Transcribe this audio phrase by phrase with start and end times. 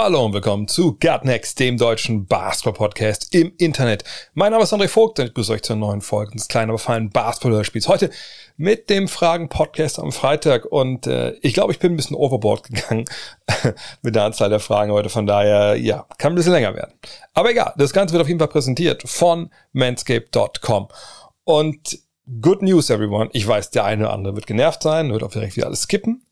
[0.00, 4.04] Hallo und willkommen zu Gutnext, dem deutschen Basketball-Podcast im Internet.
[4.32, 6.78] Mein Name ist André Vogt und ich begrüße euch zur neuen Folge des kleinen, aber
[6.78, 7.88] feinen Basketball-Spiels.
[7.88, 8.10] Heute
[8.56, 13.06] mit dem Fragen-Podcast am Freitag und äh, ich glaube, ich bin ein bisschen overboard gegangen
[14.02, 15.08] mit der Anzahl der Fragen heute.
[15.08, 16.92] Von daher, ja, kann ein bisschen länger werden.
[17.34, 20.86] Aber egal, das Ganze wird auf jeden Fall präsentiert von manscape.com.
[21.42, 21.98] Und
[22.40, 23.30] good news, everyone.
[23.32, 26.24] Ich weiß, der eine oder andere wird genervt sein, wird auch direkt wieder alles skippen.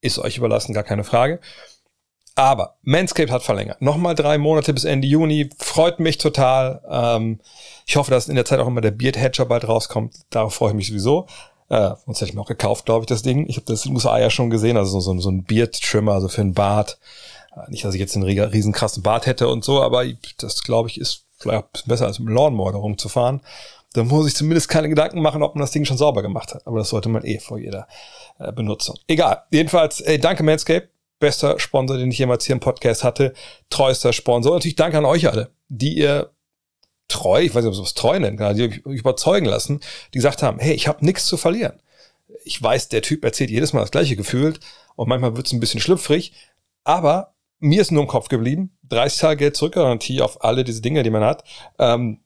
[0.00, 1.38] Ist euch überlassen, gar keine Frage.
[2.34, 3.82] Aber Manscaped hat verlängert.
[3.82, 5.50] Nochmal drei Monate bis Ende Juni.
[5.58, 6.82] Freut mich total.
[6.88, 7.40] Ähm,
[7.86, 10.14] ich hoffe, dass in der Zeit auch immer der Beard Hatcher bald rauskommt.
[10.30, 11.26] Darauf freue ich mich sowieso.
[11.68, 13.46] Äh, sonst hätte ich mir auch gekauft, glaube ich, das Ding.
[13.48, 14.76] Ich habe das in den USA ja schon gesehen.
[14.76, 16.98] Also so, so ein Beard-Trimmer, also für einen Bart.
[17.54, 20.04] Äh, nicht, dass ich jetzt einen riesen krassen Bart hätte und so, aber
[20.38, 23.40] das, glaube ich, ist vielleicht besser als mit dem Lawnmower da rumzufahren.
[23.94, 26.66] Da muss ich zumindest keine Gedanken machen, ob man das Ding schon sauber gemacht hat.
[26.66, 27.86] Aber das sollte man eh vor jeder
[28.38, 28.96] äh, Benutzung.
[29.06, 29.42] Egal.
[29.50, 30.91] Jedenfalls, ey, danke Manscaped
[31.22, 33.32] bester Sponsor, den ich jemals hier im Podcast hatte,
[33.70, 34.52] treuester Sponsor.
[34.52, 36.32] Und natürlich danke an euch alle, die ihr
[37.06, 39.80] treu, ich weiß nicht, ob es treu kann, die euch überzeugen lassen,
[40.12, 41.80] die gesagt haben, hey, ich habe nichts zu verlieren.
[42.44, 44.58] Ich weiß, der Typ erzählt jedes Mal das gleiche gefühlt
[44.96, 46.32] und manchmal wird es ein bisschen schlüpfrig,
[46.82, 51.04] aber mir ist nur im Kopf geblieben, 30 Tage Geld zurückgarantie auf alle diese Dinge,
[51.04, 51.44] die man hat.
[51.78, 52.18] Ähm,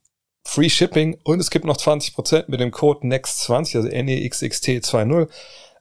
[0.44, 5.28] Free Shipping und es gibt noch 20% mit dem Code NEXT20, also NEXXT20.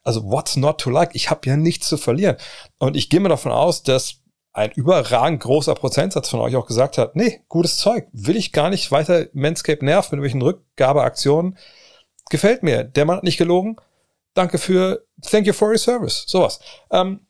[0.06, 1.14] Also what's not to like?
[1.14, 2.38] Ich habe ja nichts zu verlieren.
[2.78, 4.22] Und ich gehe mir davon aus, dass
[4.54, 8.70] ein überragend großer Prozentsatz von euch auch gesagt hat, nee, gutes Zeug, will ich gar
[8.70, 11.58] nicht weiter Manscape nerven mit irgendwelchen Rückgabeaktionen.
[12.30, 12.86] Gefällt mir.
[12.86, 13.76] Der Mann hat nicht gelogen.
[14.34, 16.24] Danke für, thank you for your service.
[16.28, 16.60] Sowas.
[16.92, 17.22] Ähm,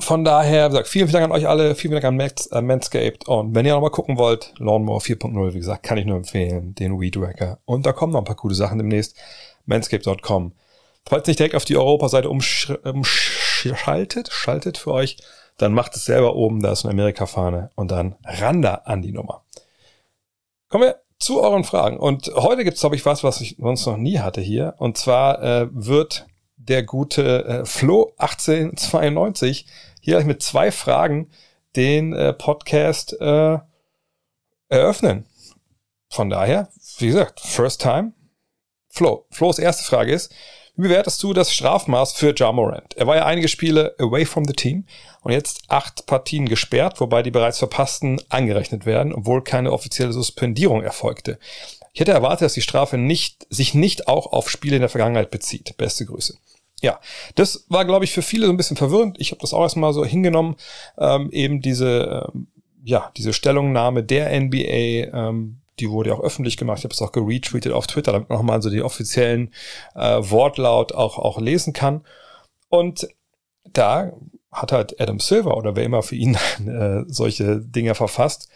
[0.00, 2.62] von daher, wie gesagt, vielen, vielen Dank an euch alle, vielen Dank an Max, äh,
[2.62, 3.28] Manscaped.
[3.28, 6.98] Und wenn ihr nochmal gucken wollt, Lawnmower 4.0, wie gesagt, kann ich nur empfehlen, den
[6.98, 7.58] Weed Wacker.
[7.64, 9.16] Und da kommen noch ein paar coole Sachen demnächst.
[9.66, 10.52] Manscaped.com.
[11.06, 15.18] Falls nicht direkt auf die Europaseite umschaltet, schaltet für euch,
[15.58, 19.44] dann macht es selber oben, da ist eine Amerika-Fahne und dann Randa an die Nummer.
[20.68, 21.98] Kommen wir zu euren Fragen.
[21.98, 24.74] Und heute gibt es, glaube ich, was, was ich sonst noch nie hatte hier.
[24.78, 26.26] Und zwar äh, wird
[26.56, 29.66] der gute äh, Flo 1892
[30.00, 31.30] hier mit zwei Fragen
[31.76, 33.58] den äh, Podcast äh,
[34.68, 35.26] eröffnen.
[36.08, 38.12] Von daher, wie gesagt, first time.
[38.88, 39.26] Flo.
[39.30, 40.32] Flo's erste Frage ist,
[40.76, 42.94] wie bewertest du das Strafmaß für Ja Morant?
[42.96, 44.86] Er war ja einige Spiele away from the team
[45.22, 50.82] und jetzt acht Partien gesperrt, wobei die bereits verpassten angerechnet werden, obwohl keine offizielle Suspendierung
[50.82, 51.38] erfolgte.
[51.92, 55.30] Ich hätte erwartet, dass die Strafe nicht, sich nicht auch auf Spiele in der Vergangenheit
[55.30, 55.76] bezieht.
[55.76, 56.36] Beste Grüße.
[56.80, 57.00] Ja,
[57.36, 59.16] das war, glaube ich, für viele so ein bisschen verwirrend.
[59.20, 60.56] Ich habe das auch erstmal so hingenommen,
[60.98, 62.48] ähm, eben diese, ähm,
[62.82, 66.78] ja, diese Stellungnahme der NBA, ähm, die wurde ja auch öffentlich gemacht.
[66.78, 69.52] Ich habe es auch geretweetet auf Twitter, damit man nochmal so die offiziellen
[69.94, 72.04] äh, Wortlaut auch, auch lesen kann.
[72.68, 73.08] Und
[73.64, 74.12] da
[74.52, 76.34] hat halt Adam Silver oder wer immer für ihn
[76.66, 78.48] äh, solche Dinge verfasst,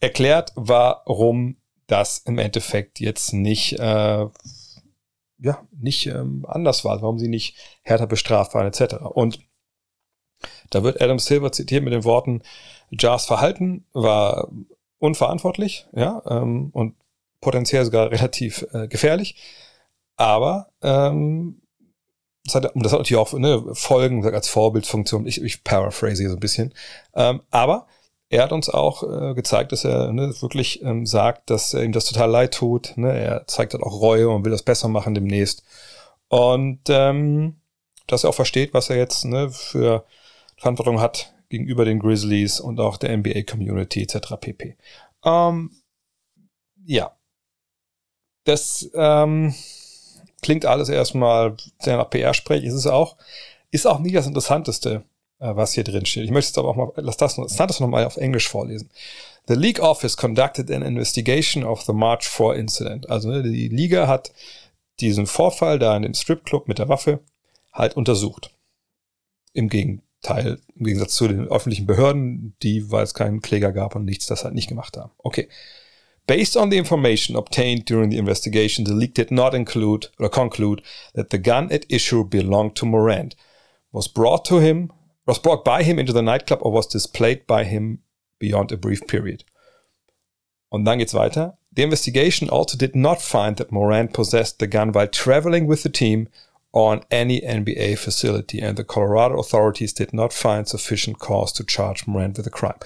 [0.00, 4.26] erklärt, warum das im Endeffekt jetzt nicht, äh,
[5.38, 8.96] ja, nicht ähm, anders war, warum sie nicht härter bestraft waren, etc.
[8.96, 9.40] Und
[10.70, 12.42] da wird Adam Silver zitiert mit den Worten,
[12.90, 14.48] Jars Verhalten war
[14.98, 16.94] unverantwortlich, ja, ähm, und
[17.40, 19.36] potenziell sogar relativ äh, gefährlich.
[20.16, 21.60] Aber ähm,
[22.44, 25.26] das hat, das hat natürlich auch ne, Folgen als Vorbildfunktion.
[25.26, 26.72] Ich, ich paraphrase hier so ein bisschen.
[27.14, 27.86] Ähm, aber
[28.28, 32.06] er hat uns auch äh, gezeigt, dass er ne, wirklich ähm, sagt, dass ihm das
[32.06, 32.94] total leid tut.
[32.96, 33.16] Ne?
[33.18, 35.62] Er zeigt halt auch Reue und will das besser machen demnächst.
[36.28, 37.60] Und ähm,
[38.06, 40.04] dass er auch versteht, was er jetzt ne, für
[40.56, 44.34] Verantwortung hat gegenüber den Grizzlies und auch der NBA-Community etc.
[44.40, 44.76] pp.
[45.24, 45.70] Ähm,
[46.84, 47.16] ja.
[48.44, 49.54] Das ähm,
[50.42, 53.16] klingt alles erstmal sehr nach PR-Sprech, ist es auch.
[53.70, 55.02] Ist auch nie das Interessanteste,
[55.40, 56.24] äh, was hier drin steht.
[56.24, 58.90] Ich möchte es aber auch mal, lass das, lass das noch mal auf Englisch vorlesen.
[59.48, 63.10] The League Office conducted an investigation of the March 4 incident.
[63.10, 64.32] Also ne, die Liga hat
[65.00, 67.20] diesen Vorfall da in dem Stripclub mit der Waffe
[67.72, 68.50] halt untersucht.
[69.52, 73.94] Im Gegenteil Teil, im Gegensatz zu den öffentlichen Behörden, die, weil es keinen Kläger gab
[73.94, 75.12] und nichts, das halt nicht gemacht haben.
[75.18, 75.48] Okay.
[76.26, 80.82] Based on the information obtained during the investigation, the leak did not include or conclude
[81.14, 83.36] that the gun at issue belonged to Morant,
[83.92, 84.90] was brought to him,
[85.24, 88.00] was brought by him into the nightclub or was displayed by him
[88.40, 89.44] beyond a brief period.
[90.68, 91.56] Und dann geht's weiter.
[91.70, 95.92] The investigation also did not find that Morant possessed the gun while traveling with the
[95.92, 96.28] team
[96.76, 102.06] on any NBA facility, and the Colorado authorities did not find sufficient cause to charge
[102.06, 102.78] Morant with a crime.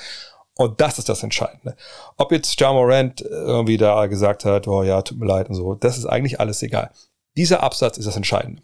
[0.54, 1.74] Und das ist das Entscheidende.
[2.16, 5.74] Ob jetzt Ja Morant irgendwie da gesagt hat, oh ja, tut mir leid und so,
[5.74, 6.92] das ist eigentlich alles egal.
[7.36, 8.62] Dieser Absatz ist das Entscheidende.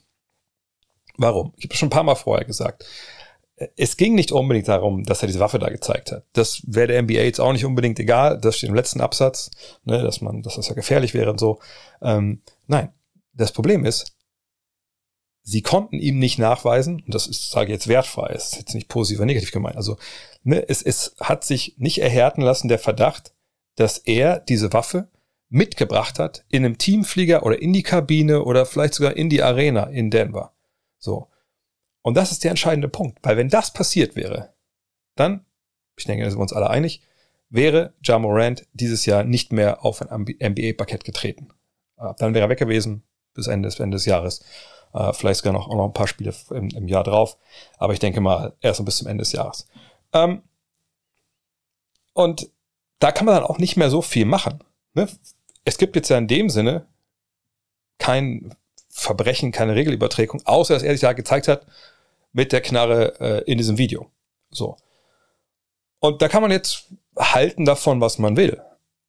[1.19, 1.52] Warum?
[1.56, 2.84] Ich habe schon ein paar Mal vorher gesagt.
[3.75, 6.25] Es ging nicht unbedingt darum, dass er diese Waffe da gezeigt hat.
[6.34, 8.38] Das wäre der NBA jetzt auch nicht unbedingt egal.
[8.38, 9.50] Das steht im letzten Absatz,
[9.82, 11.58] ne, dass man, dass das ja gefährlich wäre und so.
[12.00, 12.93] Ähm, nein,
[13.32, 14.15] das Problem ist,
[15.46, 18.88] sie konnten ihm nicht nachweisen, und das ist, sage ich jetzt wertfrei, ist jetzt nicht
[18.88, 19.76] positiv oder negativ gemeint.
[19.76, 19.96] Also
[20.43, 23.32] ne, es, es hat sich nicht erhärten lassen der Verdacht,
[23.76, 25.08] dass er diese Waffe
[25.48, 29.84] mitgebracht hat in einem Teamflieger oder in die Kabine oder vielleicht sogar in die Arena
[29.84, 30.52] in Denver.
[30.98, 31.28] So.
[32.02, 34.52] Und das ist der entscheidende Punkt, weil wenn das passiert wäre,
[35.14, 35.46] dann,
[35.96, 37.02] ich denke, da sind wir uns alle einig,
[37.50, 41.50] wäre Ja Morant dieses Jahr nicht mehr auf ein NBA-Parkett getreten.
[42.19, 44.44] Dann wäre er weg gewesen bis Ende, Ende des Jahres.
[44.96, 47.37] Äh, vielleicht sogar noch, noch ein paar Spiele im, im, Jahr drauf.
[47.76, 49.69] Aber ich denke mal, erst bis zum Ende des Jahres.
[50.14, 50.43] Ähm,
[52.14, 52.50] und
[52.98, 54.64] da kann man dann auch nicht mehr so viel machen.
[54.94, 55.06] Ne?
[55.64, 56.87] Es gibt jetzt ja in dem Sinne
[57.98, 58.54] kein
[58.88, 61.66] Verbrechen, keine Regelüberträgung, außer dass er sich da gezeigt hat
[62.32, 64.10] mit der Knarre äh, in diesem Video.
[64.50, 64.78] So.
[65.99, 66.87] Und da kann man jetzt
[67.19, 68.62] halten davon, was man will.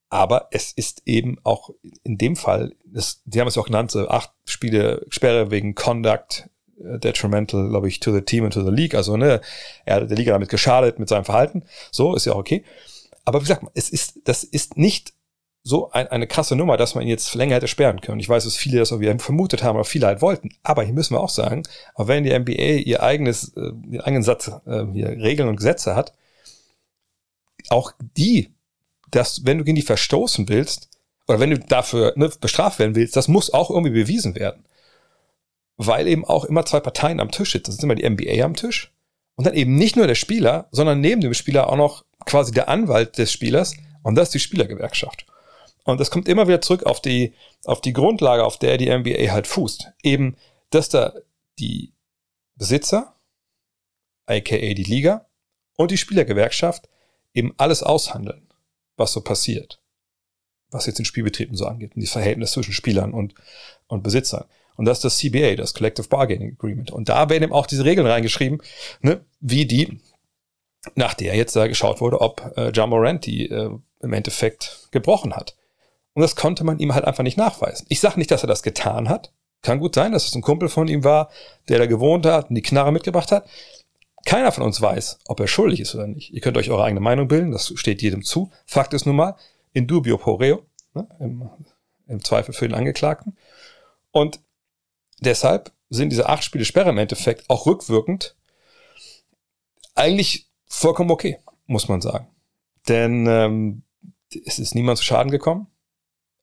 [0.10, 1.72] Aber es ist eben auch
[2.04, 6.50] in dem Fall, das, die haben es auch genannt, so acht Spiele Sperre wegen Conduct
[6.80, 8.96] äh, detrimental, glaube ich, to the team and to the league.
[8.96, 9.42] Also, ne,
[9.86, 11.64] er hat der Liga damit geschadet mit seinem Verhalten.
[11.92, 12.64] So, ist ja auch okay.
[13.26, 15.14] Aber wie gesagt, es ist, das ist nicht
[15.64, 18.22] so ein, eine krasse Nummer, dass man ihn jetzt länger hätte sperren können.
[18.22, 20.52] Ich weiß, dass viele das irgendwie vermutet haben, aber viele halt wollten.
[20.64, 21.64] Aber hier müssen wir auch sagen,
[21.94, 25.96] auch wenn die NBA ihr eigenes, äh, ihren eigenen Satz äh, hier Regeln und Gesetze
[25.96, 26.14] hat,
[27.70, 28.56] auch die,
[29.12, 30.90] dass wenn du gegen die verstoßen willst,
[31.28, 34.64] oder wenn du dafür ne, bestraft werden willst, das muss auch irgendwie bewiesen werden.
[35.76, 37.72] Weil eben auch immer zwei Parteien am Tisch sitzen.
[37.72, 38.94] Das ist immer die NBA am Tisch
[39.36, 42.70] und dann eben nicht nur der Spieler, sondern neben dem Spieler auch noch quasi der
[42.70, 45.26] Anwalt des Spielers und das ist die Spielergewerkschaft.
[45.84, 47.34] Und das kommt immer wieder zurück auf die,
[47.64, 49.92] auf die Grundlage, auf der die NBA halt fußt.
[50.04, 50.36] Eben,
[50.70, 51.14] dass da
[51.60, 51.94] die
[52.56, 53.16] Besitzer,
[54.26, 55.28] aka die Liga
[55.78, 56.90] und die Spielergewerkschaft
[57.34, 58.47] eben alles aushandeln,
[58.98, 59.80] was so passiert.
[60.72, 63.34] Was jetzt den Spielbetrieben so angeht und die Verhältnisse zwischen Spielern und,
[63.88, 64.46] und Besitzern.
[64.76, 66.92] Und das ist das CBA, das Collective Bargaining Agreement.
[66.92, 68.62] Und da werden eben auch diese Regeln reingeschrieben,
[69.02, 70.02] ne, wie die,
[70.96, 73.72] nach der jetzt da geschaut wurde, ob äh, John Morant die äh,
[74.02, 75.56] im Endeffekt gebrochen hat.
[76.14, 77.86] Und das konnte man ihm halt einfach nicht nachweisen.
[77.90, 79.34] Ich sage nicht, dass er das getan hat.
[79.64, 81.30] Kann gut sein, dass es ein Kumpel von ihm war,
[81.68, 83.50] der da gewohnt hat und die Knarre mitgebracht hat.
[84.28, 86.34] Keiner von uns weiß, ob er schuldig ist oder nicht.
[86.34, 88.52] Ihr könnt euch eure eigene Meinung bilden, das steht jedem zu.
[88.66, 89.38] Fakt ist nun mal,
[89.72, 91.50] in dubio pro ne, im,
[92.08, 93.38] im Zweifel für den Angeklagten.
[94.12, 94.42] Und
[95.22, 98.36] deshalb sind diese acht Spiele Sperre im Endeffekt auch rückwirkend
[99.96, 102.28] eigentlich vollkommen okay, muss man sagen.
[102.90, 103.84] Denn ähm,
[104.46, 105.68] es ist niemand zu Schaden gekommen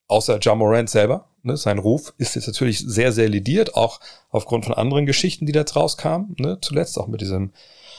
[0.09, 1.29] außer Ja Morant selber.
[1.43, 5.53] Ne, sein Ruf ist jetzt natürlich sehr, sehr lidiert, auch aufgrund von anderen Geschichten, die
[5.53, 6.35] da jetzt rauskamen.
[6.39, 7.53] Ne, zuletzt auch mit diesem,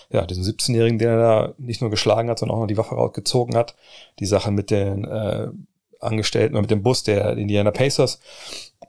[0.09, 3.55] ja, diesem 17-Jährigen, der da nicht nur geschlagen hat, sondern auch noch die Waffe rausgezogen
[3.55, 3.75] hat.
[4.19, 5.47] Die Sache mit den äh,
[5.99, 8.19] Angestellten oder mit dem Bus der Indiana Pacers.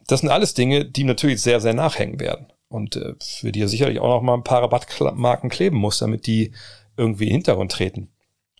[0.06, 2.46] Das sind alles Dinge, die natürlich sehr, sehr nachhängen werden.
[2.68, 6.26] Und äh, für die er sicherlich auch noch mal ein paar Rabattmarken kleben muss, damit
[6.26, 6.52] die
[6.96, 8.08] irgendwie in den Hintergrund treten.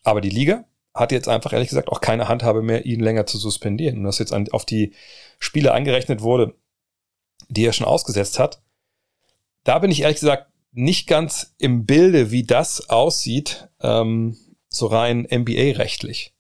[0.03, 0.65] Aber die Liga
[0.97, 3.99] hat jetzt einfach ehrlich gesagt auch keine Handhabe mehr, ihn länger zu suspendieren.
[3.99, 4.93] Und das jetzt an, auf die
[5.39, 6.55] Spiele angerechnet wurde,
[7.49, 8.63] die er schon ausgesetzt hat.
[9.63, 14.37] Da bin ich ehrlich gesagt nicht ganz im Bilde, wie das aussieht, ähm,
[14.69, 16.35] so rein NBA-rechtlich.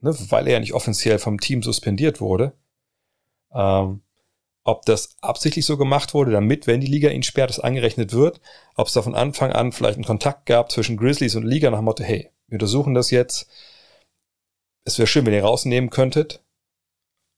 [0.00, 2.52] Ne, weil er ja nicht offiziell vom Team suspendiert wurde.
[3.54, 4.02] Ähm,
[4.64, 8.40] ob das absichtlich so gemacht wurde, damit, wenn die Liga ihn sperrt, es angerechnet wird,
[8.76, 11.78] ob es da von Anfang an vielleicht einen Kontakt gab zwischen Grizzlies und Liga nach
[11.78, 13.48] dem Motto, hey, wir untersuchen das jetzt,
[14.84, 16.42] es wäre schön, wenn ihr rausnehmen könntet.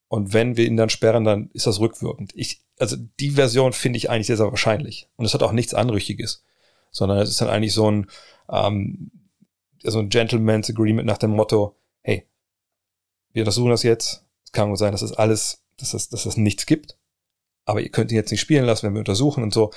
[0.08, 2.32] Und wenn wir ihn dann sperren, dann ist das rückwirkend.
[2.34, 5.08] Ich, also die Version finde ich eigentlich sehr, sehr wahrscheinlich.
[5.16, 6.44] Und es hat auch nichts Anrüchiges.
[6.90, 8.06] Sondern es ist dann eigentlich so ein,
[8.48, 9.10] ähm,
[9.82, 12.26] so ein Gentleman's Agreement nach dem Motto, hey,
[13.32, 14.24] wir untersuchen das jetzt.
[14.44, 16.96] Es kann gut sein, dass das alles, dass das, dass das nichts gibt.
[17.64, 19.72] Aber ihr könnt ihn jetzt nicht spielen lassen, wenn wir untersuchen und so.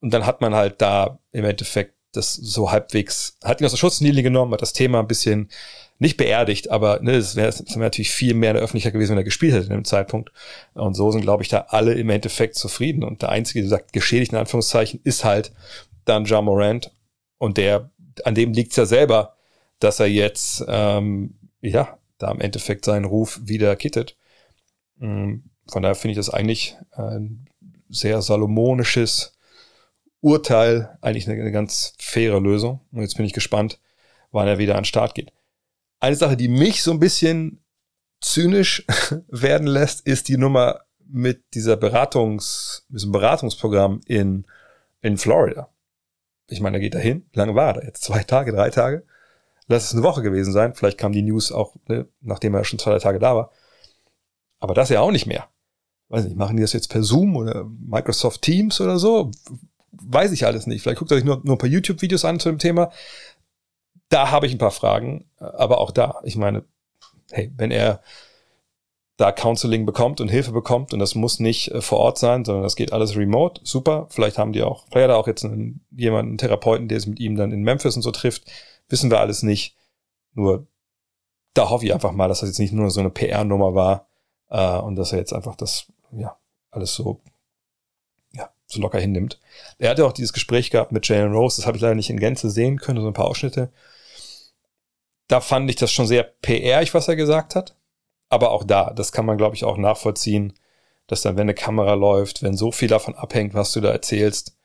[0.00, 3.78] Und dann hat man halt da im Endeffekt das so halbwegs, hat ihn aus der
[3.78, 5.48] Schutzlinie genommen, hat das Thema ein bisschen
[6.00, 9.18] nicht beerdigt, aber ne, es wäre wär natürlich viel mehr in der Öffentlichkeit gewesen, wenn
[9.18, 10.32] er gespielt hätte in dem Zeitpunkt.
[10.72, 13.04] Und so sind, glaube ich, da alle im Endeffekt zufrieden.
[13.04, 15.52] Und der einzige, der sagt, geschädigt in Anführungszeichen, ist halt
[16.06, 16.90] dann John Morant.
[17.36, 17.90] Und der,
[18.24, 19.36] an dem liegt's ja selber,
[19.78, 24.16] dass er jetzt, ähm, ja, da im Endeffekt seinen Ruf wieder kittet.
[24.96, 25.36] Mm,
[25.70, 27.46] von daher finde ich das eigentlich ein
[27.90, 29.36] sehr salomonisches
[30.22, 32.80] Urteil, eigentlich eine, eine ganz faire Lösung.
[32.90, 33.78] Und jetzt bin ich gespannt,
[34.32, 35.30] wann er wieder an den Start geht.
[36.00, 37.62] Eine Sache, die mich so ein bisschen
[38.20, 38.86] zynisch
[39.28, 44.46] werden lässt, ist die Nummer mit dieser Beratungs, diesem Beratungsprogramm in,
[45.02, 45.68] in Florida.
[46.48, 47.26] Ich meine, er geht dahin.
[47.32, 48.02] Wie lange war er da jetzt?
[48.02, 49.04] Zwei Tage, drei Tage?
[49.68, 50.74] Lass es eine Woche gewesen sein.
[50.74, 53.52] Vielleicht kam die News auch, ne, nachdem er schon zwei, drei Tage da war.
[54.58, 55.48] Aber das ja auch nicht mehr.
[56.08, 59.30] Weiß nicht, machen die das jetzt per Zoom oder Microsoft Teams oder so?
[59.92, 60.82] Weiß ich alles nicht.
[60.82, 62.90] Vielleicht guckt er sich nur, nur ein paar YouTube-Videos an zu dem Thema.
[64.10, 65.30] Da habe ich ein paar Fragen.
[65.38, 66.64] Aber auch da, ich meine,
[67.30, 68.02] hey, wenn er
[69.20, 72.62] da Counseling bekommt und Hilfe bekommt und das muss nicht äh, vor Ort sein, sondern
[72.62, 74.06] das geht alles remote, super.
[74.08, 77.06] Vielleicht haben die auch, vielleicht hat er auch jetzt einen, jemanden, einen Therapeuten, der es
[77.06, 78.50] mit ihm dann in Memphis und so trifft.
[78.88, 79.76] Wissen wir alles nicht.
[80.32, 80.66] Nur
[81.52, 84.08] da hoffe ich einfach mal, dass das jetzt nicht nur so eine PR-Nummer war
[84.48, 86.38] äh, und dass er jetzt einfach das, ja,
[86.70, 87.20] alles so,
[88.32, 89.38] ja, so locker hinnimmt.
[89.78, 92.20] Er hatte auch dieses Gespräch gehabt mit Jalen Rose, das habe ich leider nicht in
[92.20, 93.70] Gänze sehen können, so ein paar Ausschnitte.
[95.30, 97.76] Da fand ich das schon sehr PR-ig, was er gesagt hat
[98.30, 100.54] aber auch da, das kann man, glaube ich, auch nachvollziehen,
[101.08, 104.56] dass dann, wenn eine Kamera läuft, wenn so viel davon abhängt, was du da erzählst,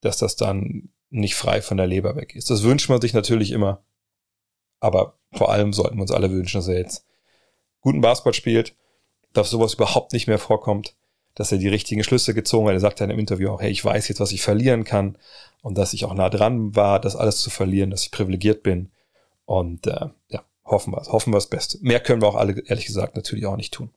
[0.00, 2.48] dass das dann nicht frei von der Leber weg ist.
[2.48, 3.82] Das wünscht man sich natürlich immer.
[4.80, 7.04] Aber vor allem sollten wir uns alle wünschen, dass er jetzt
[7.82, 8.74] guten Basketball spielt,
[9.34, 10.96] dass sowas überhaupt nicht mehr vorkommt,
[11.34, 12.74] dass er die richtigen Schlüsse gezogen hat.
[12.74, 15.18] Er sagt ja in einem Interview auch, hey, ich weiß jetzt, was ich verlieren kann
[15.60, 18.90] und dass ich auch nah dran war, das alles zu verlieren, dass ich privilegiert bin.
[19.50, 21.78] Und äh, ja, hoffen wir, hoffen wir das Beste.
[21.82, 23.90] Mehr können wir auch alle, ehrlich gesagt, natürlich auch nicht tun.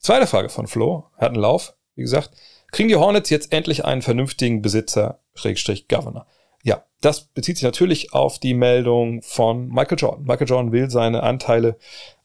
[0.00, 2.32] Zweite Frage von Flo, hat einen Lauf, wie gesagt.
[2.72, 6.26] Kriegen die Hornets jetzt endlich einen vernünftigen Besitzer, Schrägstrich Governor?
[6.64, 10.24] Ja, das bezieht sich natürlich auf die Meldung von Michael Jordan.
[10.24, 11.76] Michael Jordan will seine Anteile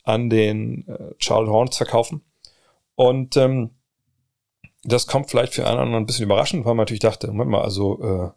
[0.03, 2.23] an den äh, Charlotte Hornets verkaufen.
[2.95, 3.69] Und ähm,
[4.83, 7.61] das kommt vielleicht für einen anderen ein bisschen überraschend, weil man natürlich dachte, Moment mal,
[7.61, 8.31] also äh,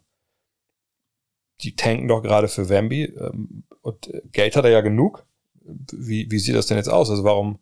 [1.61, 5.25] die tanken doch gerade für Wemby ähm, und äh, Geld hat er ja genug.
[5.61, 7.09] Wie, wie sieht das denn jetzt aus?
[7.09, 7.59] Also warum,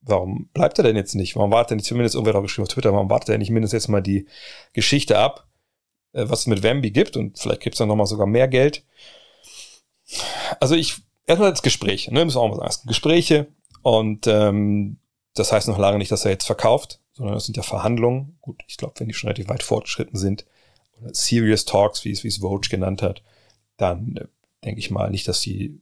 [0.00, 1.36] warum bleibt er denn jetzt nicht?
[1.36, 3.50] Warum wartet er nicht, zumindest irgendwer hat auch geschrieben auf Twitter, warum wartet er nicht
[3.50, 4.26] mindestens jetzt mal die
[4.72, 5.48] Geschichte ab,
[6.12, 8.84] äh, was es mit Wemby gibt und vielleicht gibt es dann nochmal sogar mehr Geld.
[10.58, 10.96] Also ich,
[11.26, 13.48] erstmal das Gespräch, ne, müssen wir auch mal sagen, Gespräche
[13.82, 14.98] und ähm,
[15.34, 18.38] das heißt noch lange nicht, dass er jetzt verkauft, sondern das sind ja Verhandlungen.
[18.40, 20.44] Gut, ich glaube, wenn die schon relativ weit fortgeschritten sind,
[21.12, 23.22] Serious Talks, wie es, wie es Vogue genannt hat,
[23.76, 24.26] dann äh,
[24.64, 25.80] denke ich mal nicht, dass sie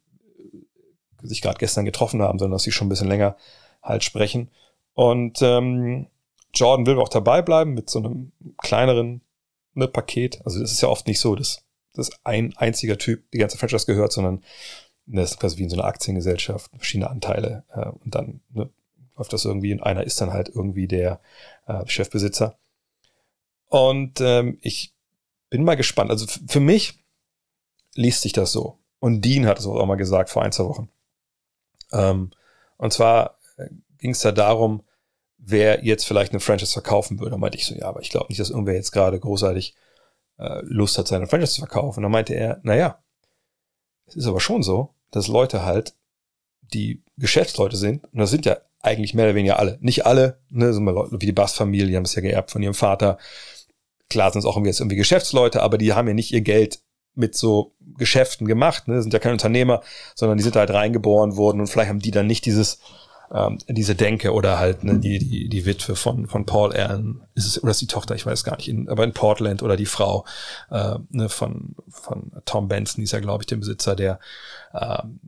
[1.22, 3.36] äh, sich gerade gestern getroffen haben, sondern dass sie schon ein bisschen länger
[3.82, 4.50] halt sprechen.
[4.94, 6.08] Und ähm,
[6.54, 9.22] Jordan will auch dabei bleiben mit so einem kleineren
[9.74, 10.40] ne, Paket.
[10.44, 13.86] Also das ist ja oft nicht so, dass, dass ein einziger Typ die ganze Franchise
[13.86, 14.42] gehört, sondern
[15.06, 18.70] das ist quasi wie in so einer Aktiengesellschaft, verschiedene Anteile äh, und dann ne,
[19.16, 21.20] läuft das irgendwie und einer ist dann halt irgendwie der
[21.66, 22.58] äh, Chefbesitzer.
[23.66, 24.94] Und ähm, ich
[25.50, 26.10] bin mal gespannt.
[26.10, 27.04] Also für mich
[27.98, 28.78] liest sich das so.
[29.00, 30.88] Und Dean hat es auch mal gesagt vor ein, zwei Wochen.
[31.92, 32.30] Ähm,
[32.76, 34.82] und zwar äh, ging es da darum,
[35.36, 37.32] wer jetzt vielleicht eine Franchise verkaufen würde.
[37.32, 39.74] Da meinte ich so, ja, aber ich glaube nicht, dass irgendwer jetzt gerade großartig
[40.38, 41.98] äh, Lust hat, seine Franchise zu verkaufen.
[41.98, 43.02] Und dann meinte er, naja,
[44.06, 45.94] es ist aber schon so, dass Leute halt,
[46.72, 49.78] die Geschäftsleute sind, und das sind ja eigentlich mehr oder weniger alle.
[49.80, 52.62] Nicht alle, ne, so mal Leute wie die Bass-Familie, die haben es ja geerbt von
[52.62, 53.16] ihrem Vater,
[54.10, 56.80] klar sind es auch jetzt irgendwie Geschäftsleute, aber die haben ja nicht ihr Geld
[57.18, 59.02] mit so Geschäften gemacht, ne?
[59.02, 59.82] sind ja keine Unternehmer,
[60.14, 62.78] sondern die sind halt reingeboren worden und vielleicht haben die dann nicht dieses
[63.32, 67.46] ähm, diese Denke oder halt ne, die, die, die Witwe von, von Paul Allen, ist
[67.46, 69.86] es, oder ist die Tochter, ich weiß gar nicht, in, aber in Portland oder die
[69.86, 70.24] Frau
[70.70, 74.18] äh, ne, von, von Tom Benson, die ist ja, glaube ich, der Besitzer der,
[74.72, 75.20] ähm,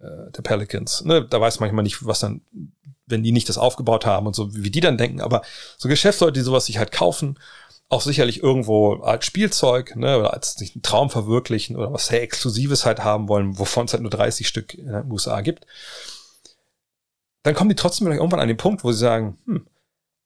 [0.00, 1.04] äh, der Pelicans.
[1.04, 1.26] Ne?
[1.28, 2.40] Da weiß manchmal nicht, was dann,
[3.06, 5.42] wenn die nicht das aufgebaut haben und so, wie die dann denken, aber
[5.76, 7.38] so Geschäftsleute, die sowas sich halt kaufen
[7.90, 12.22] auch sicherlich irgendwo als Spielzeug, ne, oder als sich einen Traum verwirklichen oder was sehr
[12.22, 15.66] Exklusives halt haben wollen, wovon es halt nur 30 Stück in den USA gibt,
[17.42, 19.66] dann kommen die trotzdem irgendwann an den Punkt, wo sie sagen, hm,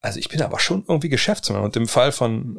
[0.02, 1.62] also ich bin aber schon irgendwie Geschäftsmann.
[1.62, 2.58] Und im Fall von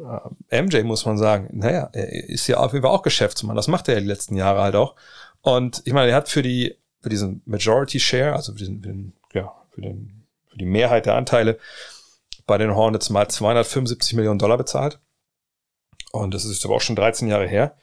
[0.50, 3.54] äh, MJ muss man sagen, naja, er ist ja auf jeden Fall auch Geschäftsmann.
[3.54, 4.96] Das macht er ja die letzten Jahre halt auch.
[5.42, 8.88] Und ich meine, er hat für die, für diesen Majority Share, also für den, für
[8.88, 11.58] den ja, für den, für die Mehrheit der Anteile,
[12.46, 15.00] bei den Hornets mal 275 Millionen Dollar bezahlt.
[16.12, 17.76] Und das ist aber auch schon 13 Jahre her.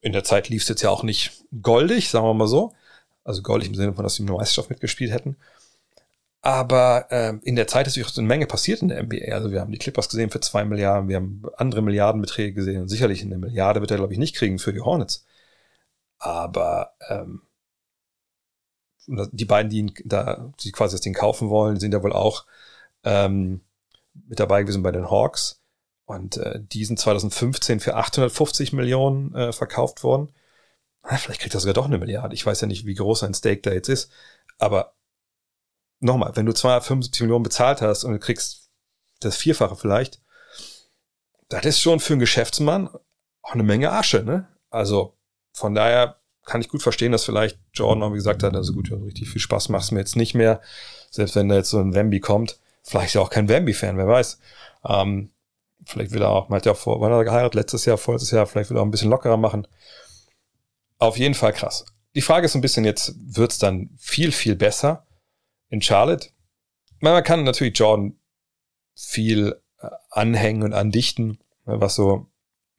[0.00, 2.74] In der Zeit lief es jetzt ja auch nicht goldig, sagen wir mal so.
[3.24, 5.36] Also goldig im Sinne von, dass sie eine Meisterschaft mitgespielt hätten.
[6.42, 9.32] Aber ähm, in der Zeit ist durchaus eine Menge passiert in der NBA.
[9.34, 12.88] Also wir haben die Clippers gesehen für zwei Milliarden, wir haben andere Milliardenbeträge gesehen und
[12.88, 15.26] sicherlich eine Milliarde wird er, glaube ich, nicht kriegen für die Hornets.
[16.18, 17.42] Aber ähm,
[19.06, 22.46] die beiden, die ihn da, die quasi das Ding kaufen wollen, sind ja wohl auch
[23.04, 23.60] ähm,
[24.28, 25.62] mit dabei gewesen bei den Hawks.
[26.04, 30.32] Und äh, die sind 2015 für 850 Millionen äh, verkauft worden.
[31.02, 32.34] Na, vielleicht kriegt er sogar doch eine Milliarde.
[32.34, 34.10] Ich weiß ja nicht, wie groß sein Stake da jetzt ist.
[34.58, 34.94] Aber
[36.00, 38.70] nochmal, wenn du 275 Millionen bezahlt hast und du kriegst
[39.20, 40.22] das Vierfache vielleicht,
[41.48, 42.88] das ist schon für einen Geschäftsmann
[43.42, 44.48] auch eine Menge Asche, ne?
[44.70, 45.16] Also
[45.52, 48.96] von daher kann ich gut verstehen, dass vielleicht Jordan auch gesagt hat, also gut, ja,
[48.96, 50.60] richtig viel Spaß macht es mir jetzt nicht mehr.
[51.10, 52.58] Selbst wenn da jetzt so ein Wemby kommt.
[52.86, 54.38] Vielleicht ist er auch kein Wemby-Fan, wer weiß.
[54.84, 55.32] Ähm,
[55.84, 57.54] vielleicht will er auch, man hat ja auch vor, wann hat er geheiratet?
[57.54, 59.66] Letztes Jahr, vorletztes Jahr, vielleicht will er auch ein bisschen lockerer machen.
[60.98, 61.84] Auf jeden Fall krass.
[62.14, 65.04] Die Frage ist so ein bisschen jetzt, wird's dann viel, viel besser
[65.68, 66.30] in Charlotte?
[67.00, 68.18] Man kann natürlich Jordan
[68.94, 72.30] viel äh, anhängen und andichten, was so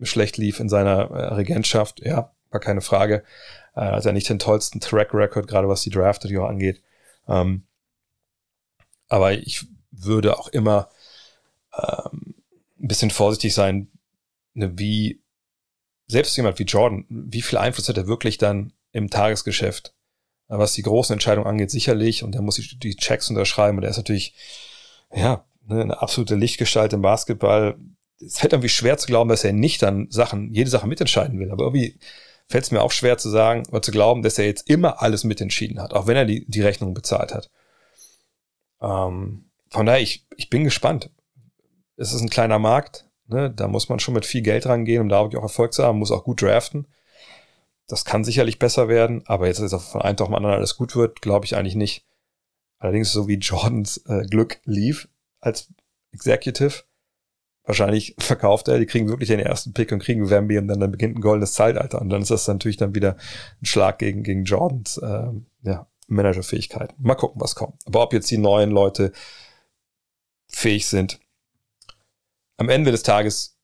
[0.02, 2.00] schlecht lief in seiner äh, Regentschaft.
[2.00, 3.24] Ja, war keine Frage.
[3.76, 6.82] Äh, hat er nicht den tollsten Track Record, gerade was die Draft angeht.
[7.28, 7.68] Ähm,
[9.10, 10.90] aber ich würde auch immer
[11.78, 12.36] ähm,
[12.80, 13.90] ein bisschen vorsichtig sein,
[14.54, 15.22] ne, wie
[16.08, 19.94] selbst jemand wie Jordan, wie viel Einfluss hat er wirklich dann im Tagesgeschäft,
[20.48, 23.90] was die großen Entscheidungen angeht, sicherlich, und er muss die, die Checks unterschreiben, und er
[23.90, 24.34] ist natürlich,
[25.14, 27.78] ja, ne, eine absolute Lichtgestalt im Basketball.
[28.20, 31.52] Es fällt irgendwie schwer zu glauben, dass er nicht dann Sachen, jede Sache mitentscheiden will,
[31.52, 32.00] aber irgendwie
[32.48, 35.26] fällt es mir auch schwer zu sagen oder zu glauben, dass er jetzt immer alles
[35.26, 37.50] mitentschieden hat, auch wenn er die, die Rechnung bezahlt hat.
[38.82, 41.12] Ähm, von daher, ich, ich bin gespannt.
[41.96, 43.52] Es ist ein kleiner Markt, ne?
[43.52, 46.00] da muss man schon mit viel Geld rangehen, um da wirklich auch Erfolg zu haben,
[46.00, 46.88] muss auch gut draften.
[47.88, 50.96] Das kann sicherlich besser werden, aber jetzt, dass von einem Tag mal anderen alles gut
[50.96, 52.06] wird, glaube ich eigentlich nicht.
[52.80, 55.08] Allerdings, so wie Jordans äh, Glück lief
[55.40, 55.74] als
[56.12, 56.84] Executive,
[57.64, 60.92] wahrscheinlich verkauft er, die kriegen wirklich den ersten Pick und kriegen Wemby und dann, dann
[60.92, 62.02] beginnt ein goldenes Zeitalter.
[62.02, 63.18] Und dann ist das natürlich dann wieder
[63.62, 65.28] ein Schlag gegen, gegen Jordans äh,
[65.64, 66.94] ja, Managerfähigkeit.
[67.00, 67.76] Mal gucken, was kommt.
[67.86, 69.12] Aber ob jetzt die neuen Leute
[70.58, 71.20] fähig sind,
[72.58, 73.58] am Ende des Tages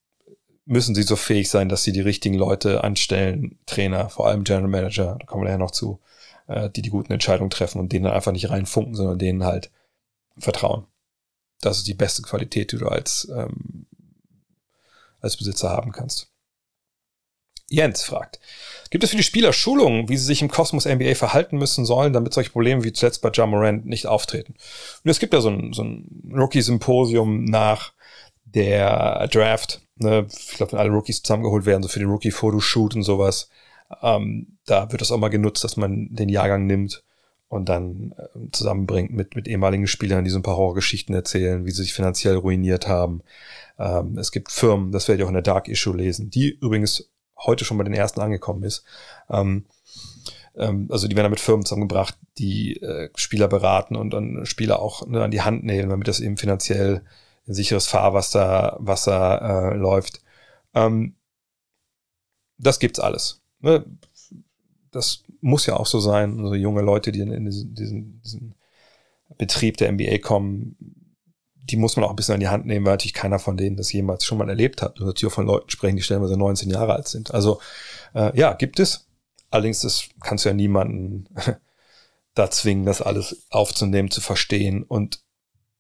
[0.66, 4.70] müssen sie so fähig sein, dass sie die richtigen Leute anstellen, Trainer, vor allem General
[4.70, 6.00] Manager, da kommen wir ja noch zu,
[6.48, 9.72] äh, die die guten Entscheidungen treffen und denen einfach nicht reinfunken, sondern denen halt
[10.38, 10.86] vertrauen.
[11.62, 13.88] Das ist die beste Qualität, die du als ähm,
[15.20, 16.30] als Besitzer haben kannst.
[17.70, 18.40] Jens fragt,
[18.94, 22.14] gibt es für die Spieler Schulungen, wie sie sich im Kosmos NBA verhalten müssen sollen,
[22.14, 24.54] damit solche Probleme wie zuletzt bei Jamorant nicht auftreten?
[25.04, 27.94] Und es gibt ja so ein, so ein Rookie-Symposium nach
[28.46, 29.82] der Draft.
[29.96, 30.28] Ne?
[30.30, 33.50] Ich glaube, wenn alle Rookies zusammengeholt werden, so für den Rookie-Fotoshoot und sowas,
[34.04, 37.04] ähm, da wird das auch mal genutzt, dass man den Jahrgang nimmt
[37.48, 41.72] und dann äh, zusammenbringt mit, mit ehemaligen Spielern, die so ein paar Horrorgeschichten erzählen, wie
[41.72, 43.24] sie sich finanziell ruiniert haben.
[43.80, 47.10] Ähm, es gibt Firmen, das werde ich auch in der Dark Issue lesen, die übrigens
[47.46, 48.84] heute schon bei den ersten angekommen ist.
[49.30, 49.66] Ähm,
[50.56, 55.06] ähm, also die werden mit Firmen zusammengebracht, die äh, Spieler beraten und dann Spieler auch
[55.08, 57.04] ne, an die Hand nehmen, damit das eben finanziell
[57.48, 60.22] ein sicheres Fahrwasser Wasser, äh, läuft.
[60.74, 61.16] Ähm,
[62.58, 63.42] das gibt's alles.
[63.60, 63.86] Ne?
[64.92, 66.40] Das muss ja auch so sein.
[66.40, 68.56] Also junge Leute, die in diesen, diesen, diesen
[69.38, 70.93] Betrieb der NBA kommen,
[71.66, 73.78] die muss man auch ein bisschen an die Hand nehmen, weil natürlich keiner von denen
[73.78, 75.00] das jemals schon mal erlebt hat.
[75.00, 77.34] Und natürlich auch von Leuten sprechen, die stellenweise 19 Jahre alt sind.
[77.34, 77.60] Also
[78.14, 79.08] äh, ja, gibt es.
[79.50, 81.30] Allerdings das kannst du ja niemanden
[82.34, 85.22] da zwingen, das alles aufzunehmen, zu verstehen und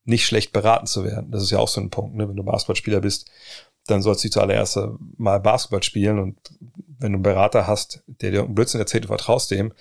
[0.05, 1.31] nicht schlecht beraten zu werden.
[1.31, 2.15] Das ist ja auch so ein Punkt.
[2.15, 2.29] Ne?
[2.29, 3.29] Wenn du Basketballspieler bist,
[3.87, 4.79] dann sollst du zuallererst
[5.17, 6.37] mal Basketball spielen und
[6.87, 9.73] wenn du einen Berater hast, der dir einen Blödsinn erzählt, du vertraust dem,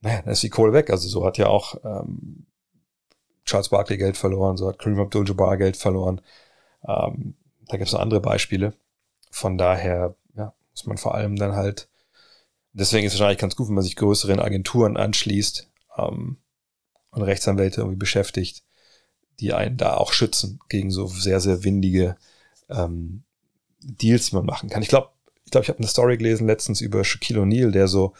[0.00, 0.90] naja, dann ist die Kohle weg.
[0.90, 2.46] Also so hat ja auch ähm,
[3.44, 6.20] Charles Barkley Geld verloren, so hat Kareem Abdul-Jabbar Geld verloren.
[6.86, 7.34] Ähm,
[7.66, 8.74] da gibt es noch andere Beispiele.
[9.30, 11.88] Von daher ja, muss man vor allem dann halt,
[12.72, 16.38] deswegen ist es wahrscheinlich ganz gut, wenn man sich größeren Agenturen anschließt ähm,
[17.10, 18.62] und Rechtsanwälte irgendwie beschäftigt,
[19.40, 22.16] die einen da auch schützen gegen so sehr, sehr windige
[22.68, 23.24] ähm,
[23.80, 24.82] Deals, die man machen kann.
[24.82, 25.10] Ich glaube,
[25.44, 28.14] ich glaube, ich habe eine Story gelesen letztens über Shaquille O'Neal, der so,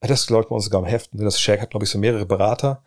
[0.00, 1.24] das ich bei uns sogar im Heft, ne?
[1.24, 2.82] das Shaq hat, glaube ich, so mehrere Berater,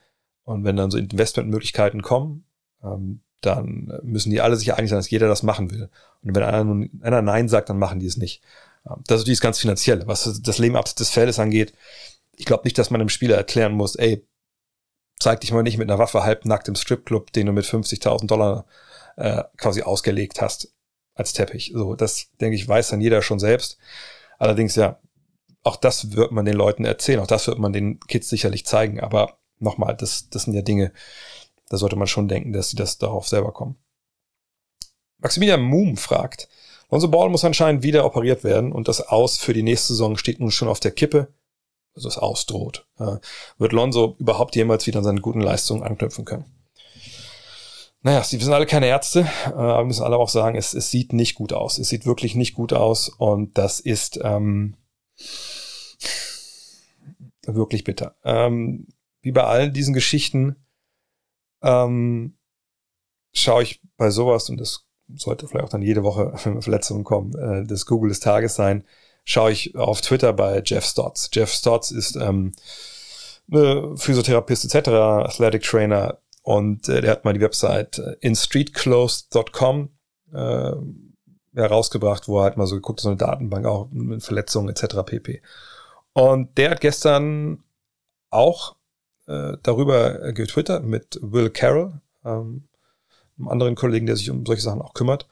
[0.50, 2.44] und wenn dann so Investmentmöglichkeiten kommen,
[2.84, 5.90] ähm, dann müssen die alle sich einig sein, dass jeder das machen will.
[6.24, 8.42] Und wenn einer, einer Nein sagt, dann machen die es nicht.
[8.86, 10.08] Ähm, das ist natürlich ganz finanziell.
[10.08, 11.74] Was das Leben abseits des Feldes angeht,
[12.36, 14.26] ich glaube nicht, dass man dem Spieler erklären muss, ey,
[15.20, 18.66] zeig dich mal nicht mit einer Waffe halbnackt im Stripclub, den du mit 50.000 Dollar
[19.18, 20.74] äh, quasi ausgelegt hast
[21.14, 21.74] als Teppich.
[21.76, 23.78] So, das denke ich, weiß dann jeder schon selbst.
[24.40, 25.00] Allerdings ja,
[25.62, 29.00] auch das wird man den Leuten erzählen, auch das wird man den Kids sicherlich zeigen,
[29.00, 30.92] aber nochmal, das, das sind ja Dinge,
[31.70, 33.78] da sollte man schon denken, dass sie das darauf selber kommen.
[35.20, 36.50] Maximilian Moom fragt,
[36.90, 40.40] Lonzo Ball muss anscheinend wieder operiert werden und das Aus für die nächste Saison steht
[40.40, 41.28] nun schon auf der Kippe.
[41.96, 42.88] also es ausdroht.
[42.98, 43.18] Äh,
[43.58, 46.46] wird Lonzo überhaupt jemals wieder an seine guten Leistungen anknüpfen können?
[48.02, 51.12] Naja, sie sind alle keine Ärzte, äh, aber müssen alle auch sagen, es, es sieht
[51.12, 51.78] nicht gut aus.
[51.78, 54.76] Es sieht wirklich nicht gut aus und das ist ähm,
[57.46, 58.16] wirklich bitter.
[58.24, 58.88] Ähm,
[59.30, 60.56] wie bei all diesen Geschichten
[61.62, 62.36] ähm,
[63.32, 67.36] schaue ich bei sowas, und das sollte vielleicht auch dann jede Woche, wenn Verletzungen kommen,
[67.36, 68.86] äh, das Google des Tages sein,
[69.26, 71.30] schaue ich auf Twitter bei Jeff Stotts.
[71.32, 72.54] Jeff Stotts ist ähm,
[73.46, 79.90] ne, Physiotherapeut etc., Athletic Trainer und äh, der hat mal die Website äh, instreetclothes.com
[80.34, 80.72] äh,
[81.54, 85.04] herausgebracht, wo er halt mal so geguckt, so eine Datenbank auch mit Verletzungen etc.
[85.06, 85.44] pp.
[86.14, 87.64] Und der hat gestern
[88.32, 88.79] auch
[89.30, 92.68] äh, darüber getwittert mit Will Carroll, ähm,
[93.38, 95.28] einem anderen Kollegen, der sich um solche Sachen auch kümmert.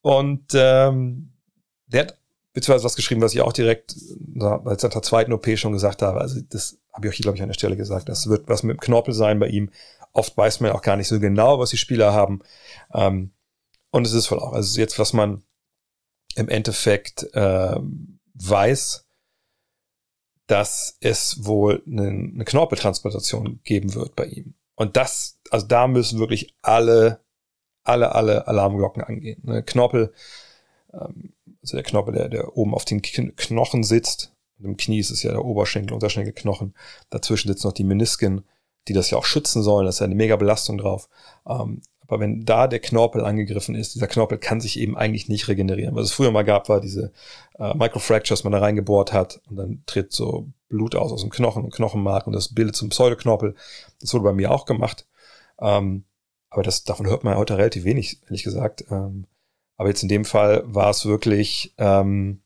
[0.00, 1.32] Und ähm,
[1.86, 2.18] der hat
[2.52, 3.96] beziehungsweise was geschrieben, was ich auch direkt
[4.40, 6.20] als der zweiten OP schon gesagt habe.
[6.20, 8.08] Also das habe ich auch hier, glaube ich, an der Stelle gesagt.
[8.08, 9.70] Das wird was mit dem Knorpel sein bei ihm.
[10.12, 12.40] Oft weiß man auch gar nicht so genau, was die Spieler haben.
[12.92, 13.32] Ähm,
[13.90, 14.52] und es ist wohl auch.
[14.52, 15.42] Also jetzt, was man
[16.36, 17.76] im Endeffekt äh,
[18.34, 19.03] weiß,
[20.46, 24.54] dass es wohl eine, Knorpeltransplantation geben wird bei ihm.
[24.74, 27.20] Und das, also da müssen wirklich alle,
[27.82, 29.42] alle, alle Alarmglocken angehen.
[29.46, 30.12] Eine Knorpel,
[30.92, 35.10] ähm, also der Knorpel, der, der oben auf den Knochen sitzt, und im Knie ist
[35.10, 36.74] es ja der Oberschenkel, Unterschenkelknochen,
[37.10, 38.44] dazwischen sitzen noch die Menisken,
[38.86, 41.08] die das ja auch schützen sollen, das ist ja eine mega Belastung drauf.
[41.48, 45.48] Ähm, aber wenn da der Knorpel angegriffen ist, dieser Knorpel kann sich eben eigentlich nicht
[45.48, 45.94] regenerieren.
[45.94, 47.12] Was es früher mal gab, war diese
[47.58, 51.64] äh, Microfractures, man da reingebohrt hat und dann tritt so Blut aus aus dem Knochen
[51.64, 53.54] und Knochenmark und das bildet zum Pseudoknorpel.
[54.00, 55.06] Das wurde bei mir auch gemacht.
[55.60, 56.04] Ähm,
[56.50, 58.84] aber das, davon hört man heute relativ wenig, ehrlich gesagt.
[58.90, 59.26] Ähm,
[59.76, 62.42] aber jetzt in dem Fall war es wirklich, ähm,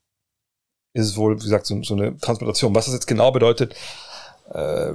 [0.93, 2.75] ist es wohl, wie gesagt, so, so eine Transplantation.
[2.75, 3.75] Was das jetzt genau bedeutet,
[4.53, 4.93] äh,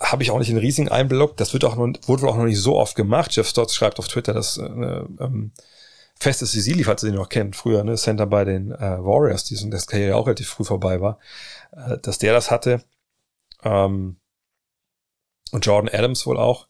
[0.00, 1.36] habe ich auch nicht in riesigen Einblick.
[1.36, 3.34] Das wird auch noch, wurde wohl auch noch nicht so oft gemacht.
[3.34, 5.52] Jeff Stotts schreibt auf Twitter, dass äh, ähm,
[6.20, 9.70] Festes Sisili, falls ihr den noch kennt, früher, ne, Center bei den äh, Warriors, die
[9.70, 11.18] das Karriere auch relativ früh vorbei war,
[11.72, 12.82] äh, dass der das hatte.
[13.62, 14.16] Ähm,
[15.52, 16.66] und Jordan Adams wohl auch.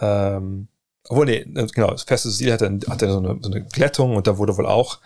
[0.00, 0.68] Ähm,
[1.08, 4.56] obwohl, nee, genau, das feste hatte, hatte so, eine, so eine Glättung und da wurde
[4.56, 5.00] wohl auch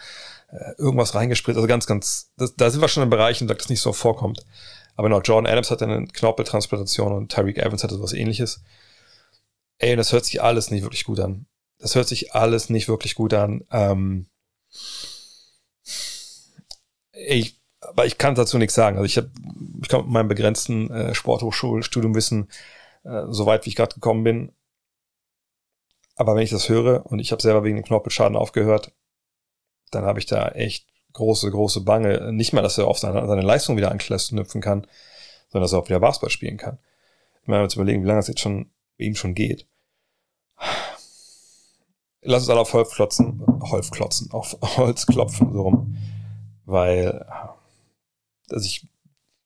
[0.50, 1.56] äh, irgendwas reingespritzt.
[1.56, 4.44] Also ganz, ganz, das, da sind wir schon in Bereichen, da das nicht so vorkommt.
[4.94, 8.62] Aber genau, Jordan Adams hatte eine Knorpeltransplantation und Tyreek Evans hatte was ähnliches.
[9.78, 11.46] Ey, das hört sich alles nicht wirklich gut an.
[11.78, 13.64] Das hört sich alles nicht wirklich gut an.
[13.70, 14.26] Ähm,
[17.12, 18.96] ich, aber ich kann dazu nichts sagen.
[18.96, 19.30] Also ich habe,
[19.82, 22.48] ich komme mit meinem begrenzten äh, Sporthochschulstudiumwissen
[23.04, 24.52] äh, so weit, wie ich gerade gekommen bin,
[26.16, 28.92] aber wenn ich das höre und ich habe selber wegen dem Knorpelschaden aufgehört,
[29.90, 32.32] dann habe ich da echt große, große Bange.
[32.32, 34.86] Nicht mal, dass er auf seine, seine Leistung wieder anknüpfen kann,
[35.48, 36.78] sondern dass er auch wieder Basketball spielen kann.
[37.42, 39.66] Ich meine, uns überlegen, wie lange es jetzt schon ihm schon geht.
[42.22, 45.96] Lass uns alle auf Holz klotzen, Holz klotzen, auf Holz klopfen, so rum.
[46.64, 47.26] Weil,
[48.48, 48.86] dass ich,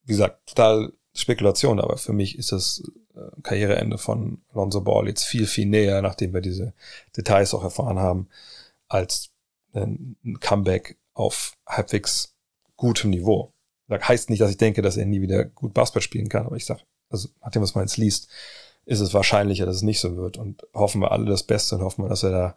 [0.05, 2.83] wie gesagt, total Spekulation, aber für mich ist das
[3.15, 6.75] äh, Karriereende von Lonzo Ball jetzt viel, viel näher, nachdem wir diese
[7.17, 8.29] Details auch erfahren haben,
[8.89, 9.31] als
[9.73, 12.37] ein Comeback auf halbwegs
[12.77, 13.53] gutem Niveau.
[13.89, 16.57] Das heißt nicht, dass ich denke, dass er nie wieder gut Basketball spielen kann, aber
[16.57, 18.29] ich sag, also nachdem was man jetzt liest,
[18.85, 21.83] ist es wahrscheinlicher, dass es nicht so wird und hoffen wir alle das Beste und
[21.83, 22.57] hoffen wir, dass er da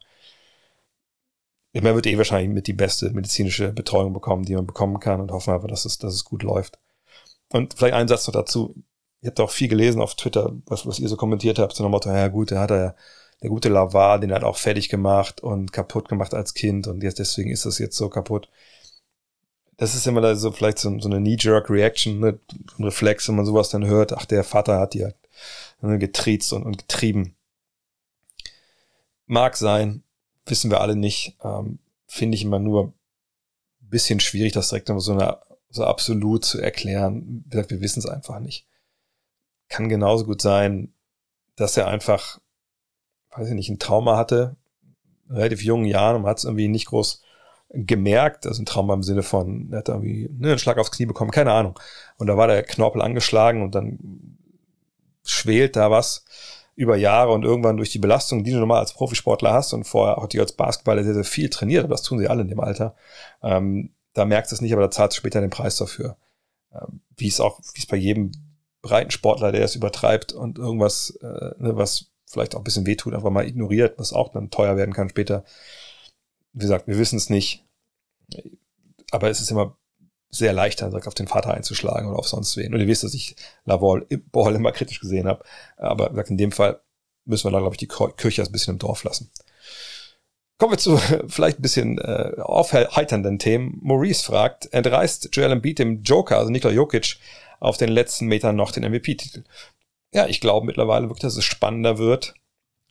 [1.72, 5.22] ich meine, wird eh wahrscheinlich mit die beste medizinische Betreuung bekommen, die man bekommen kann
[5.22, 6.80] und hoffen einfach, dass es, dass es gut läuft.
[7.54, 8.84] Und vielleicht ein Satz noch dazu
[9.22, 11.91] ihr habt auch viel gelesen auf Twitter, was, was ihr so kommentiert habt, so nach
[11.91, 12.95] Motto, ja gut, der hat er,
[13.41, 17.19] der gute Lavar, den hat auch fertig gemacht und kaputt gemacht als Kind und jetzt
[17.19, 18.49] deswegen ist das jetzt so kaputt.
[19.78, 22.39] Das ist immer so vielleicht so, so eine Knee-Jerk-Reaction, ne?
[22.78, 25.15] ein Reflex, wenn man sowas dann hört, ach, der Vater hat die halt
[25.82, 27.36] ne, getriezt und, und getrieben.
[29.25, 30.04] Mag sein,
[30.45, 31.38] wissen wir alle nicht.
[31.43, 35.38] Ähm, Finde ich immer nur ein bisschen schwierig, das direkt so, eine,
[35.69, 37.43] so absolut zu erklären.
[37.45, 38.65] Wie gesagt, wir wissen es einfach nicht
[39.69, 40.93] kann genauso gut sein,
[41.56, 42.41] dass er einfach,
[43.31, 44.55] weiß ich nicht, ein Trauma hatte,
[45.29, 47.21] relativ jungen Jahren und hat es irgendwie nicht groß
[47.71, 51.05] gemerkt, also ein Trauma im Sinne von, er hat irgendwie ne, einen Schlag aufs Knie
[51.05, 51.79] bekommen, keine Ahnung.
[52.17, 54.37] Und da war der Knorpel angeschlagen und dann
[55.23, 56.25] schwelt da was
[56.75, 60.17] über Jahre und irgendwann durch die Belastung, die du normal als Profisportler hast und vorher
[60.17, 62.59] auch die als Basketballer sehr, sehr viel trainiert, aber das tun sie alle in dem
[62.59, 62.95] Alter,
[63.43, 66.17] ähm, da merkst du es nicht, aber da zahlst du später den Preis dafür.
[66.73, 68.31] Ähm, wie es auch, wie es bei jedem
[68.81, 73.31] Breitensportler, der es übertreibt und irgendwas, äh, ne, was vielleicht auch ein bisschen wehtut, einfach
[73.31, 75.43] mal ignoriert, was auch dann teuer werden kann später.
[76.53, 77.65] Wie gesagt, wir wissen es nicht.
[79.11, 79.77] Aber es ist immer
[80.29, 82.73] sehr leicht dann direkt auf den Vater einzuschlagen oder auf sonst wen.
[82.73, 85.43] Und ihr wisst, dass ich Lavol Ball immer kritisch gesehen habe.
[85.77, 86.79] Aber in dem Fall
[87.25, 89.31] müssen wir da, glaube ich, die Kirche ein bisschen im Dorf lassen.
[90.59, 93.79] Kommen wir zu vielleicht ein bisschen äh, aufheiternden Themen.
[93.81, 97.17] Maurice fragt, entreißt Joel Embiid dem Joker, also Nikola Jokic,
[97.59, 99.43] auf den letzten Metern noch den MVP-Titel?
[100.12, 102.34] Ja, ich glaube mittlerweile wirklich, dass es spannender wird,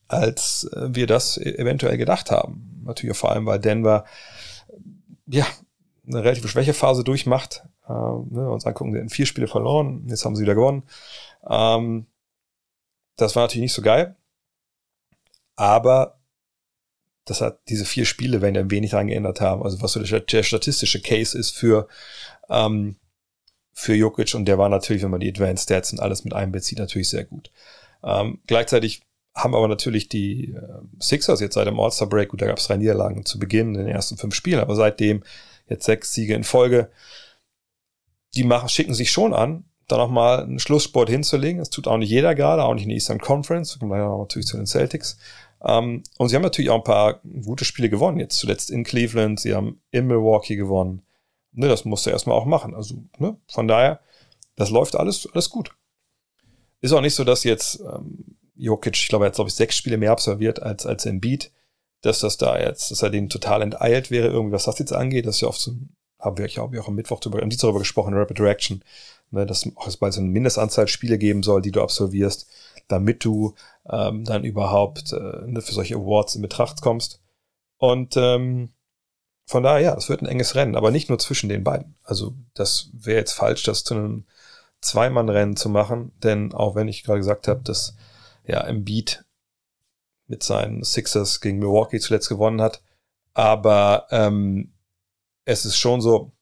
[0.06, 2.82] als äh, wir das e-, eventuell gedacht haben.
[2.84, 4.04] Natürlich vor allem, weil Denver
[5.26, 5.46] ja
[6.06, 7.64] eine relative Schwächephase durchmacht.
[7.86, 10.84] Äh, ne, uns angucken, sie hatten vier Spiele verloren, jetzt haben sie wieder gewonnen.
[11.48, 12.06] Ähm,
[13.16, 14.16] das war natürlich nicht so geil.
[15.56, 16.18] Aber
[17.24, 19.62] das hat diese vier Spiele, wenn ja wenig daran geändert haben.
[19.62, 21.88] Also was so der, der statistische Case ist für
[22.48, 22.96] ähm,
[23.78, 26.80] für Jokic und der war natürlich, wenn man die Advanced Stats und alles mit einbezieht,
[26.80, 27.52] natürlich sehr gut.
[28.02, 29.02] Ähm, gleichzeitig
[29.36, 32.66] haben aber natürlich die äh, Sixers jetzt seit dem All-Star Break, gut, da gab es
[32.66, 35.22] drei Niederlagen zu Beginn in den ersten fünf Spielen, aber seitdem
[35.68, 36.90] jetzt sechs Siege in Folge,
[38.34, 41.58] die machen, schicken sich schon an, da nochmal einen Schlusssport hinzulegen.
[41.58, 44.48] Das tut auch nicht jeder gerade, auch nicht in der Eastern Conference, kommen wir natürlich
[44.48, 45.18] zu den Celtics.
[45.64, 49.38] Ähm, und sie haben natürlich auch ein paar gute Spiele gewonnen, jetzt zuletzt in Cleveland,
[49.38, 51.02] sie haben in Milwaukee gewonnen.
[51.52, 52.74] Ne, das musst du erstmal auch machen.
[52.74, 54.00] Also, ne, von daher,
[54.56, 55.74] das läuft alles, alles gut.
[56.80, 59.76] Ist auch nicht so, dass jetzt ähm, Jokic, ich glaube, er hat, glaube ich, sechs
[59.76, 61.52] Spiele mehr absolviert als, als Embiid,
[62.02, 65.26] dass das da jetzt, dass er den total enteilt wäre, irgendwie, was das jetzt angeht.
[65.26, 65.72] Das ist ja oft so,
[66.18, 68.84] haben wir, glaube ich, auch am Mittwoch darüber, am darüber gesprochen, Rapid Reaction,
[69.30, 72.48] ne, dass es bald so eine Mindestanzahl Spiele geben soll, die du absolvierst,
[72.88, 73.54] damit du
[73.88, 77.20] ähm, dann überhaupt äh, ne, für solche Awards in Betracht kommst.
[77.76, 78.70] Und ähm,
[79.48, 81.96] von daher, ja, es wird ein enges Rennen, aber nicht nur zwischen den beiden.
[82.02, 84.26] Also das wäre jetzt falsch, das zu einem
[84.82, 87.96] Zweimann-Rennen zu machen, denn auch wenn ich gerade gesagt habe, dass
[88.44, 89.24] ja Embiid
[90.26, 92.82] mit seinen Sixers gegen Milwaukee zuletzt gewonnen hat,
[93.32, 94.74] aber ähm,
[95.46, 96.32] es ist schon so,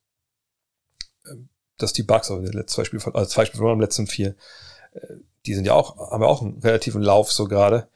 [1.79, 4.35] dass die Bucks, also, die letzten zwei Spiele, also zwei Spiele von den letzten vier,
[4.95, 5.15] äh,
[5.47, 7.89] die sind ja auch, haben ja auch einen relativen Lauf so gerade,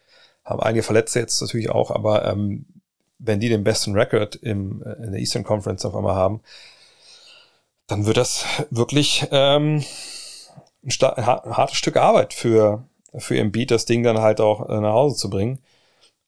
[0.45, 2.80] haben einige Verletzte jetzt natürlich auch, aber ähm,
[3.21, 6.41] wenn die den besten Record im, äh, in der Eastern Conference auf einmal haben,
[7.87, 9.85] dann wird das wirklich ähm,
[10.83, 14.93] ein, ein, hartes Stück Arbeit für, für Embiid, das Ding dann halt auch äh, nach
[14.93, 15.61] Hause zu bringen.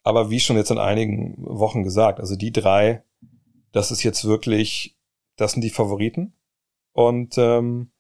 [0.04, 3.02] Aber wie schon jetzt in einigen Wochen gesagt, also die drei,
[3.70, 4.98] das ist jetzt wirklich,
[5.36, 6.34] das sind die Favoriten.
[6.92, 7.92] Und ähm,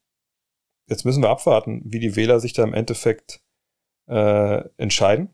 [0.88, 3.40] jetzt müssen wir abwarten, wie die Wähler sich da im Endeffekt
[4.08, 5.30] äh, entscheiden.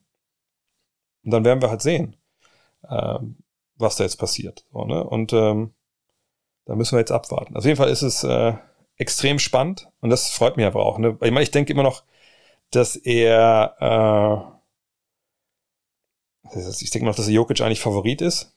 [1.25, 2.16] Und dann werden wir halt sehen.
[2.88, 3.38] Ähm,
[3.79, 4.64] was da jetzt passiert.
[4.73, 5.03] So, ne?
[5.05, 5.73] Und ähm,
[6.67, 7.57] da müssen wir jetzt abwarten.
[7.57, 8.55] Auf jeden Fall ist es äh,
[8.97, 10.99] extrem spannend und das freut mich aber auch.
[10.99, 11.17] Ne?
[11.23, 12.05] Ich meine, ich denke immer noch,
[12.71, 14.61] dass er,
[16.53, 18.55] äh, ich denke noch, dass Jokic eigentlich Favorit ist.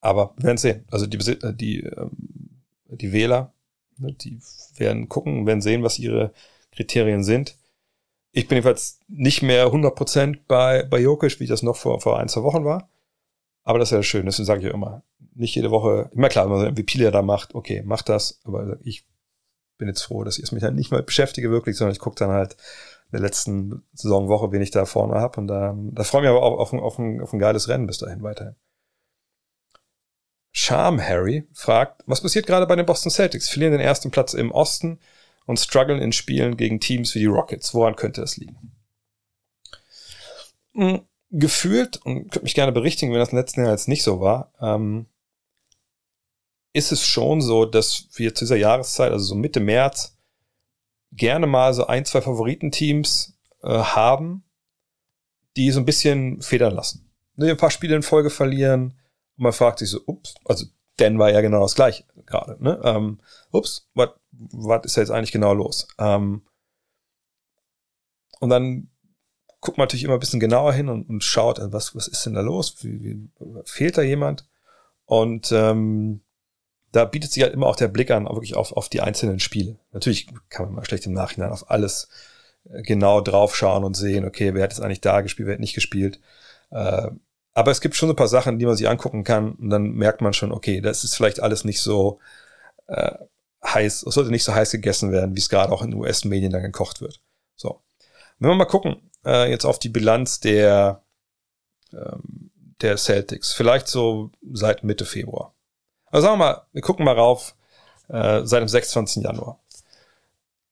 [0.00, 0.84] Aber wir werden sehen.
[0.90, 3.52] Also die, äh, die, ähm, die Wähler,
[3.98, 4.40] ne, die
[4.76, 6.32] werden gucken, werden sehen, was ihre
[6.72, 7.56] Kriterien sind.
[8.36, 12.28] Ich bin jedenfalls nicht mehr 100% bei, bei Jokic, wie das noch vor, vor ein,
[12.28, 12.90] zwei Wochen war.
[13.64, 16.44] Aber das ist ja schön, deswegen sage ich ja immer, nicht jede Woche, immer klar,
[16.44, 19.06] wenn man so ein MVP da macht, okay, mach das, aber ich
[19.78, 22.16] bin jetzt froh, dass ich es mich halt nicht mal beschäftige wirklich, sondern ich gucke
[22.18, 22.52] dann halt
[23.06, 26.36] in der letzten Saisonwoche, wen ich da vorne habe und da, da freue ich mich
[26.36, 28.54] aber auch auf, auf, ein, auf ein geiles Rennen bis dahin weiterhin.
[30.52, 33.48] Charm Harry fragt, was passiert gerade bei den Boston Celtics?
[33.48, 35.00] Verlieren den ersten Platz im Osten,
[35.46, 37.72] und strugglen in Spielen gegen Teams wie die Rockets.
[37.72, 38.72] Woran könnte das liegen?
[40.74, 44.20] Hm, gefühlt, und könnt mich gerne berichtigen, wenn das im letzten Jahr jetzt nicht so
[44.20, 45.06] war, ähm,
[46.72, 50.18] ist es schon so, dass wir zu dieser Jahreszeit, also so Mitte März,
[51.12, 54.44] gerne mal so ein, zwei Favoritenteams äh, haben,
[55.56, 57.10] die so ein bisschen federn lassen.
[57.36, 58.98] Ne, ein paar Spiele in Folge verlieren
[59.36, 60.66] und man fragt sich so, ups, also
[60.98, 62.62] Denver ja genau das gleiche gerade.
[62.62, 62.80] Ne?
[62.84, 63.20] Ähm,
[63.56, 65.88] ups, was ist da jetzt eigentlich genau los?
[65.98, 66.42] Ähm,
[68.40, 68.90] und dann
[69.60, 72.24] guckt man natürlich immer ein bisschen genauer hin und, und schaut, äh, was, was ist
[72.26, 72.76] denn da los?
[72.84, 73.30] Wie, wie,
[73.64, 74.46] fehlt da jemand?
[75.04, 76.22] Und ähm,
[76.92, 79.78] da bietet sich halt immer auch der Blick an, wirklich auf, auf die einzelnen Spiele.
[79.92, 82.08] Natürlich kann man mal schlecht im Nachhinein auf alles
[82.70, 85.74] äh, genau draufschauen und sehen, okay, wer hat jetzt eigentlich da gespielt, wer hat nicht
[85.74, 86.20] gespielt.
[86.70, 87.10] Äh,
[87.54, 90.20] aber es gibt schon ein paar Sachen, die man sich angucken kann und dann merkt
[90.20, 92.20] man schon, okay, das ist vielleicht alles nicht so
[92.86, 93.14] äh,
[93.74, 96.62] heiß, es sollte nicht so heiß gegessen werden, wie es gerade auch in US-Medien dann
[96.62, 97.20] gekocht wird.
[97.56, 97.80] So.
[98.38, 101.02] Wenn wir mal gucken, äh, jetzt auf die Bilanz der,
[101.92, 102.50] ähm,
[102.80, 105.54] der Celtics, vielleicht so seit Mitte Februar.
[106.06, 107.54] Also sagen wir mal, wir gucken mal rauf,
[108.08, 109.22] äh, seit dem 26.
[109.22, 109.58] Januar.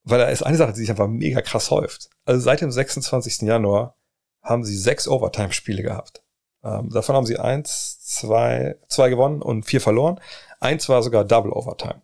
[0.04, 2.10] Weil da ist eine Sache, die sich einfach mega krass häuft.
[2.24, 3.42] Also seit dem 26.
[3.42, 3.96] Januar
[4.42, 6.22] haben sie sechs Overtime-Spiele gehabt.
[6.62, 10.20] Ähm, davon haben sie eins, zwei, zwei gewonnen und vier verloren.
[10.60, 12.00] Eins war sogar Double Overtime.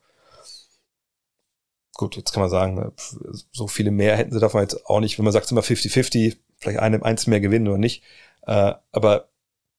[2.01, 2.91] Gut, jetzt kann man sagen, äh,
[3.53, 6.79] so viele mehr hätten sie davon jetzt auch nicht, wenn man sagt, immer 50-50, vielleicht
[6.79, 8.03] eine, eins mehr gewinnen oder nicht.
[8.47, 9.29] Äh, aber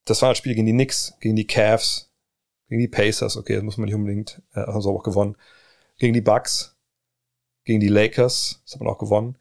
[0.06, 2.12] das war ein Spiel gegen die Knicks, gegen die Cavs,
[2.70, 5.36] gegen die Pacers, okay, das muss man nicht unbedingt, äh, haben sie auch gewonnen.
[5.98, 6.78] Gegen die Bucks,
[7.64, 9.36] gegen die Lakers, das hat man auch gewonnen,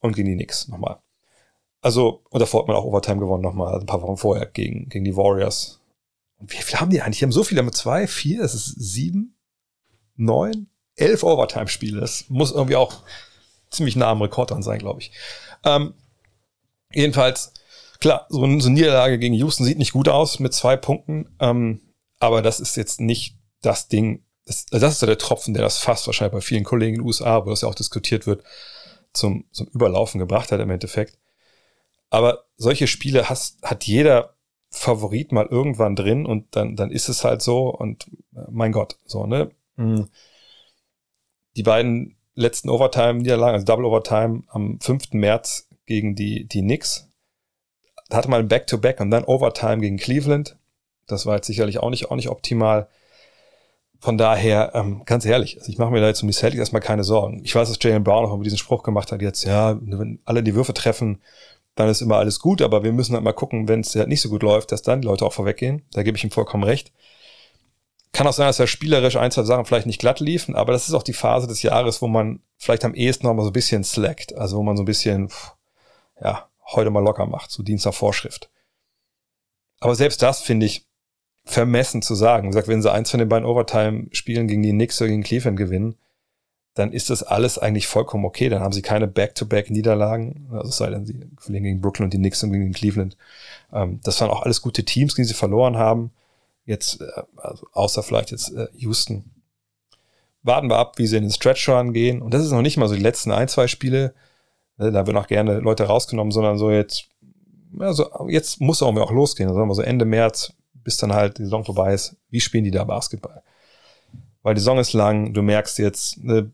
[0.00, 1.00] und gegen die Knicks nochmal.
[1.82, 5.04] Also, und davor hat man auch Overtime gewonnen nochmal, ein paar Wochen vorher gegen, gegen
[5.04, 5.82] die Warriors.
[6.38, 7.18] Und wie viel haben die eigentlich?
[7.18, 9.36] Die haben so viele mit zwei, vier, es ist sieben,
[10.16, 12.00] neun, elf Overtime-Spiele.
[12.00, 13.02] Das muss irgendwie auch
[13.70, 15.12] ziemlich nah am Rekord dran sein, glaube ich.
[15.64, 15.94] Ähm,
[16.92, 17.54] jedenfalls,
[18.00, 21.34] klar, so, eine, so eine Niederlage gegen Houston sieht nicht gut aus mit zwei Punkten,
[21.40, 21.80] ähm,
[22.18, 25.78] aber das ist jetzt nicht das Ding, das, das ist ja der Tropfen, der das
[25.78, 28.44] fast wahrscheinlich bei vielen Kollegen in den USA, wo das ja auch diskutiert wird,
[29.12, 31.18] zum, zum Überlaufen gebracht hat im Endeffekt.
[32.10, 34.34] Aber solche Spiele has, hat jeder
[34.68, 38.98] Favorit mal irgendwann drin und dann, dann ist es halt so und äh, mein Gott,
[39.06, 39.50] so, ne?
[39.76, 40.08] Mhm.
[41.56, 45.12] Die beiden letzten Overtime-Niederlagen, also Double Overtime am 5.
[45.12, 47.08] März gegen die, die Knicks.
[48.08, 50.56] Da hatte man Back-to-Back -Back und dann Overtime gegen Cleveland.
[51.06, 52.88] Das war jetzt sicherlich auch nicht, auch nicht optimal.
[54.00, 56.82] Von daher, ähm, ganz ehrlich, also ich mache mir da jetzt um die Celtics erstmal
[56.82, 57.40] keine Sorgen.
[57.44, 60.42] Ich weiß, dass Jalen Brown auch über diesen Spruch gemacht hat, jetzt, ja, wenn alle
[60.42, 61.20] die Würfe treffen,
[61.74, 64.20] dann ist immer alles gut, aber wir müssen halt mal gucken, wenn es halt nicht
[64.20, 65.82] so gut läuft, dass dann die Leute auch vorweggehen.
[65.92, 66.92] Da gebe ich ihm vollkommen recht.
[68.12, 70.86] Kann auch sein, dass er spielerisch ein, zwei Sachen vielleicht nicht glatt liefen, aber das
[70.86, 73.54] ist auch die Phase des Jahres, wo man vielleicht am ehesten noch mal so ein
[73.54, 75.30] bisschen slackt, also wo man so ein bisschen,
[76.20, 78.50] ja, heute mal locker macht, so Dienst Vorschrift.
[79.80, 80.86] Aber selbst das finde ich
[81.44, 82.44] vermessen zu sagen.
[82.44, 85.56] Wie gesagt, wenn sie eins von den beiden Overtime-Spielen gegen die Knicks oder gegen Cleveland
[85.56, 85.96] gewinnen,
[86.74, 88.48] dann ist das alles eigentlich vollkommen okay.
[88.48, 90.48] Dann haben sie keine Back-to-Back-Niederlagen.
[90.52, 93.16] Also es sei denn, sie verlieren gegen Brooklyn und die Knicks und gegen Cleveland.
[93.72, 96.12] Ähm, das waren auch alles gute Teams, die sie verloren haben.
[96.64, 99.30] Jetzt, äh, also außer vielleicht jetzt äh, Houston.
[100.42, 102.20] Warten wir ab, wie sie in den Stretch Run gehen.
[102.20, 104.14] Und das ist noch nicht mal so die letzten ein, zwei Spiele.
[104.76, 107.08] Ne, da werden auch gerne Leute rausgenommen, sondern so jetzt,
[107.78, 109.48] also jetzt muss auch auch losgehen.
[109.48, 112.16] Also sagen wir so Ende März, bis dann halt die Saison vorbei ist.
[112.30, 113.42] Wie spielen die da Basketball?
[114.42, 116.52] weil die Saison ist lang, du merkst jetzt, ne,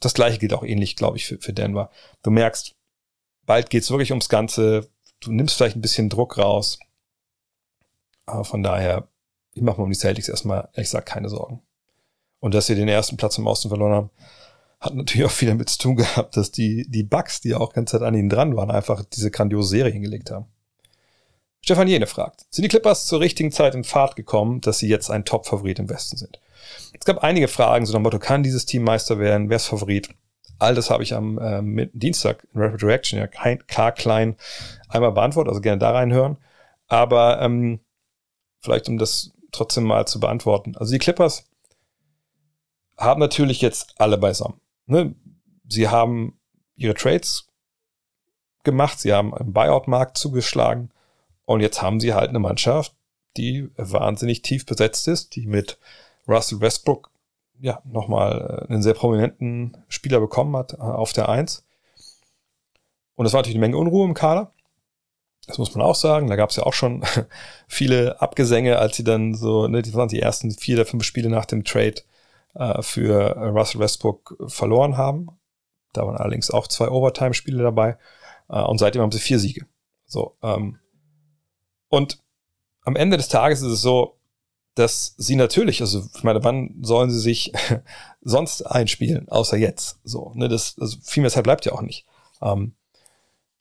[0.00, 1.90] das gleiche gilt auch ähnlich, glaube ich, für, für Denver.
[2.22, 2.74] Du merkst,
[3.44, 4.88] bald geht's wirklich ums Ganze,
[5.20, 6.78] du nimmst vielleicht ein bisschen Druck raus.
[8.26, 9.08] Aber von daher,
[9.56, 11.62] ich mache mir um die Celtics erstmal, ehrlich gesagt, keine Sorgen.
[12.40, 14.10] Und dass sie den ersten Platz im Osten verloren haben,
[14.80, 17.98] hat natürlich auch viel damit zu tun gehabt, dass die, die Bugs, die auch ganze
[17.98, 20.46] Zeit an ihnen dran waren, einfach diese grandiose Serie hingelegt haben.
[21.62, 25.10] Stefan Jene fragt, sind die Clippers zur richtigen Zeit in Fahrt gekommen, dass sie jetzt
[25.10, 26.38] ein Top-Favorit im Westen sind?
[26.92, 29.48] Es gab einige Fragen, so nach Motto, kann dieses Team Meister werden?
[29.48, 30.10] Wer ist Favorit?
[30.58, 34.36] All das habe ich am äh, Dienstag in Rapid Reaction ja kein, klar klein
[34.88, 36.36] einmal beantwortet, also gerne da reinhören.
[36.88, 37.80] Aber ähm,
[38.60, 40.76] vielleicht um das trotzdem mal zu beantworten.
[40.76, 41.48] Also die Clippers
[42.96, 44.60] haben natürlich jetzt alle beisammen.
[44.86, 45.14] Ne?
[45.68, 46.38] Sie haben
[46.76, 47.48] ihre Trades
[48.64, 50.90] gemacht, sie haben im Buyout-Markt zugeschlagen
[51.44, 52.94] und jetzt haben sie halt eine Mannschaft,
[53.36, 55.78] die wahnsinnig tief besetzt ist, die mit
[56.28, 57.10] Russell Westbrook
[57.60, 61.64] ja nochmal äh, einen sehr prominenten Spieler bekommen hat äh, auf der Eins.
[63.14, 64.52] Und es war natürlich eine Menge Unruhe im Kader.
[65.46, 66.28] Das muss man auch sagen.
[66.28, 67.04] Da gab es ja auch schon
[67.68, 71.30] viele Abgesänge, als sie dann so, ne, die waren die ersten vier oder fünf Spiele
[71.30, 72.02] nach dem Trade
[72.54, 75.28] äh, für Russell Westbrook verloren haben.
[75.92, 77.96] Da waren allerdings auch zwei Overtime-Spiele dabei.
[78.48, 79.66] Äh, und seitdem haben sie vier Siege.
[80.06, 80.78] So, ähm,
[81.88, 82.18] und
[82.82, 84.18] am Ende des Tages ist es so,
[84.74, 87.52] dass sie natürlich, also ich meine, wann sollen sie sich
[88.20, 90.00] sonst einspielen, außer jetzt?
[90.04, 92.06] So, ne, das, also viel mehr Zeit bleibt ja auch nicht.
[92.42, 92.74] Ähm,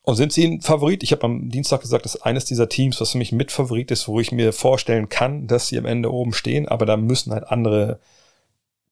[0.05, 1.03] und sind sie ein Favorit?
[1.03, 4.07] Ich habe am Dienstag gesagt, dass eines dieser Teams, was für mich ein Mitfavorit ist,
[4.07, 7.45] wo ich mir vorstellen kann, dass sie am Ende oben stehen, aber da müssen halt
[7.45, 7.99] andere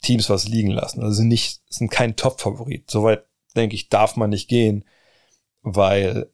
[0.02, 1.02] Teams was liegen lassen.
[1.02, 2.90] Also sind nicht, sind kein Top-Favorit.
[2.90, 4.86] Soweit, denke ich, darf man nicht gehen,
[5.62, 6.30] weil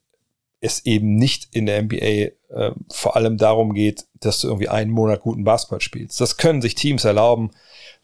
[0.62, 2.06] es eben nicht in der NBA
[2.50, 6.20] äh, vor allem darum geht, dass du irgendwie einen Monat guten Basketball spielst.
[6.20, 7.52] Das können sich Teams erlauben,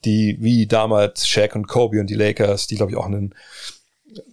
[0.05, 3.33] die wie damals Shaq und Kobe und die Lakers, die glaube ich auch einen,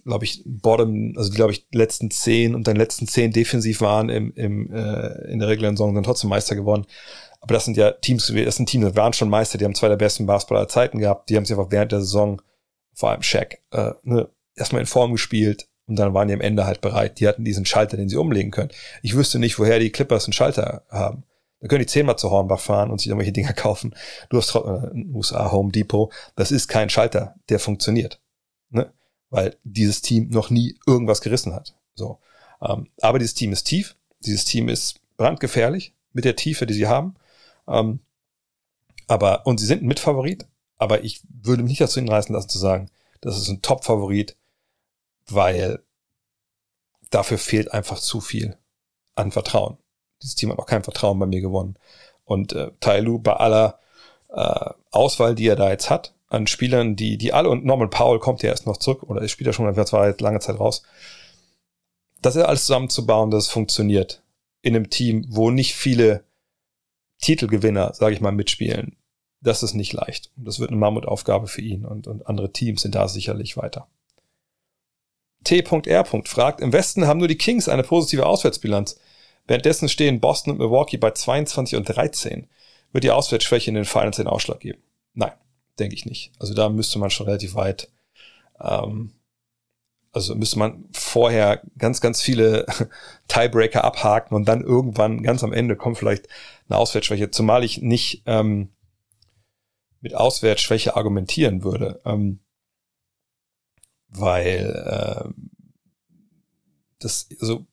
[0.03, 4.09] glaube ich, Bottom, also die glaube ich letzten zehn und dann letzten zehn defensiv waren
[4.09, 6.85] im, im äh, in der regulären Saison, dann trotzdem Meister geworden.
[7.41, 9.89] Aber das sind ja Teams, das sind Teams, die waren schon Meister, die haben zwei
[9.89, 12.41] der besten Basketballer Zeiten gehabt, die haben sich einfach während der Saison,
[12.93, 16.65] vor allem Shaq, äh, ne, erstmal in Form gespielt, und dann waren die am Ende
[16.65, 17.19] halt bereit.
[17.19, 18.71] Die hatten diesen Schalter, den sie umlegen können.
[19.01, 21.25] Ich wüsste nicht, woher die Clippers einen Schalter haben.
[21.59, 23.95] Da können die zehnmal zu Hornbach fahren und sich irgendwelche Dinger kaufen.
[24.29, 24.59] Du hast äh,
[25.13, 26.11] USA Home Depot.
[26.35, 28.21] Das ist kein Schalter, der funktioniert.
[28.69, 28.91] Ne?
[29.33, 31.73] Weil dieses Team noch nie irgendwas gerissen hat.
[31.95, 32.19] So.
[32.61, 33.95] Ähm, aber dieses Team ist tief.
[34.19, 35.93] Dieses Team ist brandgefährlich.
[36.13, 37.15] mit der Tiefe, die sie haben.
[37.67, 37.99] Ähm,
[39.07, 40.45] aber, und sie sind ein Mitfavorit,
[40.77, 44.37] aber ich würde mich nicht dazu hinreißen lassen zu sagen, das ist ein Top-Favorit,
[45.27, 45.83] weil
[47.09, 48.55] dafür fehlt einfach zu viel
[49.15, 49.77] an Vertrauen.
[50.21, 51.77] Dieses Team hat auch kein Vertrauen bei mir gewonnen.
[52.25, 53.79] Und äh, Tailu bei aller
[54.29, 58.19] äh, Auswahl, die er da jetzt hat, an Spielern, die, die alle, und Norman Powell
[58.19, 60.83] kommt ja erst noch zurück, oder spielt ja schon, er war jetzt lange Zeit raus,
[62.21, 64.23] das ist alles zusammenzubauen, dass es funktioniert.
[64.61, 66.23] In einem Team, wo nicht viele
[67.21, 68.95] Titelgewinner, sage ich mal, mitspielen.
[69.41, 70.31] Das ist nicht leicht.
[70.37, 73.87] Das wird eine Mammutaufgabe für ihn und, und andere Teams sind da sicherlich weiter.
[75.43, 76.05] T.R.
[76.05, 78.97] fragt, im Westen haben nur die Kings eine positive Auswärtsbilanz.
[79.45, 82.47] Währenddessen stehen Boston und Milwaukee bei 22 und 13.
[82.93, 84.81] Wird die Auswärtsschwäche in den Finals den Ausschlag geben?
[85.13, 85.33] Nein,
[85.79, 86.31] denke ich nicht.
[86.39, 87.91] Also da müsste man schon relativ weit,
[88.59, 89.13] ähm,
[90.11, 92.65] also müsste man vorher ganz, ganz viele
[93.27, 96.27] Tiebreaker abhaken und dann irgendwann ganz am Ende kommt vielleicht
[96.69, 98.69] eine Auswärtsschwäche, zumal ich nicht ähm,
[100.01, 102.01] mit Auswärtsschwäche argumentieren würde.
[102.05, 102.39] Ähm,
[104.09, 105.29] weil äh,
[106.99, 107.65] das, also,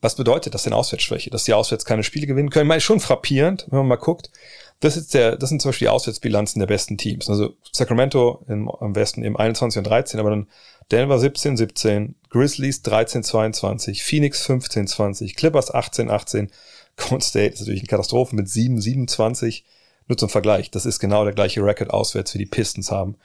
[0.00, 1.30] was bedeutet das denn Auswärtsschwäche?
[1.30, 2.66] Dass die Auswärts keine Spiele gewinnen können?
[2.66, 4.30] Ich meine, schon frappierend, wenn man mal guckt.
[4.82, 7.30] Das ist der, das sind zum Beispiel die Auswärtsbilanzen der besten Teams.
[7.30, 10.48] Also Sacramento im, am Westen eben 21 und 13, aber dann
[10.90, 16.50] Denver 17, 17, Grizzlies 13, 22, Phoenix 15, 20, Clippers 18, 18,
[16.96, 19.64] Golden State ist natürlich eine Katastrophe mit 7, 27.
[20.08, 23.16] Nur zum Vergleich, das ist genau der gleiche Record auswärts, wie die Pistons haben.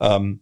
[0.00, 0.40] Ähm,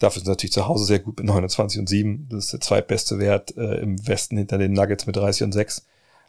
[0.00, 2.28] Dafür sind natürlich zu Hause sehr gut mit 29 und 7.
[2.28, 5.86] Das ist der zweitbeste Wert äh, im Westen hinter den Nuggets mit 30 und 6.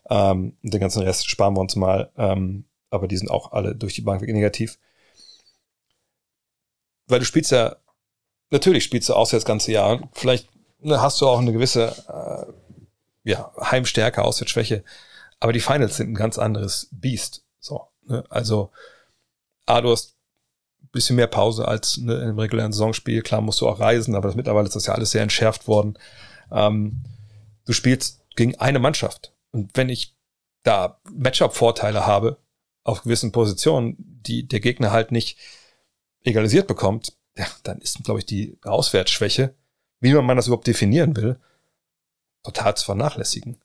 [0.07, 2.11] Ähm, den ganzen Rest sparen wir uns mal.
[2.15, 4.77] Ähm, aber die sind auch alle durch die Bank negativ.
[7.07, 7.75] Weil du spielst ja,
[8.49, 10.09] natürlich spielst du auswärts das ganze Jahr.
[10.13, 14.83] Vielleicht ne, hast du auch eine gewisse äh, ja, Heimstärke, Auswärtsschwäche.
[15.39, 17.43] Aber die Finals sind ein ganz anderes Biest.
[17.59, 18.23] So, ne?
[18.29, 18.71] Also,
[19.65, 20.15] A, du hast
[20.95, 23.21] bisschen mehr Pause als ne, im regulären Saisonspiel.
[23.21, 25.99] Klar musst du auch reisen, aber das, mittlerweile ist das ja alles sehr entschärft worden.
[26.51, 27.03] Ähm,
[27.65, 29.33] du spielst gegen eine Mannschaft.
[29.51, 30.15] Und wenn ich
[30.63, 32.37] da Matchup-Vorteile habe
[32.85, 35.37] auf gewissen Positionen, die der Gegner halt nicht
[36.23, 39.55] egalisiert bekommt, ja, dann ist, glaube ich, die Auswärtsschwäche,
[39.99, 41.39] wie man das überhaupt definieren will,
[42.43, 43.57] total zu vernachlässigen.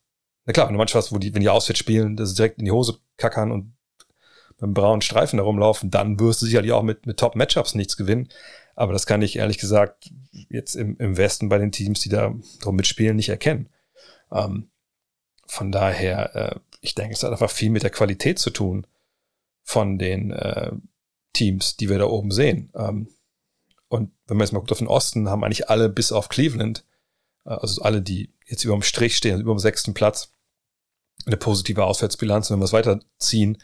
[0.47, 2.71] Na klar, wenn du manchmal, wo die, wenn die auswärts spielen, das direkt in die
[2.71, 3.77] Hose kackern und
[4.59, 8.29] beim braunen Streifen herumlaufen, dann wirst du sicherlich auch mit, mit Top-Matchups nichts gewinnen.
[8.75, 12.35] Aber das kann ich ehrlich gesagt jetzt im, im Westen bei den Teams, die da
[12.61, 13.69] drum mitspielen, nicht erkennen.
[14.33, 14.71] Ähm,
[15.47, 18.87] von daher, äh, ich denke, es hat einfach viel mit der Qualität zu tun
[19.71, 20.73] von den äh,
[21.33, 22.73] Teams, die wir da oben sehen.
[22.75, 23.09] Ähm,
[23.89, 26.85] und wenn man jetzt mal guckt auf den Osten, haben eigentlich alle bis auf Cleveland,
[27.45, 30.33] äh, also alle, die jetzt über dem Strich stehen, über dem sechsten Platz,
[31.25, 32.51] eine positive Auswärtsbilanz.
[32.51, 33.59] Und wenn wir es weiterziehen,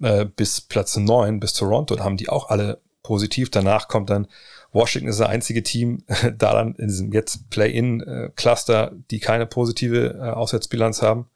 [0.00, 3.50] äh, bis Platz 9, bis Toronto, da haben die auch alle positiv.
[3.50, 4.28] Danach kommt dann
[4.70, 6.04] Washington ist das einzige Team
[6.36, 11.30] da dann in diesem jetzt Play-in-Cluster, die keine positive äh, Auswärtsbilanz haben.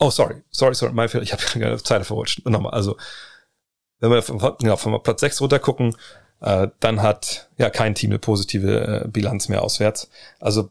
[0.00, 2.44] Oh, sorry, sorry, sorry, mein Fehler, ich habe keine Zeile verrutscht.
[2.44, 2.96] Nochmal, also
[4.00, 5.96] wenn wir von, ja, von Platz 6 runter gucken,
[6.40, 10.10] äh, dann hat ja kein Team eine positive äh, Bilanz mehr auswärts.
[10.38, 10.70] Also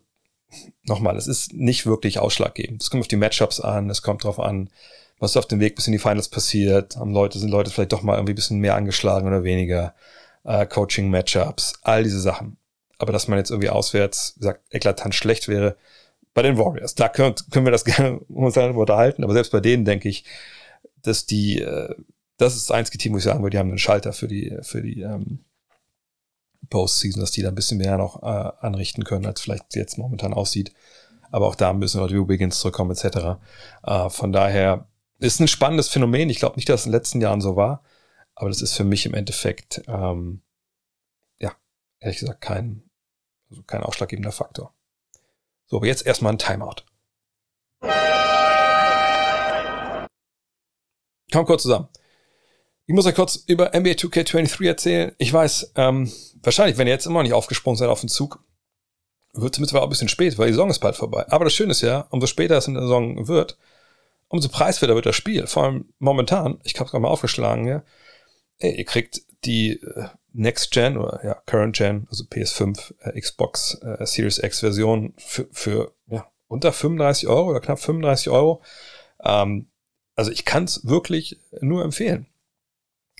[0.83, 2.81] nochmal, es ist nicht wirklich ausschlaggebend.
[2.81, 4.69] Es kommt auf die Matchups an, es kommt darauf an,
[5.19, 6.97] was auf dem Weg bis in die Finals passiert.
[6.97, 9.95] Haben Leute, sind Leute vielleicht doch mal irgendwie ein bisschen mehr angeschlagen oder weniger.
[10.43, 12.57] Äh, Coaching-Matchups, all diese Sachen.
[12.99, 15.75] Aber dass man jetzt irgendwie auswärts sagt, eklatant schlecht wäre,
[16.35, 16.93] bei den Warriors.
[16.93, 20.23] Da können, können wir das gerne uns darüber unterhalten, aber selbst bei denen denke ich,
[21.01, 21.95] dass die, äh,
[22.37, 24.57] das ist das einzige Team, wo ich sagen würde, die haben einen Schalter für die,
[24.61, 25.45] für die ähm,
[26.69, 30.33] Postseason, dass die da ein bisschen mehr noch äh, anrichten können, als vielleicht jetzt momentan
[30.33, 30.73] aussieht.
[31.31, 33.39] Aber auch da müssen noch die Wiggins zurückkommen, etc.
[33.83, 34.87] Äh, von daher
[35.19, 36.29] ist ein spannendes Phänomen.
[36.29, 37.83] Ich glaube nicht, dass es in den letzten Jahren so war,
[38.35, 40.41] aber das ist für mich im Endeffekt, ähm,
[41.39, 41.53] ja,
[41.99, 42.83] ehrlich gesagt, kein,
[43.49, 44.73] also kein ausschlaggebender Faktor.
[45.67, 46.83] So, aber jetzt erstmal ein Timeout.
[51.31, 51.89] Komm kurz zusammen.
[52.87, 55.11] Ich muss euch kurz über NBA 2K23 erzählen.
[55.17, 56.11] Ich weiß, ähm,
[56.43, 58.43] wahrscheinlich, wenn ihr jetzt immer noch nicht aufgesprungen seid auf den Zug,
[59.33, 61.25] wird es mittlerweile ein bisschen spät, weil die Saison ist bald vorbei.
[61.29, 63.57] Aber das Schöne ist ja, umso später es in der Saison wird,
[64.27, 65.47] umso preiswerter wird das Spiel.
[65.47, 67.83] Vor allem momentan, ich habe es gerade mal aufgeschlagen, ja.
[68.59, 73.79] Ey, ihr kriegt die äh, Next Gen oder ja, Current Gen, also PS5, äh, Xbox
[73.81, 78.61] äh, Series X Version für, für ja, unter 35 Euro oder knapp 35 Euro.
[79.23, 79.69] Ähm,
[80.15, 82.27] also ich kann es wirklich nur empfehlen.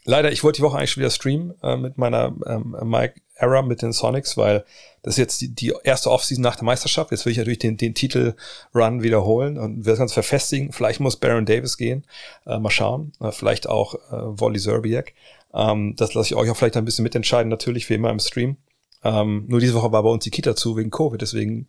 [0.06, 3.64] Leider, ich wollte die Woche eigentlich schon wieder streamen äh, mit meiner ähm, Mic Era
[3.64, 4.64] mit den Sonics, weil
[5.02, 7.12] das ist jetzt die, die erste Offseason nach der Meisterschaft.
[7.12, 10.72] Jetzt will ich natürlich den, den Titel-Run wiederholen und will das Ganze verfestigen.
[10.72, 12.06] Vielleicht muss Baron Davis gehen.
[12.46, 13.12] Äh, mal schauen.
[13.20, 15.14] Äh, vielleicht auch äh, Wally Zerbiak.
[15.54, 18.58] Ähm, das lasse ich euch auch vielleicht ein bisschen mitentscheiden, natürlich, wie immer im Stream.
[19.04, 21.68] Ähm, nur diese Woche war bei uns die Kita zu wegen Covid, deswegen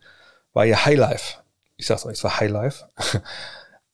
[0.53, 1.37] war hier Highlife.
[1.75, 2.85] Ich sag's euch, es war Highlife.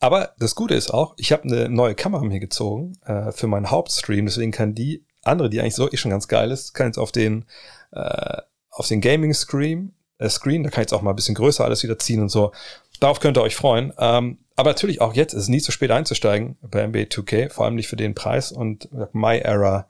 [0.04, 3.72] Aber das Gute ist auch, ich habe eine neue Kamera mir gezogen äh, für meinen
[3.72, 6.97] Hauptstream, deswegen kann die andere, die eigentlich so eh schon ganz geil ist, kann jetzt
[6.97, 7.45] auf den
[7.93, 11.36] äh, auf den Gaming Screen, äh, Screen, da kann ich jetzt auch mal ein bisschen
[11.36, 12.51] größer alles wieder ziehen und so.
[12.99, 13.93] Darauf könnt ihr euch freuen.
[13.97, 17.64] Ähm, aber natürlich auch jetzt ist es nie zu spät einzusteigen bei NBA 2K, vor
[17.64, 19.88] allem nicht für den Preis und My Era,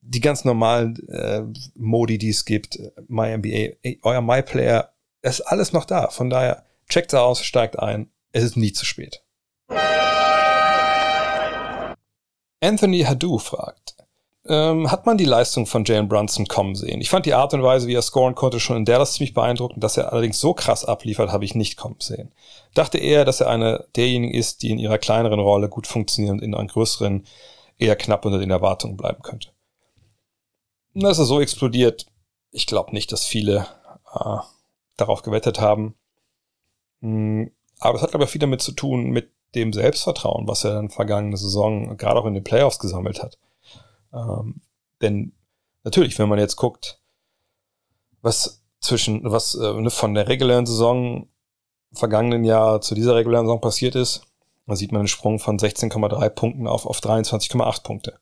[0.00, 1.42] die ganz normalen äh,
[1.74, 6.08] Modi, die es gibt, My NBA, euer My Player, ist alles noch da.
[6.08, 9.22] Von daher checkt es aus, steigt ein es ist nie zu spät.
[12.60, 13.96] Anthony Hadou fragt,
[14.48, 17.00] ähm, hat man die Leistung von Jalen Brunson kommen sehen?
[17.00, 19.84] Ich fand die Art und Weise, wie er scoren konnte, schon in Dallas ziemlich beeindruckend.
[19.84, 22.32] Dass er allerdings so krass abliefert, habe ich nicht kommen sehen.
[22.74, 26.42] Dachte eher, dass er einer derjenigen ist, die in ihrer kleineren Rolle gut funktionieren und
[26.42, 27.26] in einer größeren
[27.76, 29.50] eher knapp unter den Erwartungen bleiben könnte.
[30.94, 32.06] Dass er so explodiert,
[32.50, 33.66] ich glaube nicht, dass viele
[34.14, 34.38] äh,
[34.96, 35.94] darauf gewettet haben.
[37.02, 40.78] Hm, aber es hat, glaube ich, viel damit zu tun mit dem Selbstvertrauen, was er
[40.78, 43.38] in der vergangenen Saison gerade auch in den Playoffs gesammelt hat.
[44.12, 44.60] Ähm,
[45.00, 45.32] denn
[45.84, 47.00] natürlich, wenn man jetzt guckt,
[48.20, 51.28] was zwischen, was äh, ne, von der regulären Saison
[51.92, 54.22] vergangenen Jahr zu dieser regulären Saison passiert ist,
[54.66, 58.18] da sieht man einen Sprung von 16,3 Punkten auf, auf 23,8 Punkte.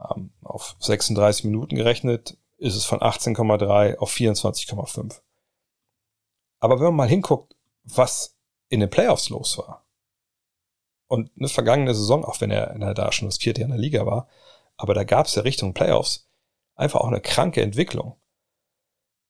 [0.00, 5.20] Ähm, auf 36 Minuten gerechnet ist es von 18,3 auf 24,5.
[6.58, 7.54] Aber wenn man mal hinguckt,
[7.84, 8.36] was
[8.70, 9.84] in den Playoffs los war.
[11.08, 14.06] Und eine vergangene Saison, auch wenn er, da schon das vierte Jahr in der Liga
[14.06, 14.28] war,
[14.76, 16.30] aber da gab es ja Richtung Playoffs
[16.76, 18.16] einfach auch eine kranke Entwicklung.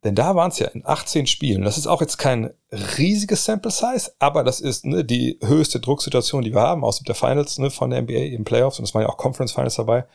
[0.05, 1.63] Denn da waren es ja in 18 Spielen.
[1.63, 6.43] Das ist auch jetzt kein riesiges Sample Size, aber das ist ne, die höchste Drucksituation,
[6.43, 8.79] die wir haben aus der Finals ne, von der NBA im Playoffs.
[8.79, 10.07] Und es waren ja auch Conference Finals dabei.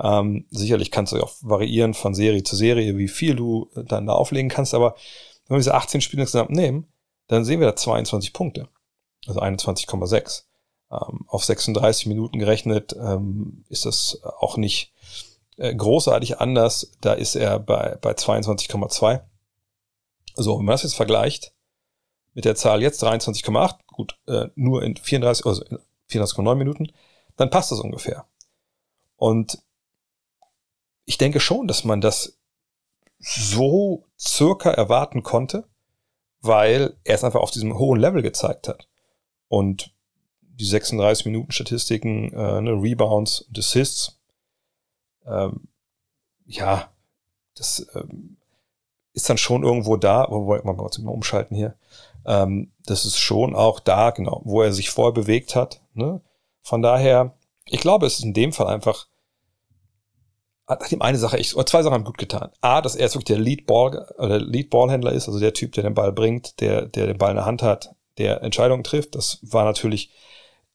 [0.00, 4.14] Ähm, sicherlich kannst du auch variieren von Serie zu Serie, wie viel du dann da
[4.14, 4.74] auflegen kannst.
[4.74, 4.96] Aber
[5.46, 6.86] wenn wir diese 18 Spiele insgesamt nehmen,
[7.30, 8.68] dann sehen wir da 22 Punkte.
[9.26, 10.44] Also 21,6.
[10.90, 14.92] Ähm, auf 36 Minuten gerechnet ähm, ist das auch nicht
[15.56, 16.90] äh, großartig anders.
[17.00, 19.20] Da ist er bei, bei 22,2.
[20.34, 21.54] So, wenn man das jetzt vergleicht
[22.34, 25.64] mit der Zahl jetzt 23,8, gut, äh, nur in 34, also
[26.10, 26.92] 34,9 Minuten,
[27.36, 28.26] dann passt das ungefähr.
[29.14, 29.62] Und
[31.04, 32.40] ich denke schon, dass man das
[33.20, 35.69] so circa erwarten konnte
[36.40, 38.88] weil er es einfach auf diesem hohen Level gezeigt hat.
[39.48, 39.94] Und
[40.40, 44.20] die 36 Minuten Statistiken, äh, ne, Rebounds und Assists,
[45.26, 45.68] ähm,
[46.46, 46.90] ja,
[47.54, 48.36] das ähm,
[49.12, 51.76] ist dann schon irgendwo da, wo wir mal kurz mal umschalten hier.
[52.26, 55.82] Ähm, das ist schon auch da, genau, wo er sich vorher bewegt hat.
[55.94, 56.20] Ne?
[56.62, 57.34] Von daher,
[57.66, 59.06] ich glaube, es ist in dem Fall einfach
[60.70, 62.50] hat ihm eine Sache echt, oder zwei Sachen haben gut getan.
[62.60, 65.72] A, dass er jetzt wirklich der Lead Ball, oder Lead Ballhändler ist, also der Typ,
[65.72, 69.14] der den Ball bringt, der, der den Ball in der Hand hat, der Entscheidungen trifft.
[69.14, 70.10] Das war natürlich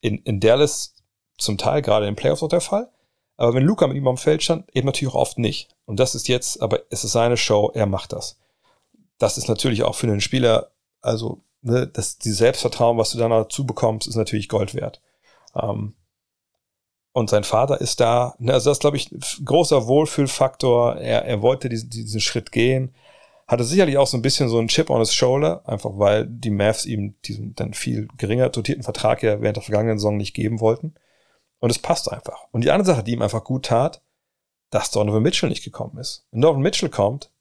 [0.01, 0.95] in, in Dallas
[1.37, 2.89] zum Teil gerade in Playoffs auch der Fall.
[3.37, 5.69] Aber wenn Luca mit ihm am Feld stand, eben natürlich auch oft nicht.
[5.85, 8.37] Und das ist jetzt, aber es ist seine Show, er macht das.
[9.17, 10.71] Das ist natürlich auch für einen Spieler,
[11.01, 15.01] also, ne, das, die Selbstvertrauen, was du dann dazu bekommst, ist natürlich Gold wert.
[15.55, 15.95] Ähm,
[17.15, 18.35] und sein Vater ist da.
[18.39, 20.97] Ne, also das ist, glaube ich, ein großer Wohlfühlfaktor.
[20.97, 22.93] Er, er wollte diesen, diesen Schritt gehen.
[23.47, 26.49] Hatte sicherlich auch so ein bisschen so einen Chip on his shoulder, einfach weil die
[26.49, 30.59] Mavs ihm diesen dann viel geringer dotierten Vertrag ja während der vergangenen Saison nicht geben
[30.59, 30.93] wollten.
[31.59, 32.47] Und es passt einfach.
[32.51, 34.01] Und die andere Sache, die ihm einfach gut tat,
[34.69, 36.27] dass Donovan Mitchell nicht gekommen ist.
[36.31, 37.31] Wenn Donovan Mitchell kommt,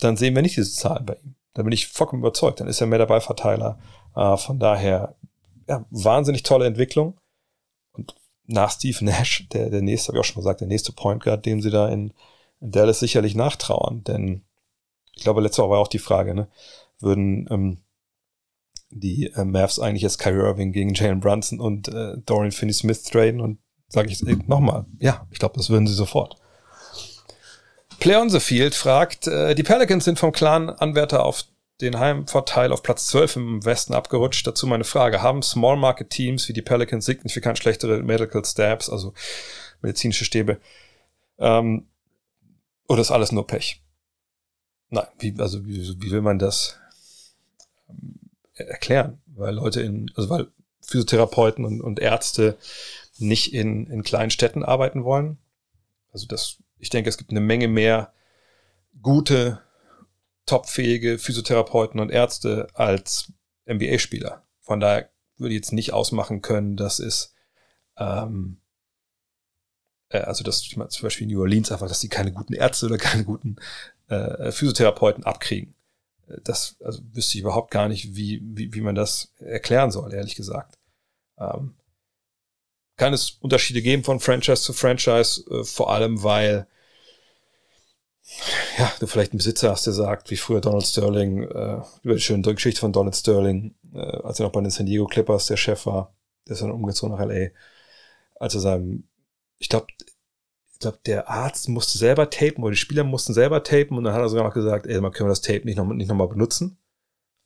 [0.00, 1.36] dann sehen wir nicht diese Zahlen bei ihm.
[1.54, 2.58] Da bin ich vollkommen überzeugt.
[2.58, 3.78] Dann ist er mehr der Ballverteiler.
[4.16, 5.14] Äh, von daher,
[5.68, 7.19] ja, wahnsinnig tolle Entwicklung
[8.50, 11.46] nach Steve Nash, der, der nächste, habe ich auch schon gesagt, der nächste Point Guard,
[11.46, 12.12] dem sie da in,
[12.60, 14.04] Dallas sicherlich nachtrauern.
[14.04, 14.42] Denn
[15.14, 16.48] ich glaube, letzte Woche war auch die Frage, ne,
[17.00, 17.78] würden ähm,
[18.90, 23.40] die äh, Mavs eigentlich jetzt Kyrie Irving gegen Jalen Brunson und äh, Dorian Finney-Smith traden
[23.40, 26.36] und sage ich nochmal, ja, ich glaube, das würden sie sofort.
[27.98, 31.44] Player on the Field fragt, äh, die Pelicans sind vom klaren Anwärter auf
[31.80, 34.46] den Heimvorteil auf Platz 12 im Westen abgerutscht.
[34.46, 35.22] Dazu meine Frage.
[35.22, 39.14] Haben Small Market Teams wie die Pelicans signifikant schlechtere Medical Stabs, also
[39.82, 40.60] medizinische Stäbe?
[41.38, 41.86] Ähm,
[42.88, 43.82] oder ist alles nur Pech?
[44.90, 46.80] Nein, wie, also wie, wie will man das
[47.88, 48.18] ähm,
[48.54, 49.20] erklären?
[49.26, 50.48] Weil Leute in, also weil
[50.80, 52.58] Physiotherapeuten und, und Ärzte
[53.18, 55.38] nicht in, in kleinen Städten arbeiten wollen.
[56.12, 58.12] Also das, ich denke, es gibt eine Menge mehr
[59.00, 59.60] gute,
[60.50, 63.32] topfähige Physiotherapeuten und Ärzte als
[63.66, 64.42] NBA-Spieler.
[64.58, 67.34] Von daher würde ich jetzt nicht ausmachen können, dass es,
[67.96, 68.60] ähm,
[70.08, 73.24] äh, also dass zum Beispiel New Orleans einfach, dass sie keine guten Ärzte oder keine
[73.24, 73.56] guten
[74.08, 75.76] äh, Physiotherapeuten abkriegen.
[76.42, 80.34] Das also wüsste ich überhaupt gar nicht, wie, wie, wie man das erklären soll, ehrlich
[80.34, 80.78] gesagt.
[81.38, 81.76] Ähm,
[82.96, 86.66] kann es Unterschiede geben von Franchise zu Franchise, äh, vor allem weil
[88.78, 92.20] ja, du vielleicht einen Besitzer hast, der sagt, wie früher Donald Sterling, äh, über die
[92.20, 95.56] schöne Geschichte von Donald Sterling, äh, als er noch bei den San Diego Clippers der
[95.56, 96.14] Chef war,
[96.46, 97.48] der ist dann umgezogen nach LA,
[98.36, 99.04] als er seinem,
[99.58, 99.86] ich glaube,
[100.72, 104.14] ich glaube, der Arzt musste selber tapen oder die Spieler mussten selber tapen und dann
[104.14, 106.16] hat er sogar noch gesagt, ey, man können wir das Tape nicht nochmal nicht noch
[106.16, 106.78] mal benutzen.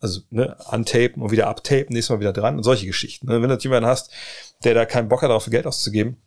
[0.00, 3.26] Also, ne, untapen und wieder abtapen, nächstes Mal wieder dran und solche Geschichten.
[3.26, 3.40] Ne?
[3.40, 4.10] Wenn du jemanden hast,
[4.62, 6.18] der da keinen Bock hat, darauf Geld auszugeben,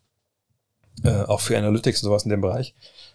[1.04, 2.74] äh, auch für Analytics und sowas in dem Bereich,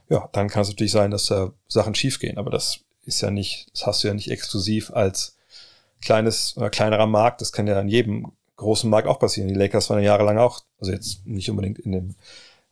[0.10, 2.38] ja, dann kann es natürlich sein, dass da Sachen schiefgehen.
[2.38, 5.38] Aber das ist ja nicht, das hast du ja nicht exklusiv als
[6.01, 7.41] kleines oder kleinerer Markt.
[7.41, 9.47] Das kann ja in jedem großen Markt auch passieren.
[9.47, 12.16] Die Lakers waren ja jahrelang auch, also jetzt nicht unbedingt in dem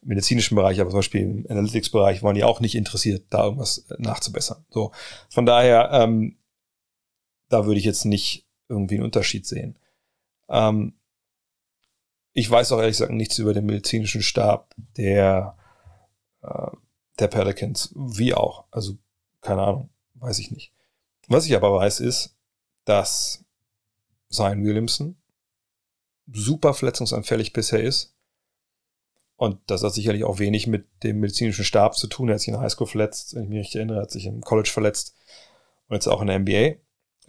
[0.02, 4.66] medizinischen Bereich, aber zum Beispiel im Analytics-Bereich waren die auch nicht interessiert, da irgendwas nachzubessern.
[4.70, 4.92] So,
[5.30, 6.38] von daher, ähm,
[7.50, 9.78] da würde ich jetzt nicht irgendwie einen Unterschied sehen.
[10.50, 10.94] Ähm,
[12.34, 15.58] ich weiß auch ehrlich gesagt nichts über den medizinischen Stab der
[16.42, 16.72] äh,
[17.22, 18.66] der Pelicans, wie auch.
[18.72, 18.98] Also,
[19.42, 20.74] keine Ahnung, weiß ich nicht.
[21.28, 22.36] Was ich aber weiß, ist,
[22.86, 23.44] dass
[24.30, 25.16] Zion Williamson
[26.32, 28.16] super verletzungsanfällig bisher ist.
[29.36, 32.30] Und das hat sicherlich auch wenig mit dem medizinischen Stab zu tun.
[32.30, 34.42] Er hat sich in der Highschool verletzt, wenn ich mich richtig erinnere, hat sich im
[34.42, 35.16] College verletzt
[35.88, 36.76] und jetzt auch in der NBA.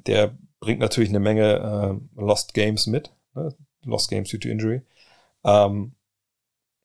[0.06, 3.12] Der bringt natürlich eine Menge äh, Lost Games mit.
[3.34, 3.54] Ne?
[3.84, 4.82] Lost Games due to Injury.
[5.44, 5.94] Ähm,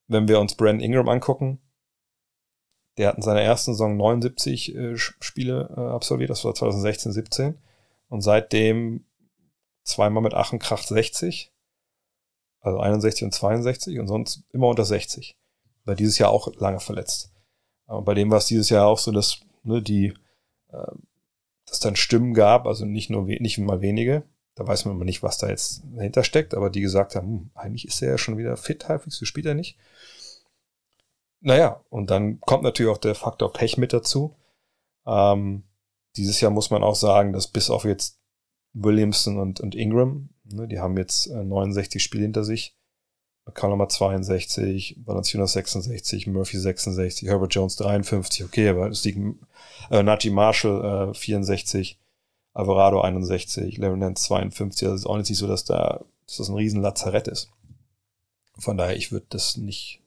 [0.07, 1.59] wenn wir uns Brandon Ingram angucken,
[2.97, 7.57] der hat in seiner ersten Saison 79 äh, Spiele äh, absolviert, das war 2016, 17.
[8.09, 9.05] Und seitdem
[9.83, 11.51] zweimal mit Aachen Kracht 60.
[12.59, 15.37] Also 61 und 62 und sonst immer unter 60.
[15.85, 17.31] War dieses Jahr auch lange verletzt.
[17.85, 20.13] Aber bei dem war es dieses Jahr auch so, dass ne, die,
[20.71, 20.91] äh,
[21.65, 24.23] dass dann Stimmen gab, also nicht nur nicht mal wenige.
[24.55, 27.49] Da weiß man immer nicht, was da jetzt dahinter steckt, aber die gesagt haben, hm,
[27.53, 29.77] eigentlich ist er ja schon wieder fit halbwegs, so spielt er nicht.
[31.39, 34.35] Naja, und dann kommt natürlich auch der Faktor Pech mit dazu.
[35.05, 35.63] Ähm,
[36.15, 38.19] dieses Jahr muss man auch sagen, dass bis auf jetzt
[38.73, 42.75] Williamson und, und Ingram, ne, die haben jetzt äh, 69 Spiele hinter sich.
[43.45, 49.19] McCallum 62, Valanciunas 66, Murphy 66, Herbert Jones 53, okay, aber es liegt
[49.89, 51.97] äh, Najee Marshall äh, 64,
[52.53, 56.49] Alvarado 61, Larry Nance 52, also es ist auch nicht so, dass da dass das
[56.49, 57.49] ein riesen Lazarett ist.
[58.59, 60.01] Von daher, ich würde das nicht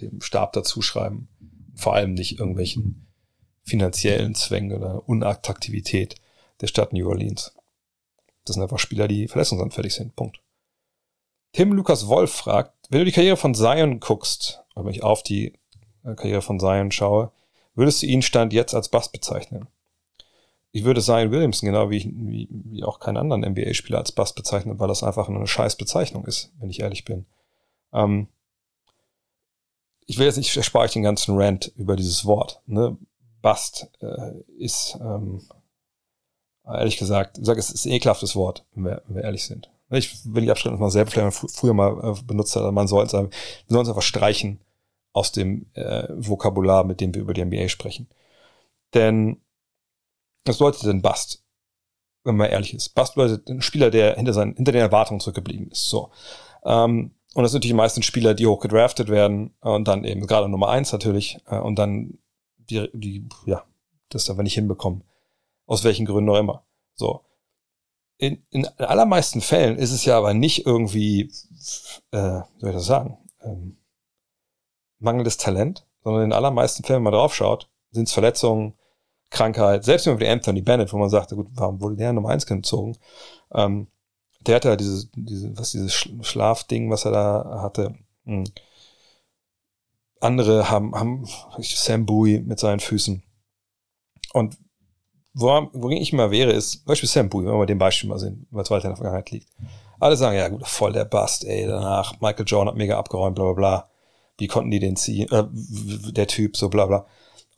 [0.00, 1.28] dem Stab dazuschreiben.
[1.74, 3.06] Vor allem nicht irgendwelchen
[3.62, 6.16] finanziellen Zwängen oder Unattraktivität
[6.60, 7.54] der Stadt New Orleans.
[8.44, 10.16] Das sind einfach Spieler, die verletzungsanfällig sind.
[10.16, 10.40] Punkt.
[11.52, 15.22] Tim Lukas Wolf fragt, wenn du die Karriere von Zion guckst, oder wenn ich auf
[15.22, 15.52] die
[16.04, 17.32] äh, Karriere von Zion schaue,
[17.74, 19.68] würdest du ihn Stand jetzt als Bass bezeichnen?
[20.72, 24.34] Ich würde Zion Williamson, genau wie, ich, wie, wie auch keinen anderen NBA-Spieler als Bass
[24.34, 27.26] bezeichnen, weil das einfach eine scheiß Bezeichnung ist, wenn ich ehrlich bin.
[27.92, 28.28] Ähm,
[30.08, 32.62] ich will jetzt nicht, erspare ich den ganzen Rant über dieses Wort.
[32.66, 32.96] Ne?
[33.42, 35.42] Bust äh, ist, ähm,
[36.64, 39.70] ehrlich gesagt, ich sage, es ist ein ekelhaftes Wort, wenn wir, wenn wir ehrlich sind.
[39.90, 43.04] Ich will die Abschrift mal selber vielleicht mal früher mal äh, benutzt hat, man soll
[43.04, 44.60] es es einfach streichen
[45.12, 48.08] aus dem äh, Vokabular, mit dem wir über die NBA sprechen.
[48.94, 49.42] Denn
[50.46, 51.44] was bedeutet denn Bust?
[52.24, 52.94] Wenn man ehrlich ist.
[52.94, 55.90] Bust bedeutet ein Spieler, der hinter, seinen, hinter den Erwartungen zurückgeblieben ist.
[55.90, 56.10] So.
[56.64, 60.26] Ähm, und das sind natürlich die meisten Spieler, die hoch gedraftet werden und dann eben
[60.26, 62.18] gerade Nummer eins natürlich äh, und dann
[62.56, 63.64] die, die, ja,
[64.08, 65.04] das aber nicht hinbekommen.
[65.66, 66.64] Aus welchen Gründen auch immer.
[66.94, 67.24] So.
[68.16, 71.30] In, in allermeisten Fällen ist es ja aber nicht irgendwie,
[72.10, 73.76] äh, wie soll ich das sagen, ähm,
[74.98, 78.74] mangelndes Talent, sondern in allermeisten Fällen, wenn man drauf schaut, sind es Verletzungen,
[79.30, 82.30] Krankheit, selbst wenn man wie Anthony Bennett, wo man sagte, gut, warum wurde der Nummer
[82.30, 82.96] eins gezogen?
[83.52, 83.88] Ähm,
[84.40, 87.94] der hatte ja dieses, diese, was dieses Schlafding, was er da hatte.
[88.24, 88.44] Hm.
[90.20, 91.26] Andere haben, haben
[91.60, 93.22] Sam Bowie mit seinen Füßen.
[94.32, 94.58] Und
[95.34, 98.46] wo, wo ich mal wäre, ist, Beispiel Sam Bowie, wenn wir dem Beispiel mal sehen,
[98.50, 99.48] weil es weiter in der Vergangenheit liegt.
[100.00, 103.44] Alle sagen, ja gut, voll der Bust, ey, danach, Michael Jordan hat mega abgeräumt, bla
[103.44, 103.90] bla bla.
[104.38, 105.28] Wie konnten die den ziehen?
[105.30, 105.44] Äh,
[106.12, 107.06] der Typ, so bla bla.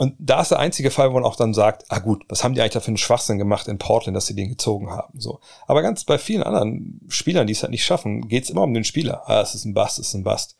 [0.00, 2.54] Und da ist der einzige Fall, wo man auch dann sagt, ah gut, was haben
[2.54, 5.20] die eigentlich da für einen Schwachsinn gemacht in Portland, dass sie den gezogen haben.
[5.20, 5.40] So.
[5.66, 8.72] Aber ganz bei vielen anderen Spielern, die es halt nicht schaffen, geht es immer um
[8.72, 9.28] den Spieler.
[9.28, 10.56] Ah, es ist ein Bust, es ist ein Bust.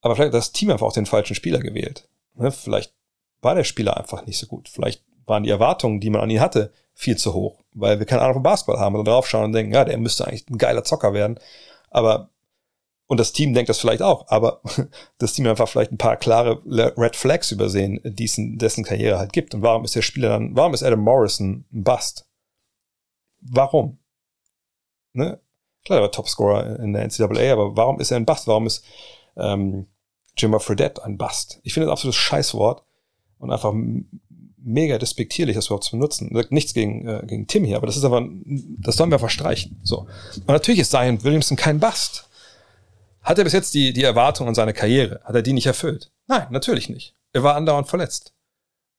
[0.00, 2.08] Aber vielleicht hat das Team einfach auch den falschen Spieler gewählt.
[2.36, 2.52] Ne?
[2.52, 2.94] Vielleicht
[3.40, 4.68] war der Spieler einfach nicht so gut.
[4.68, 8.22] Vielleicht waren die Erwartungen, die man an ihn hatte, viel zu hoch, weil wir keine
[8.22, 11.14] Ahnung von Basketball haben und draufschauen und denken, ja, der müsste eigentlich ein geiler Zocker
[11.14, 11.40] werden.
[11.90, 12.30] Aber,
[13.12, 14.62] und das Team denkt das vielleicht auch, aber
[15.18, 19.54] das Team einfach vielleicht ein paar klare Red Flags übersehen, dessen, dessen Karriere halt gibt.
[19.54, 22.26] Und warum ist der Spieler dann, warum ist Adam Morrison ein Bust?
[23.42, 23.98] Warum?
[25.12, 25.38] Ne?
[25.84, 28.46] Klar, er war Topscorer in der NCAA, aber warum ist er ein Bust?
[28.46, 28.82] Warum ist
[29.36, 29.88] ähm,
[30.38, 31.60] Jimmer Fredette ein Bust?
[31.64, 32.82] Ich finde das absolutes Scheißwort
[33.40, 33.74] und einfach
[34.56, 36.34] mega despektierlich, das überhaupt zu benutzen.
[36.48, 39.80] Nichts gegen, äh, gegen Tim hier, aber das ist aber, das sollen wir verstreichen.
[39.82, 40.06] So.
[40.46, 42.30] Und natürlich ist Zion Williamson kein Bust.
[43.22, 45.20] Hat er bis jetzt die, die Erwartung an seine Karriere?
[45.24, 46.10] Hat er die nicht erfüllt?
[46.26, 47.14] Nein, natürlich nicht.
[47.32, 48.32] Er war andauernd verletzt.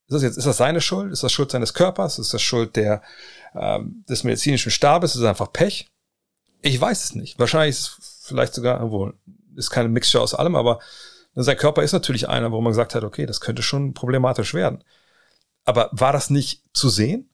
[0.08, 1.12] Ist das jetzt, ist das seine Schuld?
[1.12, 2.20] Ist das Schuld seines Körpers?
[2.20, 3.02] Ist das Schuld der,
[3.56, 5.16] ähm, des medizinischen Stabes?
[5.16, 5.88] Ist es einfach Pech?
[6.62, 7.40] Ich weiß es nicht.
[7.40, 9.14] Wahrscheinlich ist es vielleicht sogar, wohl,
[9.56, 10.80] ist keine Mixture aus allem, aber
[11.36, 14.84] sein Körper ist natürlich einer, wo man gesagt hat, okay, das könnte schon problematisch werden.
[15.66, 17.30] Aber war das nicht zu sehen?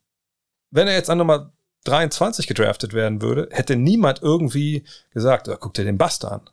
[0.72, 1.52] Wenn er jetzt an Nummer
[1.86, 6.50] 23 gedraftet werden würde, hätte niemand irgendwie gesagt, oh, guck dir den Buster an.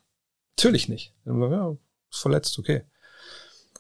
[0.56, 1.14] Natürlich nicht.
[1.24, 1.76] Ja,
[2.10, 2.82] verletzt, okay.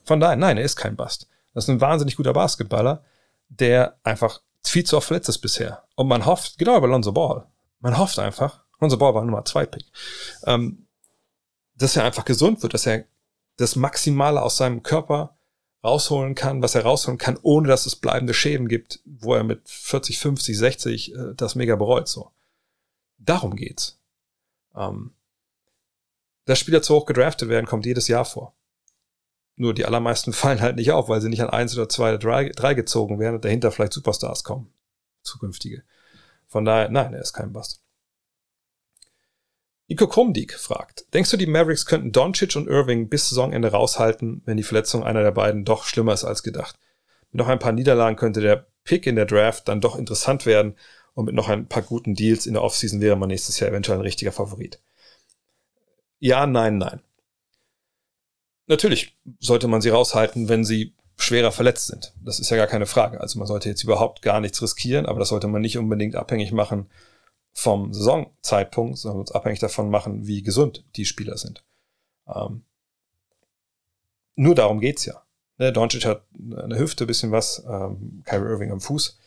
[0.04, 1.28] Von daher, nein, er ist kein Bust.
[1.54, 3.02] Das ist ein wahnsinnig guter Basketballer,
[3.48, 5.84] der einfach viel zu oft verletzt ist bisher.
[5.94, 7.46] Und man hofft, genau bei Lonzo Ball,
[7.80, 9.84] man hofft einfach, unser Ball war Nummer zwei Pick.
[10.44, 10.86] Ähm,
[11.76, 13.04] dass er einfach gesund wird, dass er
[13.56, 15.36] das Maximale aus seinem Körper
[15.82, 19.68] rausholen kann, was er rausholen kann, ohne dass es bleibende Schäden gibt, wo er mit
[19.68, 22.08] 40, 50, 60 äh, das mega bereut.
[22.08, 22.32] So.
[23.18, 23.98] Darum geht's.
[24.74, 25.15] Ähm,
[26.46, 28.56] dass Spieler zu hoch gedraftet werden, kommt jedes Jahr vor.
[29.56, 32.52] Nur die allermeisten fallen halt nicht auf, weil sie nicht an eins oder zwei oder
[32.54, 34.72] drei, gezogen werden und dahinter vielleicht Superstars kommen.
[35.22, 35.82] Zukünftige.
[36.46, 37.82] Von daher, nein, er ist kein Bast.
[39.88, 44.56] Iko Krumdik fragt, denkst du, die Mavericks könnten Doncic und Irving bis Saisonende raushalten, wenn
[44.56, 46.76] die Verletzung einer der beiden doch schlimmer ist als gedacht?
[47.30, 50.76] Mit noch ein paar Niederlagen könnte der Pick in der Draft dann doch interessant werden
[51.14, 53.98] und mit noch ein paar guten Deals in der Offseason wäre man nächstes Jahr eventuell
[53.98, 54.80] ein richtiger Favorit.
[56.18, 57.00] Ja, nein, nein.
[58.66, 62.12] Natürlich sollte man sie raushalten, wenn sie schwerer verletzt sind.
[62.22, 63.20] Das ist ja gar keine Frage.
[63.20, 66.52] Also man sollte jetzt überhaupt gar nichts riskieren, aber das sollte man nicht unbedingt abhängig
[66.52, 66.90] machen
[67.52, 71.64] vom Saisonzeitpunkt, sondern uns abhängig davon machen, wie gesund die Spieler sind.
[72.26, 72.64] Ähm,
[74.34, 75.22] nur darum geht's ja.
[75.58, 79.18] Ne, Doncic hat eine Hüfte, bisschen was, ähm, Kyrie Irving am Fuß.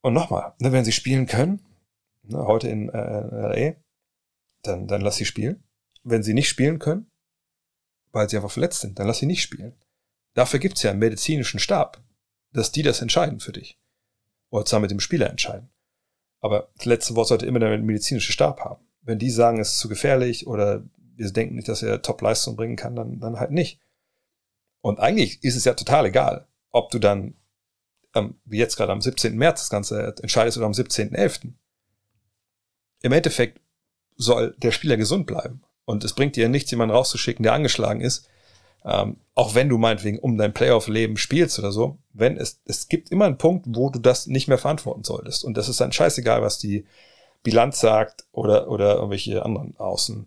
[0.00, 1.64] Und nochmal, ne, wenn sie spielen können,
[2.24, 3.76] ne, heute in äh, LA,
[4.66, 5.62] dann, dann lass sie spielen.
[6.02, 7.10] Wenn sie nicht spielen können,
[8.12, 9.74] weil sie einfach verletzt sind, dann lass sie nicht spielen.
[10.34, 12.02] Dafür gibt's ja einen medizinischen Stab,
[12.52, 13.78] dass die das entscheiden für dich.
[14.50, 15.70] Oder zusammen mit dem Spieler entscheiden.
[16.40, 18.84] Aber das letzte Wort sollte immer der medizinische Stab haben.
[19.02, 20.84] Wenn die sagen, es ist zu gefährlich oder
[21.16, 23.80] wir denken nicht, dass er Top-Leistung bringen kann, dann, dann halt nicht.
[24.80, 27.34] Und eigentlich ist es ja total egal, ob du dann,
[28.14, 29.36] ähm, wie jetzt gerade am 17.
[29.36, 31.52] März das Ganze entscheidest oder am 17.11.
[33.02, 33.60] Im Endeffekt
[34.16, 35.62] soll der Spieler gesund bleiben.
[35.84, 38.28] Und es bringt dir nichts, jemanden rauszuschicken, der angeschlagen ist,
[38.84, 43.10] ähm, auch wenn du meinetwegen um dein Playoff-Leben spielst oder so, wenn es, es gibt
[43.10, 45.44] immer einen Punkt, wo du das nicht mehr verantworten solltest.
[45.44, 46.86] Und das ist dann scheißegal, was die
[47.42, 50.26] Bilanz sagt oder, oder irgendwelche anderen Außen,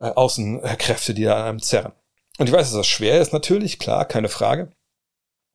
[0.00, 1.92] äh, Außenkräfte, die da an einem zerren.
[2.38, 4.72] Und ich weiß, dass das schwer ist, natürlich, klar, keine Frage.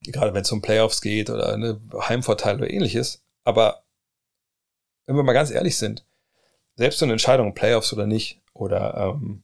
[0.01, 3.21] Gerade wenn es um Playoffs geht oder eine Heimvorteil oder ähnliches.
[3.43, 3.83] Aber
[5.05, 6.05] wenn wir mal ganz ehrlich sind,
[6.79, 9.43] selbst so eine Entscheidung, Playoffs oder nicht, oder ähm,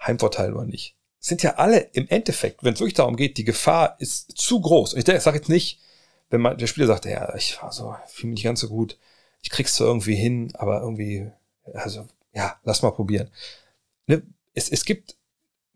[0.00, 3.96] Heimvorteil oder nicht, sind ja alle im Endeffekt, wenn es wirklich darum geht, die Gefahr
[3.98, 4.94] ist zu groß.
[4.94, 5.78] Und ich sage jetzt nicht,
[6.30, 8.98] wenn man, der Spieler sagt, ja, ich war so, fühle mich nicht ganz so gut,
[9.42, 11.30] ich krieg's so irgendwie hin, aber irgendwie,
[11.74, 13.30] also, ja, lass mal probieren.
[14.06, 14.22] Ne?
[14.54, 15.16] Es, es gibt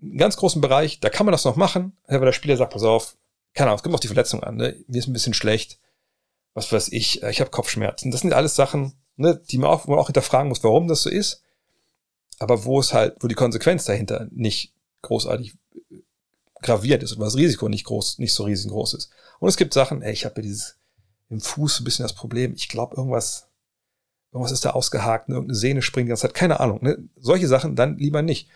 [0.00, 2.82] einen ganz großen Bereich, da kann man das noch machen, aber der Spieler sagt, pass
[2.82, 3.18] auf,
[3.52, 4.74] keine Ahnung, es kommt auf die Verletzung an, ne?
[4.88, 5.78] mir ist ein bisschen schlecht,
[6.54, 8.11] was weiß ich, ich habe Kopfschmerzen.
[8.11, 11.10] Das sind alles Sachen, ne, die man auch, man auch hinterfragen muss, warum das so
[11.10, 11.42] ist,
[12.38, 15.56] aber wo es halt, wo die Konsequenz dahinter nicht großartig
[16.62, 19.10] graviert ist und das Risiko nicht groß, nicht so riesengroß ist.
[19.38, 20.78] Und es gibt Sachen, ey, ich habe dieses
[21.28, 23.48] im Fuß ein bisschen das Problem, ich glaube irgendwas,
[24.32, 26.78] irgendwas ist da ausgehakt, ne, irgendeine Sehne springt die ganze Zeit, keine Ahnung.
[26.82, 27.08] Ne?
[27.16, 28.48] Solche Sachen dann lieber nicht.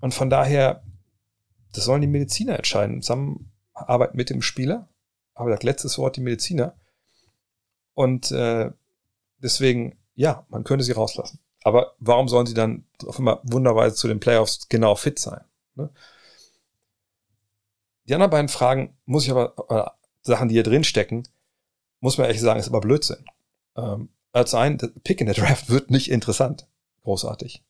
[0.00, 0.82] Und von daher,
[1.72, 4.88] das sollen die Mediziner entscheiden, Zusammenarbeit mit dem Spieler.
[5.34, 6.76] Aber das letzte Wort die Mediziner.
[7.94, 8.70] Und äh,
[9.42, 11.40] deswegen, ja, man könnte sie rauslassen.
[11.64, 15.44] Aber warum sollen sie dann auf einmal wunderweise zu den Playoffs genau fit sein?
[15.74, 15.90] Ne?
[18.04, 21.24] Die anderen beiden Fragen muss ich aber, Sachen, die hier drin stecken,
[22.00, 23.24] muss man ehrlich sagen, ist aber Blödsinn.
[23.76, 26.66] Ähm, als ein Pick in der Draft wird nicht interessant.
[27.02, 27.62] Großartig.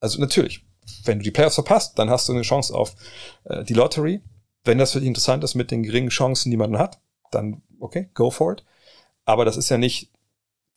[0.00, 0.64] Also natürlich,
[1.04, 2.94] wenn du die Playoffs verpasst, dann hast du eine Chance auf
[3.44, 4.20] äh, die Lottery.
[4.64, 7.00] wenn das für dich interessant ist mit den geringen Chancen, die man hat,
[7.32, 8.64] dann okay, go for it.
[9.24, 10.11] Aber das ist ja nicht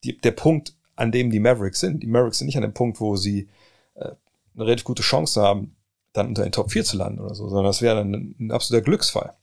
[0.05, 2.03] die, der Punkt, an dem die Mavericks sind.
[2.03, 3.49] Die Mavericks sind nicht an dem Punkt, wo sie
[3.95, 4.11] äh,
[4.55, 5.75] eine relativ gute Chance haben,
[6.13, 8.51] dann unter den Top 4 zu landen oder so, sondern das wäre dann ein, ein
[8.51, 9.35] absoluter Glücksfall,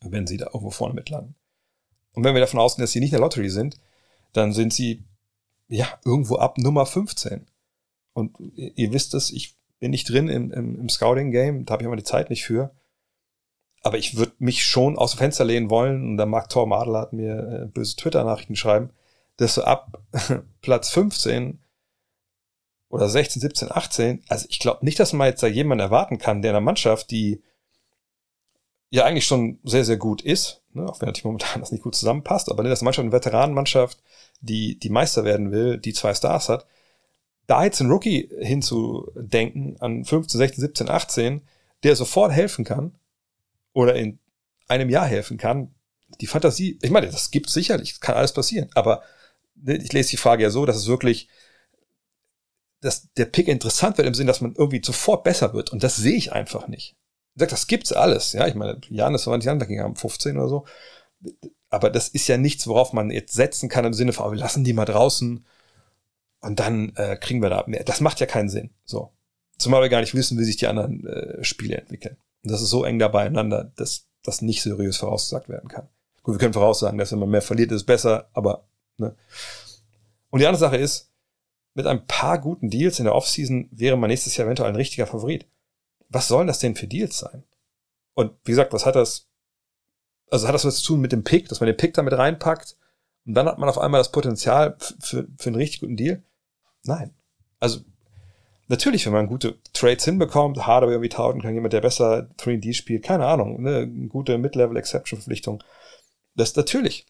[0.00, 1.36] wenn sie da irgendwo vorne mit landen.
[2.14, 3.76] Und wenn wir davon ausgehen, dass sie nicht in der Lottery sind,
[4.32, 5.04] dann sind sie
[5.68, 7.46] ja irgendwo ab Nummer 15.
[8.12, 11.82] Und ihr, ihr wisst es, ich bin nicht drin im, im, im Scouting-Game, da habe
[11.82, 12.74] ich immer die Zeit nicht für.
[13.82, 17.00] Aber ich würde mich schon aus dem Fenster lehnen wollen, und da mag Thor Madler
[17.00, 18.90] hat mir äh, böse Twitter-Nachrichten schreiben,
[19.42, 20.02] dass du ab
[20.62, 21.58] Platz 15
[22.88, 26.42] oder 16, 17, 18, also ich glaube nicht, dass man jetzt da jemanden erwarten kann,
[26.42, 27.42] der in einer Mannschaft, die
[28.90, 31.94] ja eigentlich schon sehr, sehr gut ist, ne, auch wenn natürlich momentan das nicht gut
[31.94, 34.02] zusammenpasst, aber das ist eine Mannschaft, eine Veteranenmannschaft,
[34.40, 36.66] die, die Meister werden will, die zwei Stars hat,
[37.46, 41.42] da jetzt einen Rookie hinzudenken an 15, 16, 17, 18,
[41.82, 42.92] der sofort helfen kann
[43.72, 44.18] oder in
[44.68, 45.74] einem Jahr helfen kann,
[46.20, 49.02] die Fantasie, ich meine, das gibt sicherlich, kann alles passieren, aber ne,
[49.64, 51.28] ich lese die Frage ja so, dass es wirklich,
[52.80, 55.96] dass der Pick interessant wird im Sinn, dass man irgendwie sofort besser wird und das
[55.96, 56.96] sehe ich einfach nicht.
[57.34, 60.64] Ich sag, das gibt's alles, ja, ich meine, Janis war nicht angegangen, 15 oder so,
[61.70, 64.64] aber das ist ja nichts, worauf man jetzt setzen kann im Sinne von, wir lassen
[64.64, 65.44] die mal draußen
[66.42, 67.84] und dann äh, kriegen wir da mehr.
[67.84, 68.70] Das macht ja keinen Sinn.
[68.84, 69.12] So.
[69.58, 72.16] Zumal wir gar nicht wissen, wie sich die anderen äh, Spiele entwickeln.
[72.42, 75.88] Und das ist so eng da beieinander, dass das nicht seriös vorausgesagt werden kann.
[76.22, 79.16] Gut, wir können voraussagen, dass wenn man mehr verliert, ist es besser, aber ne.
[80.30, 81.10] Und die andere Sache ist,
[81.74, 85.06] mit ein paar guten Deals in der Offseason wäre man nächstes Jahr eventuell ein richtiger
[85.06, 85.46] Favorit.
[86.08, 87.44] Was sollen das denn für Deals sein?
[88.14, 89.28] Und wie gesagt, was hat das?
[90.30, 92.76] Also hat das was zu tun mit dem Pick, dass man den Pick damit reinpackt
[93.24, 96.22] und dann hat man auf einmal das Potenzial für, für einen richtig guten Deal?
[96.84, 97.14] Nein.
[97.60, 97.80] Also,
[98.68, 103.04] natürlich, wenn man gute Trades hinbekommt, Hardware wie Tauten kann jemand, der besser 3D spielt,
[103.04, 105.62] keine Ahnung, ne, eine gute Mid-Level-Exception-Verpflichtung.
[106.34, 107.06] Das ist natürlich.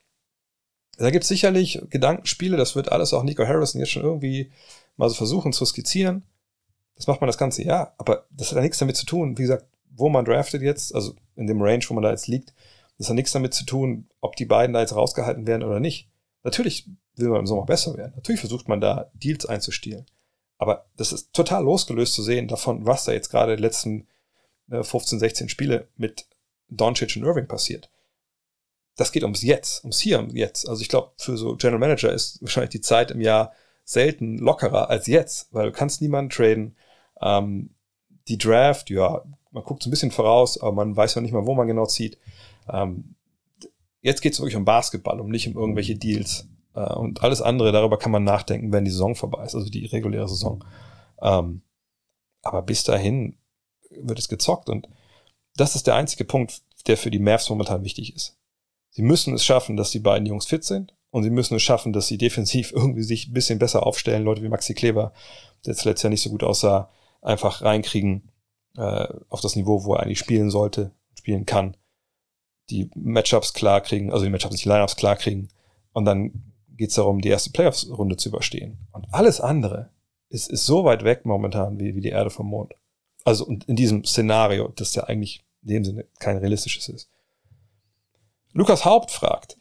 [0.99, 4.53] Da gibt es sicherlich Gedankenspiele, das wird alles auch Nico Harrison jetzt schon irgendwie
[4.97, 6.25] mal so versuchen zu skizzieren.
[6.97, 9.43] Das macht man das ganze Jahr, aber das hat ja nichts damit zu tun, wie
[9.43, 12.55] gesagt, wo man draftet jetzt, also in dem Range, wo man da jetzt liegt,
[12.99, 16.09] das hat nichts damit zu tun, ob die beiden da jetzt rausgehalten werden oder nicht.
[16.45, 18.13] Natürlich will man im Sommer besser werden.
[18.17, 20.07] Natürlich versucht man da Deals einzustielen.
[20.59, 24.07] Aber das ist total losgelöst zu sehen davon, was da jetzt gerade die letzten
[24.71, 26.27] 15, äh, 16 Spiele mit
[26.69, 27.91] Doncic und Irving passiert.
[28.97, 30.69] Das geht ums Jetzt, ums Hier und Jetzt.
[30.69, 33.53] Also ich glaube, für so General Manager ist wahrscheinlich die Zeit im Jahr
[33.85, 36.77] selten lockerer als jetzt, weil du kannst niemanden traden.
[37.21, 37.75] Ähm,
[38.29, 41.47] die Draft, ja, man guckt so ein bisschen voraus, aber man weiß ja nicht mal,
[41.47, 42.19] wo man genau zieht.
[42.71, 43.15] Ähm,
[44.01, 46.49] jetzt geht es wirklich um Basketball, um nicht um irgendwelche Deals.
[46.75, 49.87] Äh, und alles andere, darüber kann man nachdenken, wenn die Saison vorbei ist, also die
[49.87, 50.65] reguläre Saison.
[51.21, 51.63] Ähm,
[52.43, 53.37] aber bis dahin
[53.91, 54.89] wird es gezockt und
[55.57, 58.39] das ist der einzige Punkt, der für die Mavs momentan wichtig ist.
[58.93, 61.93] Sie müssen es schaffen, dass die beiden Jungs fit sind und sie müssen es schaffen,
[61.93, 64.25] dass sie defensiv irgendwie sich ein bisschen besser aufstellen.
[64.25, 65.13] Leute wie Maxi Kleber,
[65.65, 66.91] der jetzt letztes Jahr nicht so gut aussah,
[67.23, 68.31] einfach reinkriegen
[68.77, 71.77] äh, auf das Niveau, wo er eigentlich spielen sollte, spielen kann.
[72.71, 75.49] Die Matchups klar kriegen, also die Matchups die Lineups klar kriegen
[75.93, 78.79] und dann geht es darum, die erste Playoffs-Runde zu überstehen.
[78.93, 79.91] Und alles andere
[80.29, 82.75] ist, ist so weit weg momentan wie, wie die Erde vom Mond.
[83.25, 87.12] Also in diesem Szenario, das ja eigentlich in dem Sinne kein realistisches ist.
[88.53, 89.57] Lukas Haupt fragt,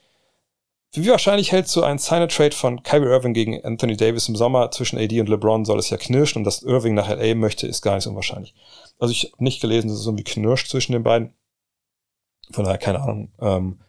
[0.93, 4.99] wie wahrscheinlich hältst du einen Sign-Trade von Kyrie Irving gegen Anthony Davis im Sommer zwischen
[4.99, 7.95] AD und LeBron soll es ja knirschen und dass Irving nach LA möchte, ist gar
[7.95, 8.53] nicht so unwahrscheinlich.
[8.99, 11.33] Also ich habe nicht gelesen, dass es irgendwie knirscht zwischen den beiden.
[12.51, 13.31] Von daher keine Ahnung.
[13.39, 13.79] Ähm,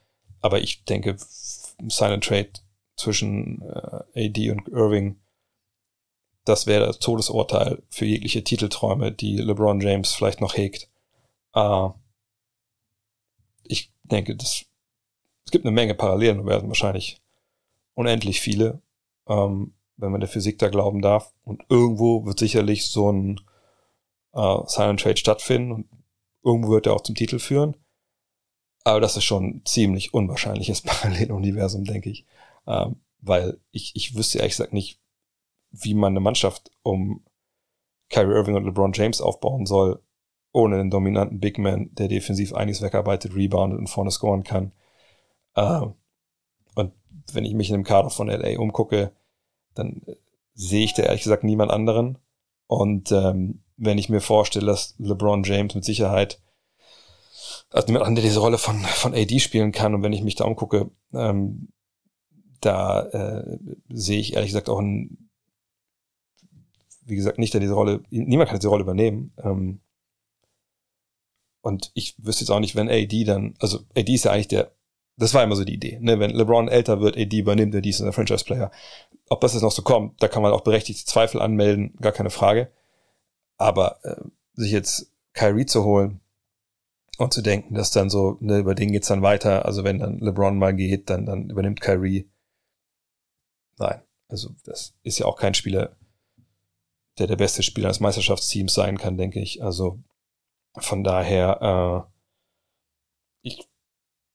[0.40, 2.52] aber ich denke, Sign-Trade
[2.96, 5.20] zwischen äh, AD und Irving,
[6.44, 10.88] das wäre das Todesurteil für jegliche Titelträume, die LeBron James vielleicht noch hegt.
[11.54, 11.88] Äh,
[13.64, 14.66] ich denke, das,
[15.44, 17.20] es gibt eine Menge Parallelen und werden wahrscheinlich
[17.94, 18.80] unendlich viele,
[19.28, 21.32] ähm, wenn man der Physik da glauben darf.
[21.44, 23.40] Und irgendwo wird sicherlich so ein
[24.32, 25.86] äh, Silent Trade stattfinden und
[26.44, 27.76] irgendwo wird er auch zum Titel führen.
[28.84, 32.24] Aber das ist schon ein ziemlich unwahrscheinliches Paralleluniversum, denke ich.
[32.66, 35.00] Ähm, weil ich, ich wüsste ehrlich gesagt nicht,
[35.70, 37.24] wie man eine Mannschaft um
[38.10, 40.02] Kyrie Irving und LeBron James aufbauen soll,
[40.52, 44.72] ohne einen dominanten Big Man, der defensiv einiges wegarbeitet, reboundet und vorne scoren kann.
[45.56, 45.94] Ähm,
[46.74, 46.92] und
[47.32, 49.12] wenn ich mich in dem Kader von LA umgucke,
[49.74, 50.02] dann
[50.54, 52.18] sehe ich da ehrlich gesagt niemand anderen.
[52.66, 56.40] Und ähm, wenn ich mir vorstelle, dass LeBron James mit Sicherheit
[57.70, 60.34] also niemand anderen, der diese Rolle von, von AD spielen kann, und wenn ich mich
[60.34, 61.68] da umgucke, ähm,
[62.60, 65.30] da äh, sehe ich ehrlich gesagt auch ein,
[67.04, 69.32] wie gesagt, nicht, der diese Rolle, niemand kann diese Rolle übernehmen.
[69.38, 69.80] Ähm,
[71.62, 74.72] Und ich wüsste jetzt auch nicht, wenn AD dann, also AD ist ja eigentlich der,
[75.16, 76.18] das war immer so die Idee, ne?
[76.18, 78.70] wenn LeBron älter wird, AD übernimmt, AD ist ein Franchise-Player.
[79.28, 82.30] Ob das jetzt noch so kommt, da kann man auch berechtigte Zweifel anmelden, gar keine
[82.30, 82.70] Frage.
[83.58, 84.16] Aber äh,
[84.54, 86.20] sich jetzt Kyrie zu holen
[87.18, 90.18] und zu denken, dass dann so, ne, über den geht's dann weiter, also wenn dann
[90.18, 92.28] LeBron mal geht, dann, dann übernimmt Kyrie.
[93.78, 95.96] Nein, also das ist ja auch kein Spieler,
[97.18, 99.62] der der beste Spieler des Meisterschaftsteams sein kann, denke ich.
[99.62, 99.98] Also
[100.78, 102.11] von daher, äh,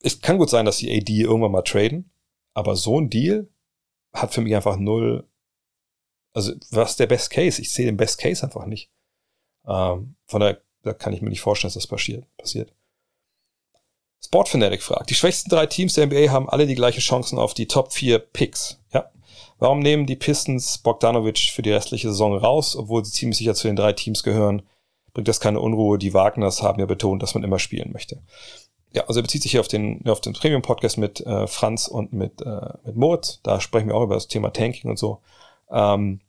[0.02, 2.12] es kann gut sein, dass die AD irgendwann mal traden,
[2.54, 3.48] aber so ein Deal
[4.14, 5.28] hat für mich einfach null.
[6.34, 7.62] Also, was ist der Best Case?
[7.62, 8.92] Ich sehe den Best Case einfach nicht.
[9.66, 12.26] Ähm, von daher da kann ich mir nicht vorstellen, dass das passiert.
[12.38, 12.74] passiert.
[14.24, 17.68] Sportfanatic fragt, die schwächsten drei Teams der NBA haben alle die gleichen Chancen auf die
[17.68, 18.80] Top 4 Picks.
[18.94, 19.12] Ja.
[19.60, 23.68] Warum nehmen die Pistons Bogdanovic für die restliche Saison raus, obwohl sie ziemlich sicher zu
[23.68, 24.64] den drei Teams gehören?
[25.14, 25.98] Bringt das keine Unruhe?
[25.98, 28.22] Die Wagners haben ja betont, dass man immer spielen möchte.
[28.92, 32.14] Ja, also er bezieht sich hier auf den, auf den Premium-Podcast mit äh, Franz und
[32.14, 33.42] mit, äh, mit Moritz.
[33.44, 35.22] Da sprechen wir auch über das Thema Tanking und so.
[35.70, 36.22] Ähm,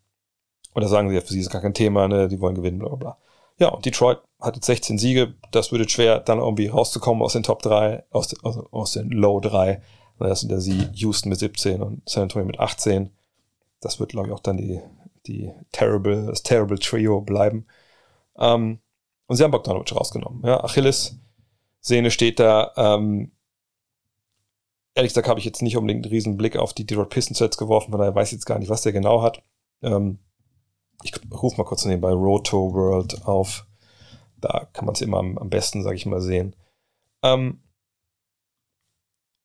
[0.74, 2.28] und da sagen sie ja, für sie ist gar kein Thema, ne?
[2.28, 3.18] die wollen gewinnen, bla bla bla.
[3.58, 5.34] Ja, und Detroit hat jetzt 16 Siege.
[5.50, 9.40] Das würde schwer, dann irgendwie rauszukommen aus den Top 3, aus, aus, aus den Low
[9.40, 9.82] 3.
[10.18, 13.10] Das sind ja sie Houston mit 17 und San Antonio mit 18.
[13.80, 14.80] Das wird, glaube ich, auch dann die,
[15.26, 17.66] die Terrible, das Terrible Trio bleiben.
[18.36, 18.80] Ähm,
[19.26, 20.42] und sie haben Bogdanovic rausgenommen.
[20.44, 21.18] Ja, Achilles
[21.88, 22.72] Sehne steht da.
[22.76, 23.32] Ähm,
[24.94, 27.56] ehrlich gesagt habe ich jetzt nicht unbedingt einen riesen Blick auf die Detroit Pistons jetzt
[27.56, 29.42] geworfen, weil er weiß jetzt gar nicht, was der genau hat.
[29.82, 30.18] Ähm,
[31.02, 33.66] ich rufe mal kurz nebenbei Roto World auf.
[34.36, 36.54] Da kann man es immer am, am besten, sage ich mal, sehen.
[37.22, 37.62] Ähm,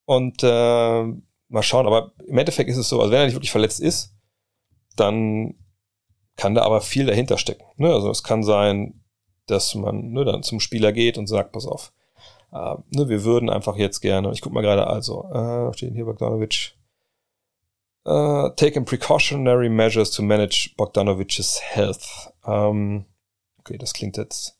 [0.06, 1.04] und äh,
[1.48, 4.14] mal schauen, aber im Endeffekt ist es so, also wenn er nicht wirklich verletzt ist,
[4.96, 5.54] dann
[6.36, 7.64] kann da aber viel dahinter stecken.
[7.76, 7.92] Ne?
[7.92, 9.04] Also es kann sein,
[9.46, 11.92] dass man ne, dann zum Spieler geht und sagt, pass auf,
[12.54, 16.04] äh, ne, wir würden einfach jetzt gerne, ich guck mal gerade, also, äh, steht hier
[16.04, 16.74] Bogdanovic,
[18.06, 22.32] uh, taken precautionary measures to manage Bogdanovic's health.
[22.46, 23.06] Ähm,
[23.58, 24.56] okay, das klingt jetzt.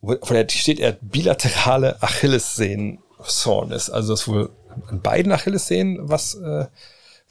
[0.00, 3.90] Von steht er bilaterale Achillessehnen Soreness.
[3.90, 4.50] Also das wohl
[4.88, 6.66] an beiden Achillessehnen was äh,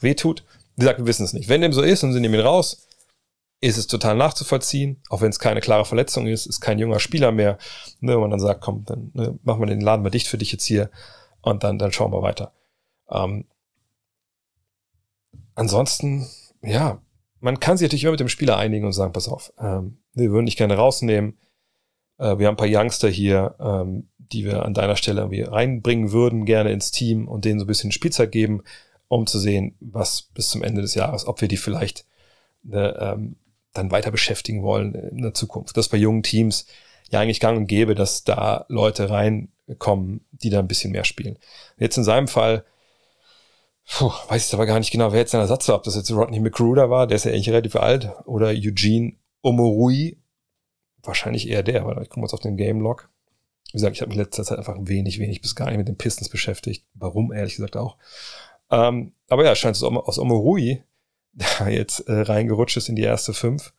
[0.00, 0.44] wehtut.
[0.76, 1.48] Wie gesagt, wir wissen es nicht.
[1.48, 2.86] Wenn dem so ist und sie nehmen ihn raus,
[3.60, 7.32] ist es total nachzuvollziehen, auch wenn es keine klare Verletzung ist, ist kein junger Spieler
[7.32, 7.58] mehr.
[8.00, 10.38] Ne, wenn man dann sagt, komm, dann ne, machen wir den Laden mal dicht für
[10.38, 10.90] dich jetzt hier
[11.42, 12.52] und dann, dann schauen wir weiter.
[13.10, 13.46] Ähm,
[15.54, 16.28] ansonsten,
[16.62, 17.02] ja,
[17.40, 20.30] man kann sich natürlich immer mit dem Spieler einigen und sagen, pass auf, ähm, wir
[20.30, 21.38] würden dich gerne rausnehmen.
[22.18, 26.12] Äh, wir haben ein paar Youngster hier, ähm, die wir an deiner Stelle irgendwie reinbringen
[26.12, 28.62] würden, gerne ins Team und denen so ein bisschen Spielzeit geben,
[29.08, 32.04] um zu sehen, was bis zum Ende des Jahres, ob wir die vielleicht
[32.62, 33.36] ne, ähm,
[33.78, 35.76] dann weiter beschäftigen wollen in der Zukunft.
[35.76, 36.66] Das ist bei jungen Teams
[37.10, 41.38] ja eigentlich gang und gäbe, dass da Leute reinkommen, die da ein bisschen mehr spielen.
[41.78, 42.64] Jetzt in seinem Fall,
[43.90, 45.76] Puh, weiß ich aber gar nicht genau, wer jetzt sein Ersatz war.
[45.76, 50.18] Ob das jetzt Rodney McGruder war, der ist ja eigentlich relativ alt, oder Eugene Omorui.
[51.02, 53.08] Wahrscheinlich eher der, weil ich komme jetzt auf den Game Log.
[53.68, 55.96] Wie gesagt, ich habe mich letzter Zeit einfach wenig, wenig bis gar nicht mit den
[55.96, 56.84] Pistons beschäftigt.
[56.94, 57.96] Warum, ehrlich gesagt auch.
[58.70, 60.82] Ähm, aber ja, scheint es aus Omorui
[61.38, 63.72] da jetzt äh, reingerutscht ist in die erste fünf.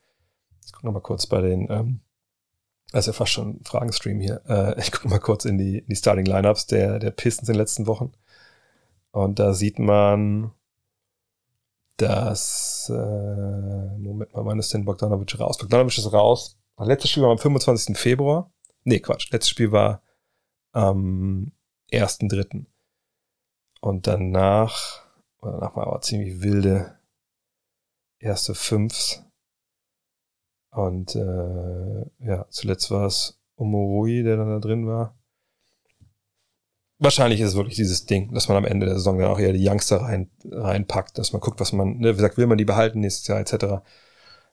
[0.66, 2.02] Ich gucke nochmal kurz bei den, ähm,
[2.92, 4.42] das ist ja fast schon ein Fragenstream hier.
[4.48, 7.54] Äh, ich gucke mal kurz in die, in die Starting Lineups der, der Pistons in
[7.54, 8.12] den letzten Wochen.
[9.12, 10.52] Und da sieht man,
[11.98, 15.58] dass, äh, Moment mal, wann ist denn Bogdanovic raus?
[15.58, 16.58] Bogdanovic ist raus.
[16.78, 17.98] Letztes Spiel war am 25.
[17.98, 18.52] Februar.
[18.84, 19.32] Nee, Quatsch.
[19.32, 20.02] Letztes Spiel war
[20.72, 21.52] am
[21.92, 22.66] 1.3.
[23.82, 25.02] Und danach,
[25.42, 26.99] danach war aber ziemlich wilde
[28.20, 29.24] erste Fünfs.
[30.72, 35.20] Und äh, ja, zuletzt war es Omorui, der dann da drin war
[37.00, 39.54] wahrscheinlich ist es wirklich dieses Ding, dass man am Ende der Saison dann auch eher
[39.54, 42.66] die Youngster rein, reinpackt, dass man guckt, was man, ne, wie gesagt, will man die
[42.66, 43.82] behalten nächstes Jahr etc.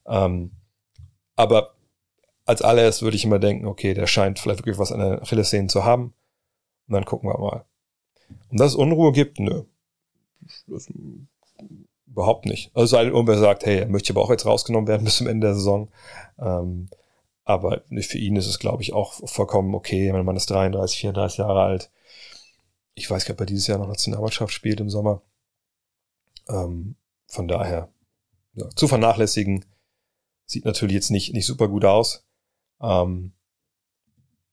[0.06, 0.52] Ähm,
[1.34, 1.74] aber
[2.46, 5.66] als allererstes würde ich immer denken, okay, der scheint vielleicht wirklich was an der Achillessehne
[5.66, 6.14] zu haben.
[6.86, 7.64] Und dann gucken wir mal.
[8.48, 9.64] Und dass es Unruhe gibt, nö.
[10.68, 10.88] Das,
[12.16, 12.70] überhaupt nicht.
[12.74, 15.26] Also sei denn, irgendwer sagt, hey, er möchte aber auch jetzt rausgenommen werden bis zum
[15.26, 15.90] Ende der Saison.
[16.38, 16.88] Ähm,
[17.44, 20.12] aber für ihn ist es, glaube ich, auch vollkommen okay.
[20.12, 21.90] Wenn man ist 33, 34 Jahre alt,
[22.94, 25.22] ich weiß gar nicht, ob er dieses Jahr noch Nationalmannschaft spielt im Sommer.
[26.48, 26.96] Ähm,
[27.28, 27.90] von daher
[28.54, 29.64] ja, zu vernachlässigen.
[30.46, 32.26] Sieht natürlich jetzt nicht, nicht super gut aus.
[32.80, 33.32] Ähm,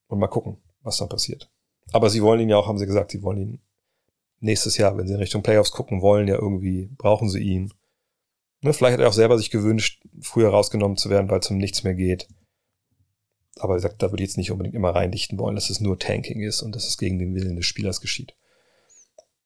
[0.07, 1.49] und mal gucken, was dann passiert.
[1.93, 3.61] Aber sie wollen ihn ja auch, haben sie gesagt, sie wollen ihn
[4.44, 7.74] nächstes Jahr, wenn sie in Richtung Playoffs gucken wollen, ja irgendwie brauchen sie ihn.
[8.62, 11.58] Ne, vielleicht hat er auch selber sich gewünscht, früher rausgenommen zu werden, weil es um
[11.58, 12.28] nichts mehr geht.
[13.60, 16.00] aber wie gesagt, da würde ich jetzt nicht unbedingt immer reindichten wollen, dass es nur
[16.00, 18.36] Tanking ist und dass es gegen den Willen des Spielers geschieht.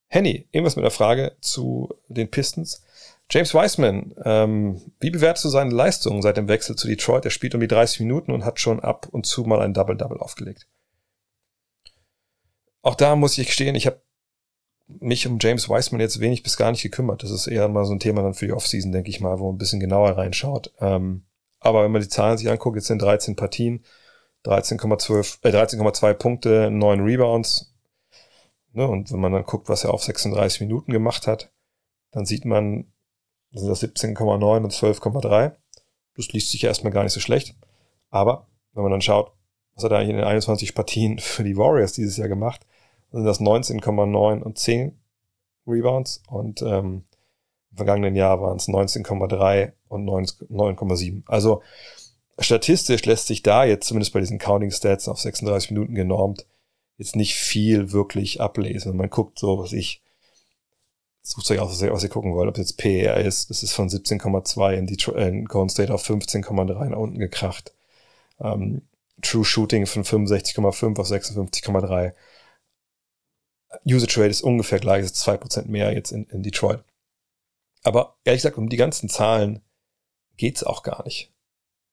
[0.08, 2.84] Henny, irgendwas mit der Frage zu den Pistons.
[3.30, 7.26] James Wiseman, ähm, wie bewertest du seine Leistung seit dem Wechsel zu Detroit?
[7.26, 10.20] Er spielt um die 30 Minuten und hat schon ab und zu mal ein Double-Double
[10.20, 10.68] aufgelegt.
[12.82, 14.02] Auch da muss ich gestehen, ich habe
[14.88, 17.24] mich um James Wiseman jetzt wenig bis gar nicht gekümmert.
[17.24, 19.48] Das ist eher mal so ein Thema dann für die Offseason, denke ich mal, wo
[19.48, 20.74] man ein bisschen genauer reinschaut.
[20.80, 21.26] Ähm,
[21.60, 23.84] aber wenn man die Zahlen sich anguckt, jetzt sind 13 Partien,
[24.46, 27.74] 13,12, äh, 13,2 Punkte, 9 Rebounds.
[28.74, 31.52] Ne, und wenn man dann guckt, was er auf 36 Minuten gemacht hat,
[32.12, 32.92] dann sieht man,
[33.52, 35.56] sind das 17,9 und 12,3.
[36.16, 37.56] Das liest sich erstmal gar nicht so schlecht.
[38.10, 39.34] Aber wenn man dann schaut,
[39.76, 42.66] was hat er eigentlich in den 21 Partien für die Warriors dieses Jahr gemacht,
[43.12, 44.97] sind das 19,9 und 10
[45.66, 47.03] Rebounds und ähm,
[47.72, 51.24] im vergangenen Jahr waren es 19,3 und 9,7.
[51.26, 51.62] Also
[52.39, 56.45] statistisch lässt sich da jetzt zumindest bei diesen Counting Stats auf 36 Minuten genormt
[56.97, 58.97] jetzt nicht viel wirklich ablesen.
[58.97, 60.01] Man guckt so, was ich
[61.22, 63.49] sucht euch aus, was ihr gucken wollt, ob jetzt PER ist.
[63.49, 67.74] Das ist von 17,2 in, Detroit, in Golden State auf 15,3 nach unten gekracht.
[68.39, 68.84] Ähm,
[69.22, 72.14] True Shooting von 65,5 auf 56,3.
[73.86, 76.84] Usage Rate ist ungefähr gleich, ist 2% mehr jetzt in, in Detroit.
[77.84, 79.61] Aber ehrlich gesagt, um die ganzen Zahlen
[80.36, 81.34] geht's auch gar nicht.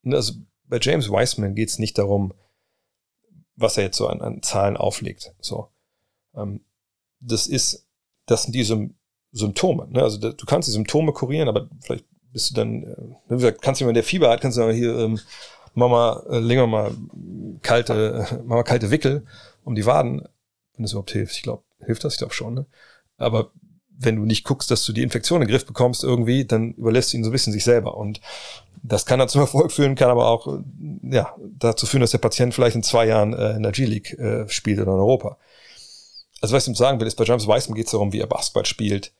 [0.04, 2.34] Also bei James Wiseman geht's nicht darum,
[3.56, 5.34] was er jetzt so an, an Zahlen auflegt.
[5.40, 5.70] So,
[6.34, 6.64] ähm,
[7.20, 7.86] das ist,
[8.26, 8.90] das sind diese
[9.32, 9.88] Symptome.
[9.90, 10.02] Ne?
[10.02, 12.96] Also du kannst die Symptome kurieren, aber vielleicht bist du dann, äh,
[13.28, 15.20] wie gesagt, kannst du, wenn der Fieber hat, kannst du sagen, hier, ähm,
[15.74, 16.94] mach mal, äh, länger mal
[17.62, 19.26] kalte, äh, mach mal kalte Wickel
[19.64, 20.26] um die Waden,
[20.76, 21.36] wenn es überhaupt hilft.
[21.36, 22.14] Ich glaube, hilft das?
[22.14, 22.54] Ich glaube schon.
[22.54, 22.66] Ne?
[23.16, 23.50] Aber
[23.96, 27.12] wenn du nicht guckst, dass du die Infektion in den Griff bekommst irgendwie, dann überlässt
[27.12, 27.96] du ihn so ein bisschen sich selber.
[27.96, 28.20] Und
[28.82, 30.60] das kann dann zum Erfolg führen, kann aber auch
[31.02, 34.48] ja, dazu führen, dass der Patient vielleicht in zwei Jahren äh, in der G-League äh,
[34.48, 35.38] spielt oder in Europa.
[36.40, 38.26] Also was ich ihm sagen will, ist, bei James Weissman geht es darum, wie er
[38.26, 39.12] Basketball spielt,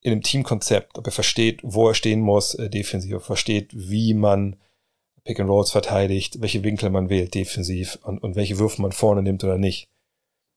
[0.00, 4.56] in einem Teamkonzept, ob er versteht, wo er stehen muss, äh, defensiv, versteht, wie man
[5.24, 9.22] Pick and Rolls verteidigt, welche Winkel man wählt defensiv und, und welche Würfe man vorne
[9.22, 9.88] nimmt oder nicht.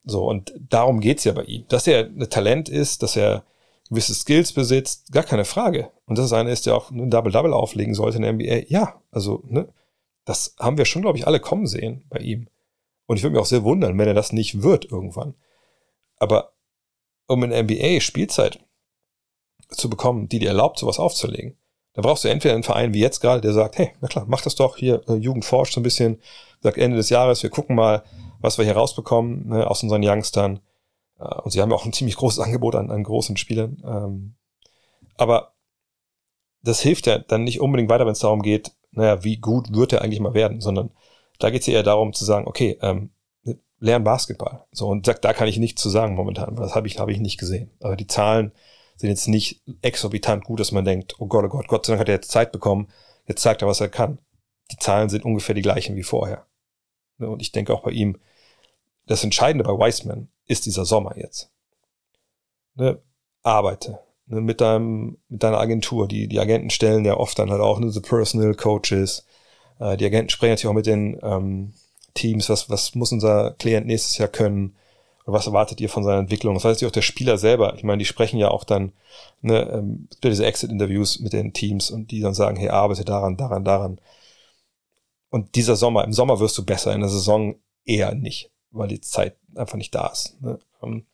[0.03, 1.65] So, und darum geht's ja bei ihm.
[1.67, 3.43] Dass er ein Talent ist, dass er
[3.89, 5.91] gewisse Skills besitzt, gar keine Frage.
[6.05, 8.67] Und das ist einer ist, der auch ein Double-Double auflegen sollte in der NBA.
[8.69, 9.67] Ja, also, ne,
[10.25, 12.47] das haben wir schon, glaube ich, alle kommen sehen bei ihm.
[13.05, 15.35] Und ich würde mich auch sehr wundern, wenn er das nicht wird irgendwann.
[16.17, 16.53] Aber
[17.27, 18.59] um in der NBA Spielzeit
[19.69, 21.57] zu bekommen, die dir erlaubt, sowas aufzulegen,
[21.93, 24.41] da brauchst du entweder einen Verein wie jetzt gerade, der sagt, hey, na klar, mach
[24.41, 26.21] das doch hier, äh, Jugend forscht so ein bisschen,
[26.61, 28.03] sagt Ende des Jahres, wir gucken mal,
[28.41, 30.59] was wir hier rausbekommen ne, aus unseren Youngstern.
[31.19, 33.81] Äh, und sie haben ja auch ein ziemlich großes Angebot an, an großen Spielern.
[33.85, 34.35] Ähm,
[35.17, 35.53] aber
[36.63, 39.93] das hilft ja dann nicht unbedingt weiter, wenn es darum geht, naja, wie gut wird
[39.93, 40.91] er eigentlich mal werden, sondern
[41.39, 43.11] da geht es ja eher darum zu sagen, okay, ähm,
[43.79, 44.65] lern Basketball.
[44.71, 47.11] So, und sagt, da kann ich nichts zu sagen momentan, weil das habe ich, habe
[47.11, 47.71] ich nicht gesehen.
[47.81, 48.51] Aber die Zahlen
[48.95, 52.01] sind jetzt nicht exorbitant gut, dass man denkt, oh Gott, oh Gott, Gott sei Dank
[52.01, 52.87] hat er jetzt Zeit bekommen,
[53.27, 54.19] jetzt zeigt er, was er kann.
[54.71, 56.45] Die Zahlen sind ungefähr die gleichen wie vorher.
[57.21, 58.17] Ne, und ich denke auch bei ihm,
[59.05, 61.51] das Entscheidende bei Wiseman ist dieser Sommer jetzt.
[62.75, 62.99] Ne,
[63.43, 66.07] arbeite ne, mit deinem, mit deiner Agentur.
[66.07, 69.25] Die, die Agenten stellen ja oft dann halt auch ne, the personal coaches.
[69.79, 71.73] Äh, die Agenten sprechen natürlich auch mit den ähm,
[72.15, 74.75] Teams, was, was muss unser Klient nächstes Jahr können
[75.25, 76.55] und was erwartet ihr von seiner Entwicklung.
[76.55, 77.75] Das heißt auch der Spieler selber.
[77.75, 78.93] Ich meine, die sprechen ja auch dann,
[79.41, 83.63] ne, ähm, diese Exit-Interviews mit den Teams und die dann sagen, hey, arbeite daran, daran,
[83.63, 83.99] daran.
[85.31, 87.55] Und dieser Sommer, im Sommer wirst du besser, in der Saison
[87.85, 90.39] eher nicht, weil die Zeit einfach nicht da ist.
[90.41, 90.59] Ne?
[90.83, 91.07] Ähm,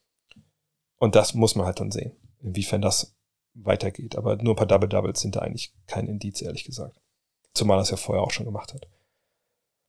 [0.97, 3.15] und das muss man halt dann sehen, inwiefern das
[3.53, 4.15] weitergeht.
[4.15, 6.99] Aber nur ein paar Double-Doubles sind da eigentlich kein Indiz, ehrlich gesagt.
[7.53, 8.87] Zumal es ja vorher auch schon gemacht hat.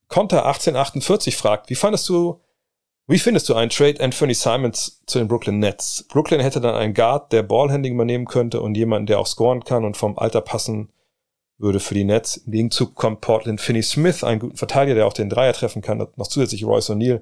[0.07, 2.39] Konter 1848 fragt, wie fandest du,
[3.07, 6.05] wie findest du einen Trade Anthony Simons zu den Brooklyn Nets?
[6.07, 9.85] Brooklyn hätte dann einen Guard, der Ballhandling übernehmen könnte und jemanden, der auch scoren kann
[9.85, 10.91] und vom Alter passen
[11.59, 12.37] würde für die Nets.
[12.37, 15.97] Im Gegenzug kommt Portland Finney Smith, einen guten Verteidiger, der auch den Dreier treffen kann,
[16.15, 17.21] noch zusätzlich Royce O'Neal.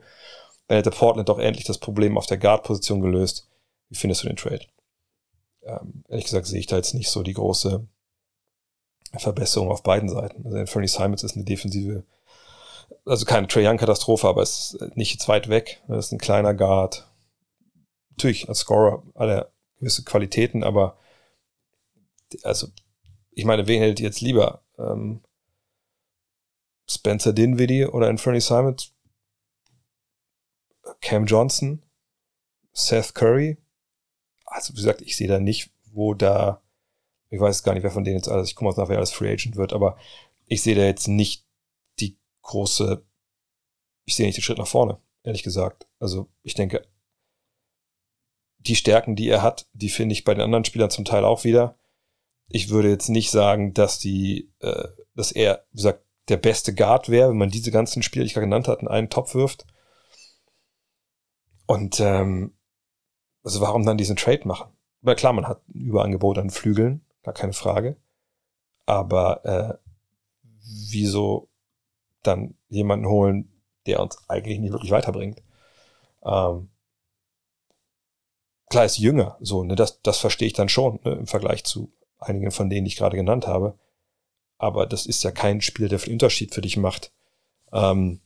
[0.68, 3.50] Dann hätte Portland doch endlich das Problem auf der Guard-Position gelöst.
[3.90, 4.66] Wie findest du den Trade?
[5.64, 7.86] Ähm, ehrlich gesagt sehe ich da jetzt nicht so die große
[9.18, 10.46] Verbesserung auf beiden Seiten.
[10.46, 12.04] Also Anthony Simons ist eine defensive
[13.06, 15.82] also keine Trae Young Katastrophe, aber es ist nicht jetzt weit weg.
[15.88, 17.08] Das ist ein kleiner Guard.
[18.12, 20.98] Natürlich als Scorer alle gewisse Qualitäten, aber
[22.44, 22.68] also
[23.38, 24.64] ich meine, wen hättet ihr jetzt lieber?
[24.78, 25.22] Ähm,
[26.90, 28.94] Spencer Dinwiddie oder Anthony Simons?
[31.02, 31.84] Cam Johnson?
[32.74, 33.58] Seth Curry?
[34.46, 36.62] Also wie gesagt, ich sehe da nicht, wo da,
[37.30, 39.12] ich weiß gar nicht, wer von denen jetzt alles, ich komme aus nach, wer alles
[39.12, 39.98] Free Agent wird, aber
[40.46, 41.46] ich sehe da jetzt nicht
[42.48, 43.06] große
[44.08, 45.86] ich sehe nicht den Schritt nach vorne, ehrlich gesagt.
[46.00, 46.88] Also ich denke,
[48.60, 51.44] die Stärken, die er hat, die finde ich bei den anderen Spielern zum Teil auch
[51.44, 51.78] wieder.
[52.50, 57.10] Ich würde jetzt nicht sagen, dass die, äh, dass er, wie gesagt, der beste Guard
[57.10, 59.66] wäre, wenn man diese ganzen Spieler, die ich gerade genannt habe, in einen Topf wirft.
[61.66, 62.58] Und ähm,
[63.44, 64.72] also warum dann diesen Trade machen?
[65.02, 67.98] Weil klar, man hat ein Überangebot an Flügeln, gar keine Frage.
[68.86, 69.78] Aber äh,
[70.90, 71.50] wieso
[72.24, 75.42] dann jemanden holen, der uns eigentlich nicht wirklich weiterbringt?
[76.24, 76.70] Ähm,
[78.70, 81.94] klar ist jünger, so, ne, das, das verstehe ich dann schon, ne, im Vergleich zu
[82.20, 83.78] einigen von denen, die ich gerade genannt habe.
[84.58, 87.12] Aber das ist ja kein Spieler, der viel Unterschied für dich macht.
[87.72, 88.22] Ähm,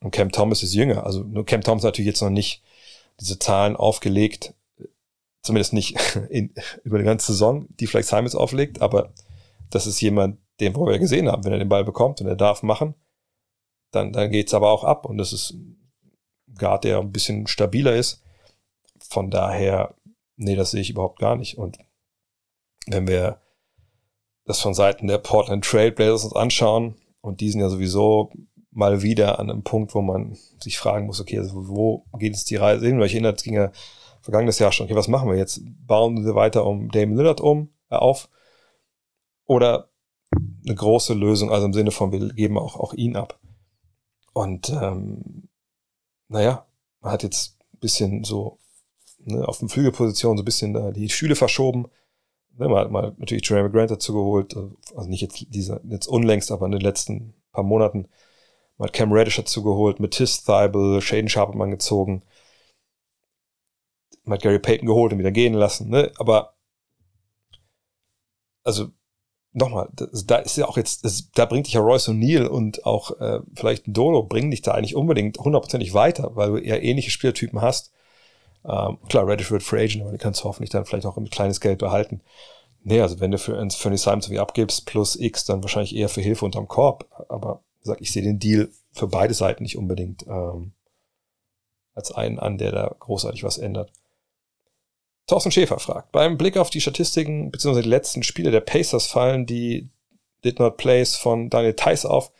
[0.00, 1.04] und Cam Thomas ist jünger.
[1.04, 2.62] Also nur Cam Thomas natürlich jetzt noch nicht
[3.20, 4.54] diese Zahlen aufgelegt,
[5.42, 5.96] zumindest nicht
[6.30, 6.52] in,
[6.84, 9.12] über die ganze Saison, die vielleicht Simons auflegt, aber
[9.70, 12.36] das ist jemand, den wir ja gesehen haben, wenn er den Ball bekommt und er
[12.36, 12.94] darf machen,
[13.90, 15.76] dann, dann geht's aber auch ab und das ist ein
[16.58, 18.22] Guard, der ein bisschen stabiler ist.
[18.98, 19.94] Von daher,
[20.36, 21.58] nee, das sehe ich überhaupt gar nicht.
[21.58, 21.78] Und
[22.86, 23.40] wenn wir
[24.44, 28.30] das von Seiten der Portland Trailblazers uns anschauen, und die sind ja sowieso
[28.70, 32.44] mal wieder an einem Punkt, wo man sich fragen muss, okay, also wo geht es
[32.44, 32.98] die Reise hin?
[32.98, 33.72] Weil ich erinnere, es ging ja
[34.20, 35.62] vergangenes Jahr schon, okay, was machen wir jetzt?
[35.86, 38.28] Bauen wir weiter um Damon Lillard um, äh, auf?
[39.46, 39.90] Oder
[40.64, 43.40] eine große Lösung, also im Sinne von, wir geben auch, auch ihn ab.
[44.32, 45.48] Und ähm,
[46.28, 46.66] naja,
[47.00, 48.58] man hat jetzt ein bisschen so
[49.24, 51.86] ne, auf den Flügelposition so ein bisschen äh, die Stühle verschoben.
[52.58, 54.56] Ne, hat mal natürlich Jeremy Grant dazu geholt,
[54.94, 58.08] also nicht jetzt dieser, jetzt unlängst, aber in den letzten paar Monaten.
[58.78, 62.22] Man hat Cam Reddish dazu geholt, Matisse Thibel, Shaden Sharp hat man gezogen.
[64.24, 66.12] Man hat Gary Payton geholt und wieder gehen lassen, ne?
[66.18, 66.56] Aber
[68.64, 68.88] also
[69.52, 69.88] nochmal,
[70.26, 73.40] da ist ja auch jetzt, das, da bringt dich ja Royce O'Neill und auch äh,
[73.54, 77.92] vielleicht Dolo, bringen dich da eigentlich unbedingt hundertprozentig weiter, weil du eher ähnliche Spielertypen hast.
[78.68, 81.30] Ähm, klar, Reddish wird Free Agent, aber die kannst du hoffentlich dann vielleicht auch ein
[81.30, 82.20] kleines Geld behalten.
[82.82, 86.08] Nee, also wenn du für, für die Simons wie abgibst, plus X, dann wahrscheinlich eher
[86.08, 87.06] für Hilfe unterm Korb.
[87.28, 90.72] Aber gesagt, ich sehe den Deal für beide Seiten nicht unbedingt ähm,
[91.94, 93.92] als einen an, der da großartig was ändert.
[95.26, 97.82] Thorsten Schäfer fragt, beim Blick auf die Statistiken bzw.
[97.82, 99.90] die letzten Spiele der Pacers fallen die
[100.44, 102.30] Did Not Plays von Daniel Theiss auf.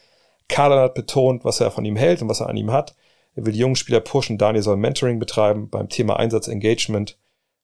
[0.48, 2.94] Kader hat betont, was er von ihm hält und was er an ihm hat.
[3.36, 7.18] Er will die jungen Spieler pushen, Daniel soll Mentoring betreiben beim Thema Einsatz, Engagement.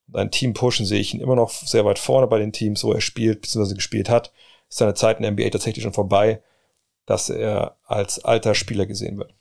[0.07, 2.85] Und ein Team pushen sehe ich ihn immer noch sehr weit vorne bei den Teams,
[2.85, 3.75] wo er spielt bzw.
[3.75, 4.33] gespielt hat.
[4.69, 6.43] Ist seine Zeit in der NBA tatsächlich schon vorbei,
[7.07, 9.35] dass er als alter Spieler gesehen wird.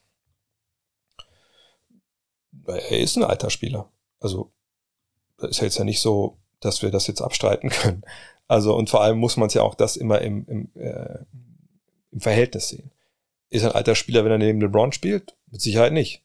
[2.65, 3.91] Er ist ein alter Spieler.
[4.21, 4.51] Also
[5.41, 8.03] ist ja jetzt ja nicht so, dass wir das jetzt abstreiten können.
[8.47, 11.25] Also und vor allem muss man es ja auch das immer im, im, äh,
[12.11, 12.91] im Verhältnis sehen.
[13.51, 15.35] Ist ein alter Spieler, wenn er neben LeBron spielt?
[15.51, 16.23] Mit Sicherheit nicht.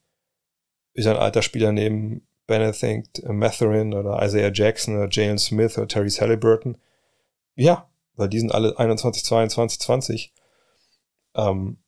[0.95, 6.09] Ist ein alter Spieler neben Benedict Matherin oder Isaiah Jackson oder Jalen Smith oder Terry
[6.09, 6.79] Halliburton?
[7.57, 10.33] Ja, weil die sind alle 21, 22, 20.
[11.35, 11.79] Ähm,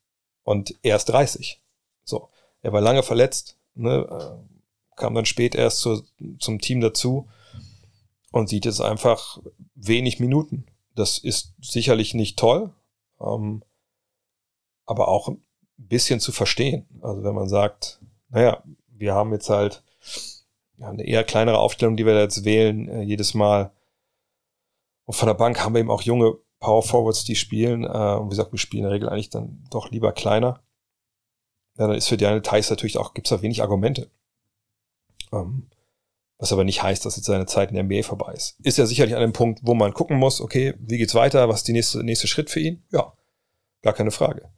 [0.42, 1.62] und er ist 30.
[2.04, 2.30] So.
[2.60, 6.02] Er war lange verletzt, ne, äh, kam dann spät erst zu,
[6.40, 7.28] zum Team dazu
[8.32, 9.38] und sieht jetzt einfach
[9.76, 10.66] wenig Minuten.
[10.96, 12.74] Das ist sicherlich nicht toll,
[13.20, 13.62] ähm,
[14.88, 15.42] aber auch ein
[15.76, 16.86] bisschen zu verstehen.
[17.02, 18.00] Also wenn man sagt,
[18.30, 19.82] naja, wir haben jetzt halt
[20.80, 23.70] eine eher kleinere Aufstellung, die wir jetzt wählen, äh, jedes Mal.
[25.04, 27.84] Und von der Bank haben wir eben auch junge Power Forwards, die spielen.
[27.84, 30.62] Äh, und wie gesagt, wir spielen in der Regel eigentlich dann doch lieber kleiner.
[31.76, 34.10] Ja, dann ist für Daniel Theiss natürlich auch, gibt's da wenig Argumente.
[35.32, 35.68] Ähm,
[36.38, 38.58] was aber nicht heißt, dass jetzt seine Zeit in der NBA vorbei ist.
[38.62, 41.58] Ist ja sicherlich an dem Punkt, wo man gucken muss, okay, wie geht's weiter, was
[41.58, 42.84] ist der nächste, nächste Schritt für ihn?
[42.90, 43.12] Ja,
[43.82, 44.48] gar keine Frage.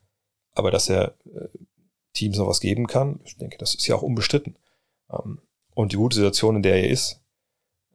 [0.55, 1.49] Aber dass er äh,
[2.13, 4.57] Teams noch was geben kann, ich denke, das ist ja auch unbestritten.
[5.11, 5.41] Ähm,
[5.75, 7.21] und die gute Situation, in der er ist,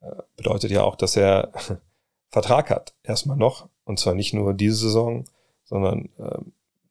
[0.02, 1.52] äh, bedeutet ja auch, dass er
[2.30, 3.70] Vertrag hat, erstmal noch.
[3.84, 5.26] Und zwar nicht nur diese Saison,
[5.64, 6.40] sondern äh,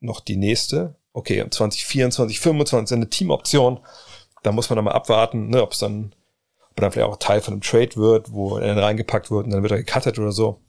[0.01, 0.95] noch die nächste.
[1.12, 3.81] Okay, 2024, 2025 eine Teamoption
[4.45, 6.15] da muss man dann mal abwarten, ne, ob es dann,
[6.70, 9.53] ob dann vielleicht auch Teil von einem Trade wird, wo er dann reingepackt wird und
[9.53, 10.61] dann wird er gecuttet oder so.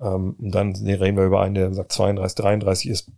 [0.00, 3.12] Ähm, und dann reden wir über einen, der sagt 32, 33 ist.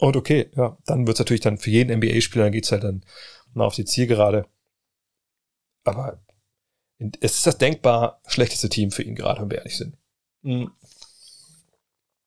[0.00, 3.04] Und okay, ja, dann wird es natürlich dann für jeden NBA-Spieler, dann geht's halt dann
[3.52, 4.46] mal auf die Zielgerade.
[5.84, 6.22] Aber
[6.98, 9.96] es ist das denkbar schlechteste Team für ihn gerade, wenn wir ehrlich sind.
[10.42, 10.70] Mhm.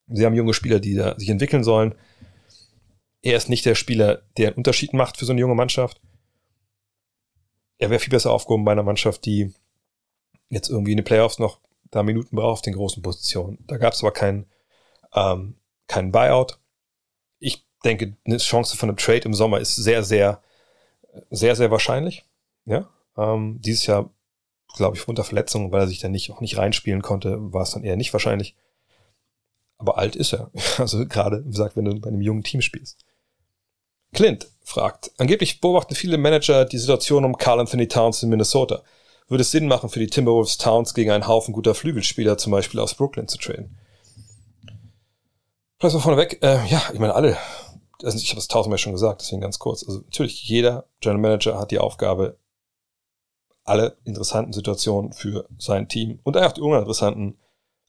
[0.08, 1.96] Sie haben junge Spieler, die da sich entwickeln sollen.
[3.22, 6.02] Er ist nicht der Spieler, der einen Unterschied macht für so eine junge Mannschaft
[7.84, 9.54] er wäre viel besser aufgehoben bei einer Mannschaft, die
[10.50, 11.60] jetzt irgendwie in den Playoffs noch
[11.92, 13.60] da Minuten braucht auf den großen Positionen.
[13.68, 14.46] Da gab es aber keinen
[15.14, 16.60] ähm, keinen Buyout.
[17.44, 20.42] Ich denke, eine Chance von einem Trade im Sommer ist sehr, sehr
[21.30, 22.24] Sehr, sehr wahrscheinlich.
[22.66, 22.90] Ja.
[23.18, 24.10] Ähm, dieses Jahr,
[24.76, 27.72] glaube ich, unter Verletzungen, weil er sich dann nicht, auch nicht reinspielen konnte, war es
[27.72, 28.56] dann eher nicht wahrscheinlich.
[29.78, 30.50] Aber alt ist er.
[30.80, 32.98] Also gerade, wie gesagt, wenn du bei einem jungen Team spielst.
[34.14, 38.82] Clint fragt, angeblich beobachten viele Manager die Situation um Carl Anthony Towns in Minnesota.
[39.28, 42.80] Würde es Sinn machen, für die Timberwolves Towns gegen einen Haufen guter Flügelspieler, zum Beispiel
[42.80, 43.78] aus Brooklyn, zu traden?
[45.84, 47.38] Vielleicht vorneweg, äh, ja, ich meine, alle,
[48.02, 49.84] also ich habe es tausendmal schon gesagt, deswegen ganz kurz.
[49.86, 52.38] Also natürlich, jeder General Manager hat die Aufgabe,
[53.66, 57.38] alle interessanten Situationen für sein Team und auch die uninteressanten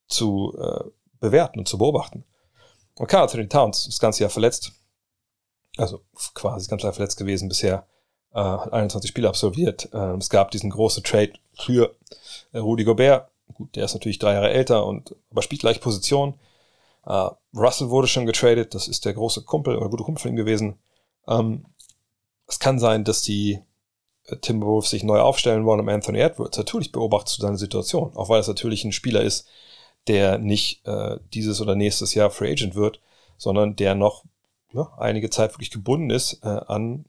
[0.09, 0.91] zu äh,
[1.21, 2.25] bewerten und zu beobachten.
[2.97, 4.73] Und Carl Anthony Towns das ganze Jahr verletzt,
[5.77, 6.01] also
[6.35, 7.87] quasi das ganze Jahr verletzt gewesen bisher,
[8.33, 9.89] äh, hat 21 Spiele absolviert.
[9.93, 11.95] Äh, es gab diesen großen Trade für
[12.51, 13.31] äh, Rudy Gobert.
[13.53, 16.41] Gut, der ist natürlich drei Jahre älter und aber spielt gleich Position.
[17.07, 20.37] Uh, Russell wurde schon getradet, das ist der große Kumpel oder gute Kumpel von ihm
[20.37, 20.79] gewesen.
[21.29, 21.67] Ähm,
[22.47, 23.61] es kann sein, dass die
[24.27, 26.57] äh, Timberwolves sich neu aufstellen wollen um Anthony Edwards.
[26.57, 29.47] Natürlich beobachtest du seine Situation, auch weil es natürlich ein Spieler ist,
[30.07, 33.01] der nicht äh, dieses oder nächstes Jahr Free Agent wird,
[33.37, 34.25] sondern der noch
[34.73, 37.07] ja, einige Zeit wirklich gebunden ist äh, an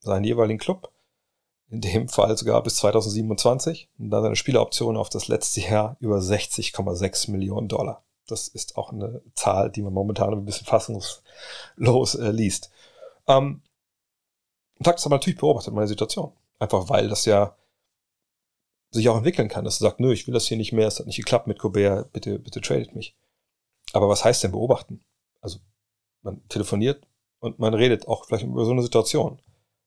[0.00, 0.92] seinen jeweiligen Club.
[1.68, 6.18] In dem Fall sogar bis 2027 und dann seine Spieleroption auf das letzte Jahr über
[6.18, 8.04] 60,6 Millionen Dollar.
[8.26, 12.70] Das ist auch eine Zahl, die man momentan ein bisschen fassungslos äh, liest.
[13.28, 13.62] Ähm,
[14.78, 16.32] und hat es aber natürlich beobachtet, meine Situation.
[16.58, 17.56] Einfach weil das ja
[18.90, 20.98] sich auch entwickeln kann, dass du sagst, nö, ich will das hier nicht mehr, es
[20.98, 23.14] hat nicht geklappt mit Colbert, bitte, bitte tradet mich.
[23.92, 25.00] Aber was heißt denn beobachten?
[25.40, 25.58] Also,
[26.22, 27.06] man telefoniert
[27.38, 29.40] und man redet auch vielleicht über so eine Situation.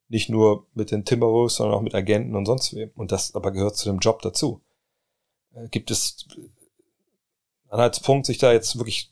[0.08, 2.92] Nicht nur mit den Timberwolves, sondern auch mit Agenten und sonst wem.
[2.96, 4.62] Und das aber gehört zu dem Job dazu.
[5.54, 6.28] Äh, gibt es
[7.70, 9.12] Anhaltspunkt, sich da jetzt wirklich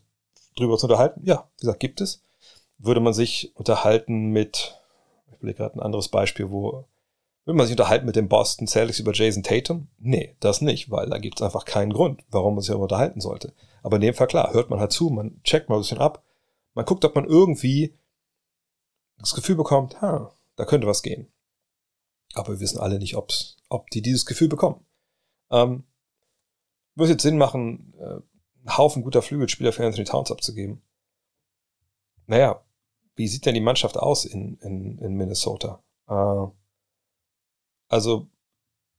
[0.56, 1.22] drüber zu unterhalten?
[1.24, 2.24] Ja, wie gesagt, gibt es.
[2.78, 4.80] Würde man sich unterhalten mit,
[5.32, 6.86] ich will gerade ein anderes Beispiel, wo
[7.46, 9.88] würde man sich unterhalten mit dem Boston Celtics über Jason Tatum?
[10.00, 13.22] Nee, das nicht, weil da gibt es einfach keinen Grund, warum man sich darüber unterhalten
[13.22, 13.54] sollte.
[13.84, 16.24] Aber in dem Fall, klar, hört man halt zu, man checkt mal ein bisschen ab,
[16.74, 17.96] man guckt, ob man irgendwie
[19.18, 21.32] das Gefühl bekommt, ha, da könnte was gehen.
[22.34, 24.86] Aber wir wissen alle nicht, ob's, ob die dieses Gefühl bekommen.
[25.50, 25.86] Ähm,
[26.96, 28.20] würde jetzt Sinn machen, äh,
[28.68, 30.82] einen Haufen guter Flügelspieler für Anthony Towns abzugeben.
[32.26, 32.64] Naja,
[33.16, 35.84] wie sieht denn die Mannschaft aus in, in, in Minnesota?
[36.08, 36.48] Äh,
[37.90, 38.28] also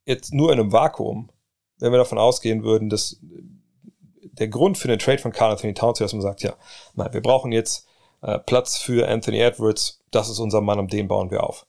[0.06, 1.30] jetzt nur in einem Vakuum,
[1.78, 6.00] wenn wir davon ausgehen würden, dass der Grund für den Trade von Carl Anthony Towns
[6.00, 6.56] ist, dass man sagt, ja,
[6.94, 7.86] nein, wir brauchen jetzt
[8.22, 11.66] äh, Platz für Anthony Edwards, das ist unser Mann, um den bauen wir auf.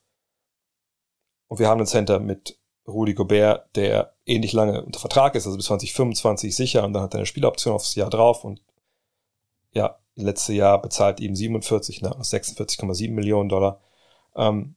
[1.47, 2.58] Und wir haben einen Center mit
[2.89, 7.13] Rudy Gobert, der ähnlich lange unter Vertrag ist, also bis 2025 sicher und dann hat
[7.13, 8.61] er eine Spieloption aufs Jahr drauf und
[9.71, 13.79] ja, letzte Jahr bezahlt ihm 47, ne, 46,7 Millionen Dollar.
[14.35, 14.75] Ähm,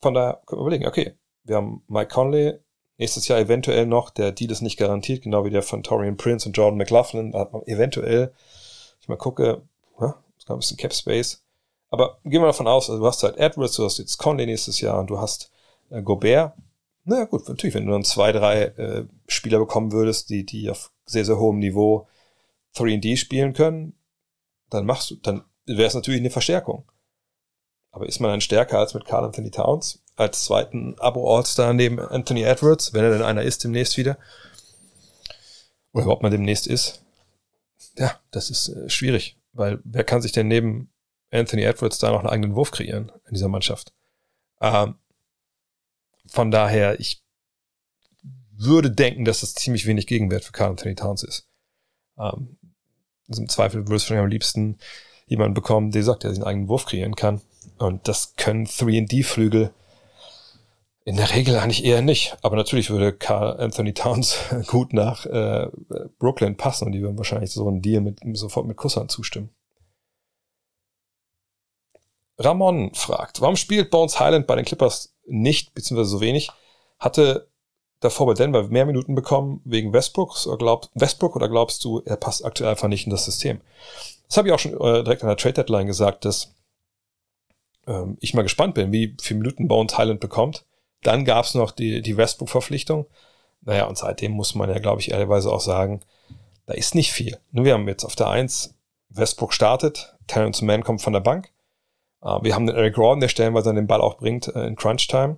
[0.00, 1.14] von daher können wir überlegen, okay,
[1.44, 2.58] wir haben Mike Conley,
[2.98, 6.48] nächstes Jahr eventuell noch, der Deal ist nicht garantiert, genau wie der von Torian Prince
[6.48, 8.32] und Jordan McLaughlin, da hat man eventuell,
[9.00, 9.62] ich mal gucke,
[10.00, 11.42] ja, ist ein bisschen Cap Space,
[11.90, 14.80] aber gehen wir davon aus, also du hast halt Edwards, du hast jetzt Conley nächstes
[14.80, 15.50] Jahr und du hast
[15.90, 16.54] äh, Gobert,
[17.04, 20.90] naja, gut, natürlich, wenn du dann zwei, drei äh, Spieler bekommen würdest, die, die auf
[21.04, 22.08] sehr, sehr hohem Niveau
[22.76, 23.94] 3D spielen können,
[24.70, 26.90] dann machst du, dann wäre es natürlich eine Verstärkung.
[27.90, 32.42] Aber ist man dann stärker als mit Carl Anthony Towns als zweiten Abo-All-Star neben Anthony
[32.42, 34.18] Edwards, wenn er denn einer ist demnächst wieder?
[35.92, 37.04] Oder ob man demnächst ist?
[37.98, 40.92] Ja, das ist äh, schwierig, weil wer kann sich denn neben
[41.30, 43.92] Anthony Edwards da noch einen eigenen Wurf kreieren in dieser Mannschaft?
[44.60, 44.96] Ähm,
[46.26, 47.22] von daher, ich
[48.56, 51.48] würde denken, dass das ziemlich wenig Gegenwert für Carl Anthony Towns ist.
[52.18, 52.56] Ähm,
[53.28, 54.78] also im Zweifel würde es schon am liebsten
[55.26, 57.40] jemanden bekommen, der sagt, der sich einen eigenen Wurf kreieren kann.
[57.78, 59.72] Und das können 3D-Flügel
[61.04, 62.36] in der Regel eigentlich eher nicht.
[62.42, 65.68] Aber natürlich würde Carl Anthony Towns gut nach äh,
[66.18, 69.50] Brooklyn passen und die würden wahrscheinlich so einen Deal mit, sofort mit Kusshand zustimmen.
[72.38, 76.50] Ramon fragt, warum spielt Bones Highland bei den Clippers nicht, beziehungsweise so wenig,
[76.98, 77.48] hatte
[78.00, 82.16] davor bei Denver mehr Minuten bekommen wegen Westbrooks oder glaub, Westbrook oder glaubst du, er
[82.16, 83.60] passt aktuell einfach nicht in das System?
[84.28, 86.54] Das habe ich auch schon äh, direkt an der Trade Deadline gesagt, dass
[87.86, 90.64] ähm, ich mal gespannt bin, wie viele Minuten Bones Highland bekommt.
[91.02, 93.06] Dann gab es noch die, die Westbrook-Verpflichtung.
[93.62, 96.02] Naja, und seitdem muss man ja, glaube ich, ehrlicherweise auch sagen,
[96.66, 97.38] da ist nicht viel.
[97.52, 98.74] Nur wir haben jetzt auf der 1
[99.10, 101.52] Westbrook startet, Terrence Mann kommt von der Bank.
[102.24, 105.06] Uh, wir haben den Eric Gordon, der stellenweise den Ball auch bringt äh, in Crunch
[105.08, 105.36] Time.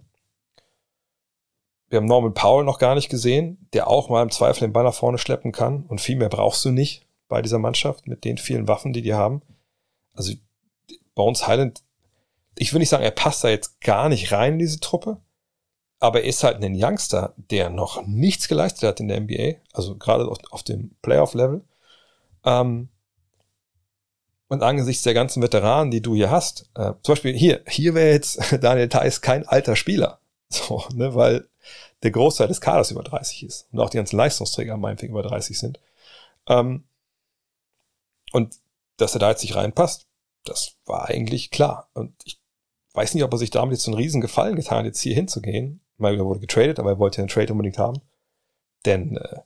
[1.89, 4.85] Wir haben Norman Powell noch gar nicht gesehen, der auch mal im Zweifel den Ball
[4.85, 5.85] nach vorne schleppen kann.
[5.87, 9.15] Und viel mehr brauchst du nicht bei dieser Mannschaft mit den vielen Waffen, die die
[9.15, 9.43] haben.
[10.15, 10.33] Also
[11.15, 11.83] Bones Highland
[12.59, 15.19] ich will nicht sagen, er passt da jetzt gar nicht rein in diese Truppe,
[16.01, 19.97] aber er ist halt ein Youngster, der noch nichts geleistet hat in der NBA, also
[19.97, 21.65] gerade auf, auf dem Playoff-Level.
[22.45, 22.89] Ähm,
[24.48, 28.12] und angesichts der ganzen Veteranen, die du hier hast, äh, zum Beispiel hier, hier wäre
[28.12, 30.20] jetzt Daniel Theiss kein alter Spieler.
[30.48, 31.48] So, ne, weil
[32.05, 33.66] der Großteil des Kaders über 30 ist.
[33.73, 35.81] Und auch die ganzen Leistungsträger meinetwegen über 30 sind.
[36.47, 36.85] Ähm,
[38.31, 38.55] und
[38.97, 40.06] dass er da jetzt nicht reinpasst,
[40.44, 41.90] das war eigentlich klar.
[41.94, 42.40] Und ich
[42.94, 45.16] weiß nicht, ob er sich damit jetzt so einen riesen Gefallen getan hat, jetzt hier
[45.16, 45.81] hinzugehen.
[45.97, 48.01] Mal er wurde getradet, aber er wollte den Trade unbedingt haben.
[48.85, 49.40] Denn äh,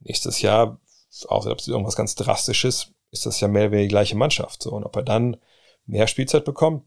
[0.00, 0.80] nächstes Jahr,
[1.26, 4.62] außer ob es irgendwas ganz Drastisches, ist das ja mehr oder weniger die gleiche Mannschaft.
[4.62, 5.36] So, und ob er dann
[5.86, 6.84] mehr Spielzeit bekommt,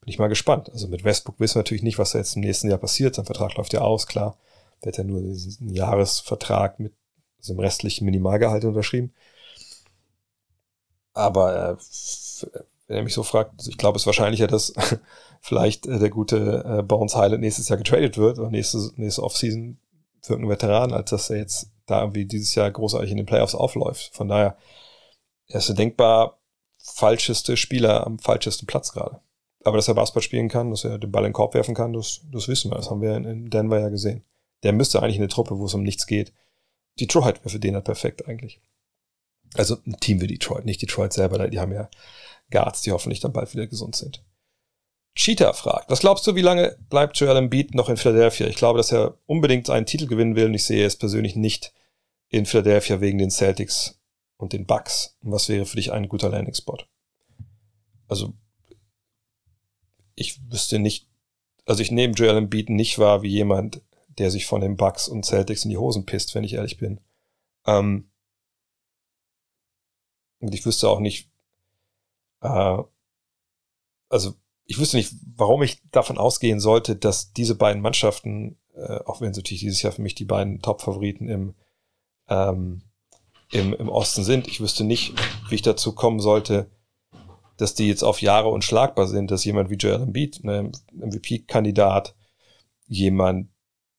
[0.00, 0.70] bin ich mal gespannt.
[0.70, 3.14] Also mit Westbrook wissen wir natürlich nicht, was da jetzt im nächsten Jahr passiert.
[3.14, 4.38] Sein Vertrag läuft ja aus, klar.
[4.82, 6.94] Der hat ja nur diesen Jahresvertrag mit
[7.38, 9.12] also dem restlichen Minimalgehalt unterschrieben.
[11.14, 11.76] Aber äh,
[12.86, 14.74] wenn er mich so fragt, also ich glaube, es ist wahrscheinlicher, dass
[15.40, 19.78] vielleicht äh, der gute äh, Bones Highland nächstes Jahr getradet wird oder nächste, nächste Offseason
[20.20, 23.54] für irgendeinen Veteran, als dass er jetzt da irgendwie dieses Jahr großartig in den Playoffs
[23.54, 24.10] aufläuft.
[24.14, 24.56] Von daher,
[25.48, 26.40] er ist der denkbar
[26.78, 29.20] falscheste Spieler am falschesten Platz gerade.
[29.64, 31.94] Aber dass er Basketball spielen kann, dass er den Ball in den Korb werfen kann,
[31.94, 32.76] das, das wissen wir.
[32.76, 34.22] Das haben wir in Denver ja gesehen.
[34.62, 36.32] Der müsste eigentlich in eine Truppe, wo es um nichts geht.
[37.00, 38.60] Detroit wäre für den halt perfekt eigentlich.
[39.54, 41.88] Also ein Team wie Detroit, nicht Detroit selber, die haben ja
[42.50, 44.22] Guards, die hoffentlich dann bald wieder gesund sind.
[45.14, 48.48] Cheetah fragt, was glaubst du, wie lange bleibt Joel Embiid noch in Philadelphia?
[48.48, 51.72] Ich glaube, dass er unbedingt einen Titel gewinnen will und ich sehe es persönlich nicht
[52.28, 54.00] in Philadelphia wegen den Celtics
[54.36, 55.16] und den Bucks.
[55.22, 56.78] Und was wäre für dich ein guter Landing-Spot?
[58.08, 58.34] Also,
[60.14, 61.08] ich wüsste nicht,
[61.66, 63.82] also ich nehme Joel Embiid nicht wahr wie jemand,
[64.18, 67.00] der sich von den Bucks und Celtics in die Hosen pisst, wenn ich ehrlich bin.
[67.66, 68.10] Ähm,
[70.40, 71.30] und ich wüsste auch nicht,
[72.42, 72.78] äh,
[74.08, 74.34] also
[74.66, 79.34] ich wüsste nicht, warum ich davon ausgehen sollte, dass diese beiden Mannschaften, äh, auch wenn
[79.34, 81.54] sie natürlich dieses Jahr für mich die beiden Top-Favoriten im,
[82.28, 82.82] ähm,
[83.54, 85.14] im, im Osten sind, ich wüsste nicht,
[85.48, 86.70] wie ich dazu kommen sollte,
[87.56, 92.16] dass die jetzt auf Jahre unschlagbar sind, dass jemand wie Joel Embiid, ein MVP-Kandidat,
[92.86, 93.48] jemand,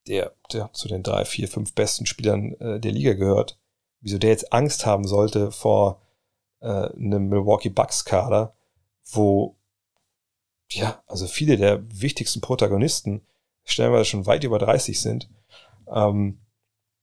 [0.08, 3.58] der, der zu den drei, vier, fünf besten Spielern äh, der Liga gehört,
[4.02, 6.02] wieso der jetzt Angst haben sollte vor
[6.60, 8.56] äh, einem Milwaukee Bucks Kader,
[9.10, 9.56] wo
[10.70, 13.26] ja, also viele der wichtigsten Protagonisten
[13.64, 15.30] stellenweise schon weit über 30 sind,
[15.88, 16.40] ähm,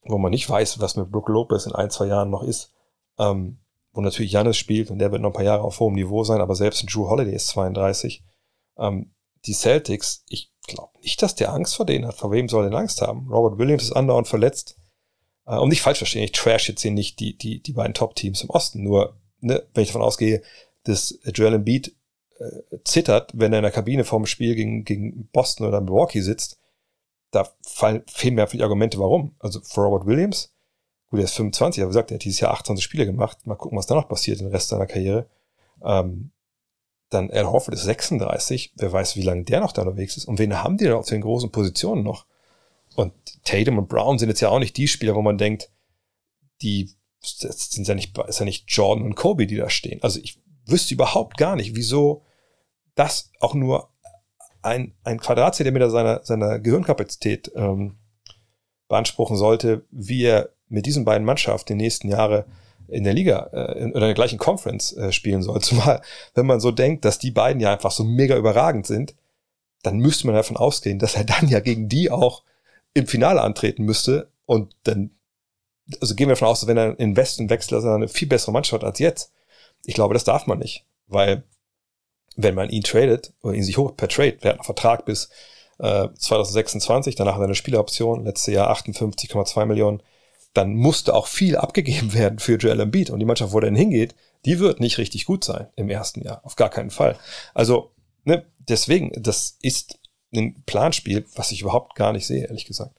[0.04, 2.72] wo man nicht weiß, was mit Brook Lopez in ein, zwei Jahren noch ist,
[3.18, 3.58] ähm,
[3.92, 6.40] wo natürlich Janis spielt und der wird noch ein paar Jahre auf hohem Niveau sein,
[6.40, 8.24] aber selbst ein Drew Holiday ist 32.
[8.78, 9.12] Ähm,
[9.44, 12.14] die Celtics, ich glaube nicht, dass der Angst vor denen hat.
[12.14, 13.28] Vor wem soll er denn Angst haben?
[13.28, 14.76] Robert Williams ist andauernd verletzt.
[15.46, 18.42] Äh, um nicht falsch verstehen, ich trash jetzt hier nicht die, die, die beiden Top-Teams
[18.42, 18.82] im Osten.
[18.82, 20.42] Nur, ne, wenn ich davon ausgehe,
[20.84, 21.94] dass Joel Embiid
[22.38, 26.58] äh, zittert, wenn er in der Kabine vorm Spiel gegen, gegen Boston oder Milwaukee sitzt,
[27.32, 29.34] da fallen, fehlen mir einfach die Argumente, warum.
[29.40, 30.54] Also für Robert Williams,
[31.10, 33.38] gut, er ist 25, aber gesagt, er hat dieses Jahr 28 Spiele gemacht.
[33.46, 35.26] Mal gucken, was da noch passiert den Rest seiner Karriere.
[35.82, 36.30] Ähm,
[37.10, 38.74] dann Al Horford ist 36.
[38.76, 40.26] Wer weiß, wie lange der noch da unterwegs ist.
[40.26, 42.26] Und wen haben die da auf den großen Positionen noch?
[42.94, 43.12] Und
[43.44, 45.70] Tatum und Brown sind jetzt ja auch nicht die Spieler, wo man denkt,
[46.60, 46.90] die
[47.20, 50.02] sind ja nicht, ist ja nicht Jordan und Kobe, die da stehen.
[50.02, 52.24] Also ich wüsste überhaupt gar nicht, wieso
[52.94, 53.91] das auch nur
[54.62, 57.96] ein, ein Quadratzentimeter seiner, seiner Gehirnkapazität ähm,
[58.88, 62.46] beanspruchen sollte, wie er mit diesen beiden Mannschaften die nächsten Jahre
[62.88, 65.60] in der Liga äh, in, oder in der gleichen Conference äh, spielen soll.
[65.62, 66.02] Zumal,
[66.34, 69.14] wenn man so denkt, dass die beiden ja einfach so mega überragend sind,
[69.82, 72.44] dann müsste man davon ausgehen, dass er dann ja gegen die auch
[72.94, 74.30] im Finale antreten müsste.
[74.46, 75.10] Und dann,
[76.00, 78.28] also gehen wir davon aus, dass wenn er in Westen wechselt, dass er eine viel
[78.28, 79.32] bessere Mannschaft hat als jetzt.
[79.84, 81.44] Ich glaube, das darf man nicht, weil
[82.36, 85.28] wenn man ihn tradet oder ihn sich hoch per Trade, der hat einen Vertrag bis
[85.78, 90.02] äh, 2026, danach hat er eine Spieleroption, letztes Jahr 58,2 Millionen,
[90.54, 93.76] dann musste auch viel abgegeben werden für Joel Embiid und die Mannschaft, wo er denn
[93.76, 94.14] hingeht,
[94.44, 97.18] die wird nicht richtig gut sein im ersten Jahr, auf gar keinen Fall.
[97.54, 97.92] Also,
[98.24, 99.98] ne, deswegen, das ist
[100.34, 102.96] ein Planspiel, was ich überhaupt gar nicht sehe, ehrlich gesagt.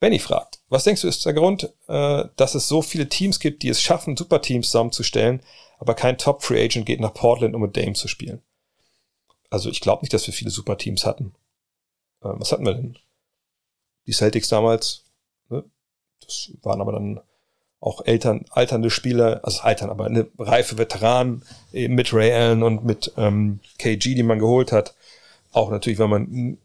[0.00, 3.62] Benny fragt, was denkst du ist der Grund, äh, dass es so viele Teams gibt,
[3.62, 5.42] die es schaffen, Superteams zusammenzustellen,
[5.82, 8.40] aber kein Top-Free Agent geht nach Portland, um mit Dame zu spielen.
[9.50, 11.34] Also ich glaube nicht, dass wir viele Superteams hatten.
[12.22, 12.96] Ähm, was hatten wir denn?
[14.06, 15.02] Die Celtics damals,
[15.48, 15.64] ne?
[16.20, 17.20] das waren aber dann
[17.80, 21.42] auch Eltern, alternde Spieler, also altern, aber eine reife Veteranen
[21.72, 24.94] eben mit Ray Allen und mit ähm, KG, die man geholt hat.
[25.50, 26.58] Auch natürlich, weil man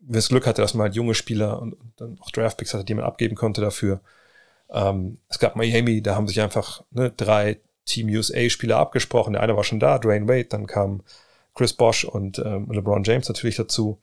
[0.00, 2.94] das Glück hatte, dass man halt junge Spieler und, und dann auch Draftpicks hatte, die
[2.94, 4.00] man abgeben konnte dafür.
[4.70, 9.34] Ähm, es gab Miami, da haben sich einfach ne, drei Team USA-Spieler abgesprochen.
[9.34, 11.02] Der eine war schon da, Dwayne Wade, dann kam
[11.54, 14.00] Chris Bosch und ähm, LeBron James natürlich dazu.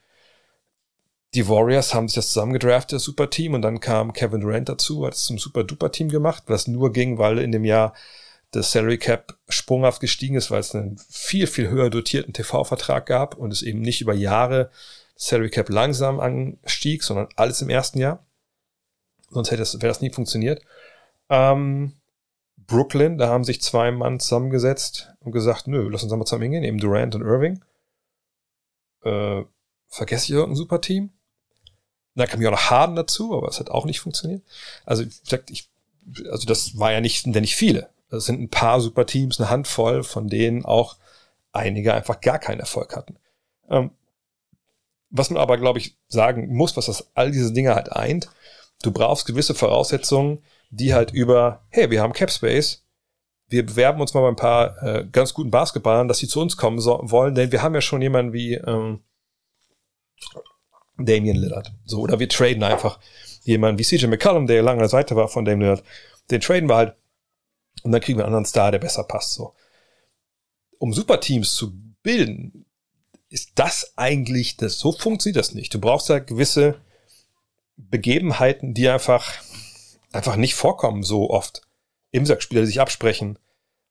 [1.36, 5.06] Die Warriors haben sich das zusammengedraftet, das super Team, und dann kam Kevin Durant dazu,
[5.06, 7.94] hat es zum super duper Team gemacht, was nur ging, weil in dem Jahr
[8.52, 13.36] das Salary Cap sprunghaft gestiegen ist, weil es einen viel, viel höher dotierten TV-Vertrag gab
[13.36, 14.72] und es eben nicht über Jahre
[15.16, 18.26] Salary Cap langsam anstieg, sondern alles im ersten Jahr.
[19.30, 20.64] Sonst hätte es, wäre das nie funktioniert.
[21.30, 21.99] Ähm,
[22.70, 26.64] Brooklyn, da haben sich zwei Mann zusammengesetzt und gesagt, nö, lass uns mal zusammen hingehen,
[26.64, 27.64] eben Durant und Irving.
[29.04, 29.44] Äh,
[29.88, 31.10] vergesse ich irgendein super Team?
[32.16, 34.44] Da kam ja auch noch Harden dazu, aber es hat auch nicht funktioniert.
[34.86, 35.04] Also,
[35.50, 35.70] ich,
[36.30, 37.90] also das war ja nicht, ja nicht viele.
[38.10, 40.98] Das sind ein paar super Teams, eine Handvoll, von denen auch
[41.52, 43.18] einige einfach gar keinen Erfolg hatten.
[43.70, 43.92] Ähm,
[45.10, 48.30] was man aber, glaube ich, sagen muss, was das all diese Dinge halt eint,
[48.84, 52.86] du brauchst gewisse Voraussetzungen, die halt über, hey, wir haben Cap Space,
[53.48, 56.56] wir bewerben uns mal bei ein paar äh, ganz guten Basketballern, dass sie zu uns
[56.56, 59.02] kommen so, wollen, denn wir haben ja schon jemanden wie ähm,
[60.98, 61.72] Damian Lillard.
[61.86, 63.00] So, oder wir traden einfach
[63.44, 65.84] jemanden wie CJ McCollum, der lange an der Seite war von Damian Lillard.
[66.30, 66.96] Den traden wir halt
[67.84, 69.34] und dann kriegen wir einen anderen Star, der besser passt.
[69.34, 69.56] So.
[70.78, 71.74] Um Superteams zu
[72.04, 72.66] bilden,
[73.30, 75.74] ist das eigentlich das, so funktioniert das nicht.
[75.74, 76.80] Du brauchst ja gewisse
[77.78, 79.34] Begebenheiten, die einfach
[80.12, 81.62] einfach nicht vorkommen so oft.
[82.12, 83.38] Eben gesagt, Spieler, die sich absprechen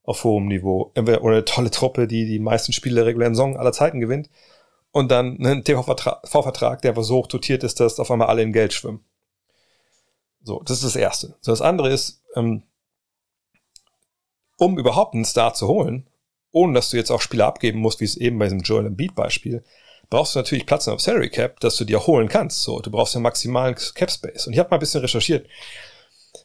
[0.02, 0.92] auf hohem Niveau.
[0.96, 4.30] Oder eine tolle Truppe, die die meisten Spiele der regulären Saison aller Zeiten gewinnt.
[4.90, 8.52] Und dann ein TV-Vertrag, der einfach so hoch dotiert ist, dass auf einmal alle in
[8.52, 9.04] Geld schwimmen.
[10.42, 11.36] So, das ist das Erste.
[11.40, 12.62] So, das andere ist, ähm,
[14.56, 16.08] um überhaupt einen Star zu holen,
[16.50, 19.14] ohne dass du jetzt auch Spieler abgeben musst, wie es eben bei diesem Joel Embiid
[19.14, 19.62] Beispiel,
[20.08, 22.62] brauchst du natürlich Platz auf Salary Cap, dass du dir holen kannst.
[22.62, 24.46] So, du brauchst ja maximalen Cap Space.
[24.46, 25.46] Und ich habe mal ein bisschen recherchiert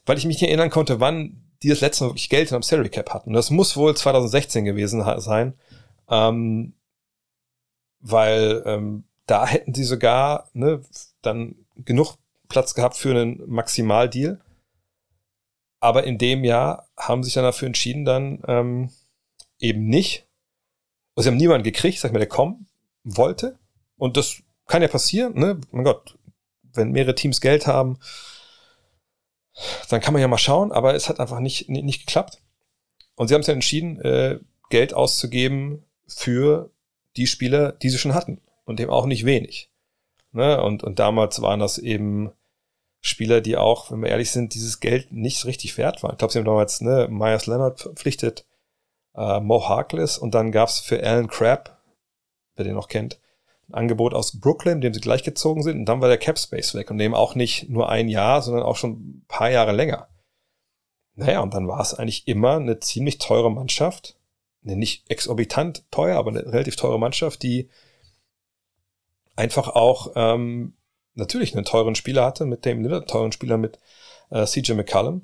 [0.06, 2.62] weil ich mich nicht erinnern konnte, wann die das letzte Mal wirklich Geld in einem
[2.62, 3.32] Salary Cap hatten.
[3.32, 5.54] Das muss wohl 2016 gewesen sein,
[6.10, 6.74] ähm,
[8.00, 10.82] weil ähm, da hätten sie sogar ne,
[11.22, 12.16] dann genug
[12.48, 14.40] Platz gehabt für einen Maximaldeal.
[15.80, 18.90] Aber in dem Jahr haben sich dann dafür entschieden, dann ähm,
[19.58, 20.26] eben nicht.
[21.14, 22.66] Also sie haben niemanden gekriegt, sag ich mal, der kommen
[23.04, 23.58] wollte.
[23.96, 25.60] Und das kann ja passieren, ne?
[25.70, 26.18] Mein Gott,
[26.62, 27.98] wenn mehrere Teams Geld haben,
[29.88, 32.40] dann kann man ja mal schauen, aber es hat einfach nicht, nicht, nicht geklappt.
[33.14, 34.38] Und sie haben sich dann entschieden, äh,
[34.70, 36.70] Geld auszugeben für
[37.16, 38.40] die Spieler, die sie schon hatten.
[38.64, 39.70] Und eben auch nicht wenig.
[40.32, 40.62] Ne?
[40.62, 42.32] Und, und damals waren das eben
[43.00, 46.12] Spieler, die auch, wenn wir ehrlich sind, dieses Geld nicht richtig wert waren.
[46.12, 48.46] Ich glaube, sie haben damals ne, Myers Leonard verpflichtet,
[49.14, 51.78] äh, Mo Harkless und dann gab's für Alan Crabb,
[52.56, 53.20] wer den noch kennt,
[53.68, 56.90] ein Angebot aus Brooklyn, dem sie gleichgezogen sind, und dann war der Cap Space weg
[56.90, 60.08] und dem auch nicht nur ein Jahr, sondern auch schon ein paar Jahre länger.
[61.16, 64.18] Naja, und dann war es eigentlich immer eine ziemlich teure Mannschaft,
[64.64, 67.68] eine nicht exorbitant teuer, aber eine relativ teure Mannschaft, die
[69.36, 70.76] einfach auch ähm,
[71.14, 73.78] natürlich einen teuren Spieler hatte mit dem einen teuren Spieler mit
[74.30, 75.22] äh, CJ McCallum.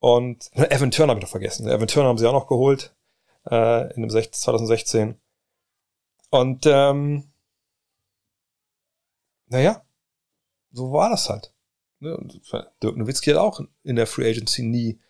[0.00, 1.68] Und Evan Turner habe ich noch vergessen.
[1.68, 2.94] Evan Turner haben sie auch noch geholt
[3.50, 5.16] äh, in dem 2016.
[6.30, 7.32] Und ähm,
[9.48, 9.82] naja,
[10.72, 11.52] so war das halt.
[12.00, 12.16] Ne,
[12.82, 15.00] Dirk Nowitzki hat auch in der Free Agency nie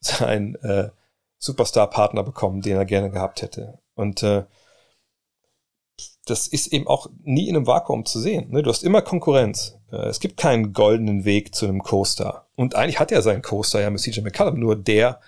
[0.00, 0.90] seinen äh,
[1.38, 3.78] Superstar-Partner bekommen, den er gerne gehabt hätte.
[3.94, 4.44] Und äh,
[6.26, 8.50] das ist eben auch nie in einem Vakuum zu sehen.
[8.50, 8.62] Ne?
[8.62, 9.78] Du hast immer Konkurrenz.
[9.90, 12.48] Äh, es gibt keinen goldenen Weg zu einem Co-Star.
[12.54, 15.20] Und eigentlich hat er seinen Co-Star ja mit CJ McCallum, nur der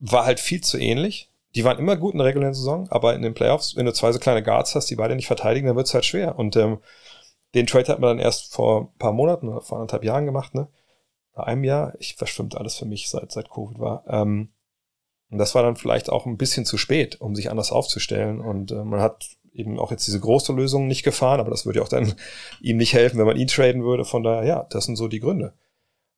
[0.00, 1.30] war halt viel zu ähnlich.
[1.54, 4.12] Die waren immer gut in der regulären Saison, aber in den Playoffs, wenn du zwei
[4.12, 6.38] so kleine Guards hast, die beide nicht verteidigen, dann wird es halt schwer.
[6.38, 6.78] Und ähm,
[7.54, 10.54] den Trade hat man dann erst vor ein paar Monaten oder vor anderthalb Jahren gemacht,
[10.54, 10.68] ne?
[11.32, 11.94] Vor einem Jahr.
[11.98, 14.04] Ich verschwimmt alles für mich, seit, seit Covid war.
[14.08, 14.52] Ähm,
[15.30, 18.40] und das war dann vielleicht auch ein bisschen zu spät, um sich anders aufzustellen.
[18.40, 21.80] Und äh, man hat eben auch jetzt diese große Lösung nicht gefahren, aber das würde
[21.80, 22.14] ja auch dann
[22.60, 24.04] ihm nicht helfen, wenn man ihn traden würde.
[24.04, 25.54] Von daher, ja, das sind so die Gründe.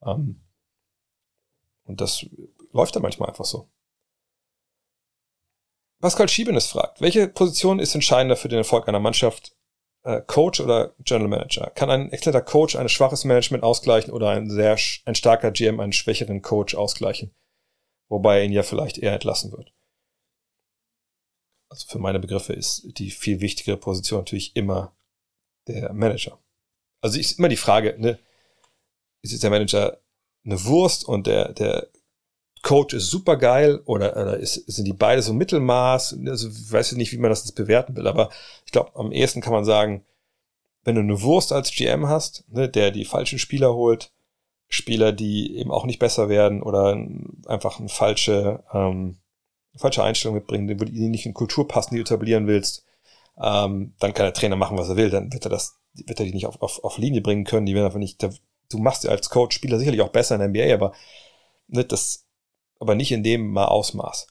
[0.05, 0.43] Ähm,
[1.85, 2.27] und das
[2.73, 3.69] läuft dann manchmal einfach so.
[6.01, 9.55] Pascal Schiebenes fragt, welche Position ist entscheidender für den Erfolg einer Mannschaft?
[10.05, 11.71] Äh, Coach oder General Manager?
[11.71, 15.93] Kann ein exzellenter Coach ein schwaches Management ausgleichen oder ein sehr ein starker GM einen
[15.93, 17.35] schwächeren Coach ausgleichen?
[18.09, 19.73] Wobei er ihn ja vielleicht eher entlassen wird.
[21.71, 24.97] Also für meine Begriffe ist die viel wichtigere Position natürlich immer
[25.69, 26.39] der Manager.
[27.01, 28.19] Also ist immer die Frage, ne,
[29.23, 30.01] ist jetzt der Manager
[30.45, 31.89] eine Wurst und der, der
[32.63, 36.19] Coach ist super geil oder, oder ist, sind die beide so Mittelmaß?
[36.27, 38.31] Also ich weiß nicht, wie man das jetzt bewerten will, aber
[38.67, 40.05] ich glaube, am ehesten kann man sagen,
[40.85, 44.13] wenn du eine Wurst als GM hast, ne, der die falschen Spieler holt,
[44.69, 46.97] Spieler, die eben auch nicht besser werden oder
[47.47, 49.17] einfach eine falsche, ähm,
[49.75, 52.85] falsche Einstellung mitbringen, die nicht in Kultur passen, die du etablieren willst,
[53.41, 56.27] ähm, dann kann der Trainer machen, was er will, dann wird er das, wird er
[56.27, 59.11] die nicht auf, auf, auf Linie bringen können, die werden einfach nicht, du machst ja
[59.11, 60.93] als Coach Spieler sicherlich auch besser in der NBA, aber
[61.67, 62.27] ne, das,
[62.81, 64.27] aber nicht in dem Ausmaß.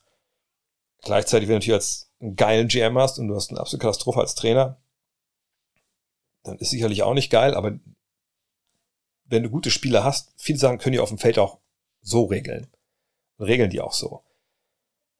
[1.02, 4.20] Gleichzeitig, wenn du natürlich als einen geilen GM hast und du hast eine absolute Katastrophe
[4.20, 4.82] als Trainer,
[6.44, 7.80] dann ist sicherlich auch nicht geil, aber
[9.26, 11.60] wenn du gute Spieler hast, viele Sachen können die auf dem Feld auch
[12.02, 12.68] so regeln.
[13.40, 14.24] regeln die auch so.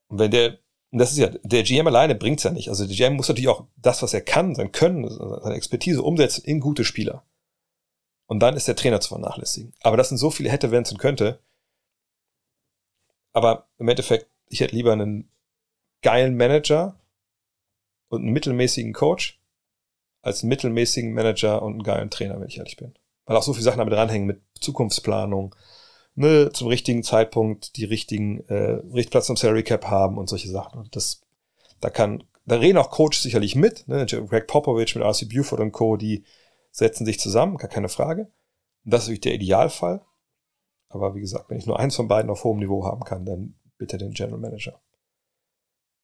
[0.08, 0.58] Und wenn der,
[0.90, 2.68] und das ist ja, der GM alleine bringt's ja nicht.
[2.68, 6.44] Also der GM muss natürlich auch das, was er kann, sein Können, seine Expertise umsetzen
[6.44, 7.24] in gute Spieler.
[8.26, 9.72] Und dann ist der Trainer zu vernachlässigen.
[9.82, 11.40] Aber das sind so viele hätte, wenn es und könnte.
[13.32, 15.30] Aber im Endeffekt, ich hätte lieber einen
[16.02, 17.00] geilen Manager
[18.08, 19.40] und einen mittelmäßigen Coach
[20.22, 22.94] als einen mittelmäßigen Manager und einen geilen Trainer, wenn ich ehrlich bin.
[23.24, 25.54] Weil auch so viele Sachen damit dranhängen mit Zukunftsplanung,
[26.14, 30.78] ne, zum richtigen Zeitpunkt die richtigen äh, Richtplatz am Salary Cap haben und solche Sachen.
[30.78, 31.22] Und das,
[31.80, 35.72] da kann, da reden auch Coaches sicherlich mit, ne, Greg Popovich mit RC Buford und
[35.72, 36.24] Co., die
[36.72, 38.30] setzen sich zusammen, gar keine Frage.
[38.84, 40.02] Und das ist natürlich der Idealfall.
[40.90, 43.54] Aber wie gesagt, wenn ich nur eins von beiden auf hohem Niveau haben kann, dann
[43.78, 44.78] bitte den General Manager.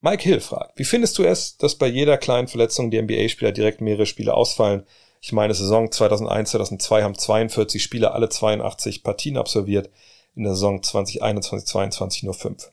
[0.01, 3.81] Mike Hill fragt, wie findest du es, dass bei jeder kleinen Verletzung die NBA-Spieler direkt
[3.81, 4.87] mehrere Spiele ausfallen?
[5.21, 9.91] Ich meine, Saison 2001, 2002 haben 42 Spieler alle 82 Partien absolviert,
[10.37, 12.73] in der Saison 2021, 2022 nur 5.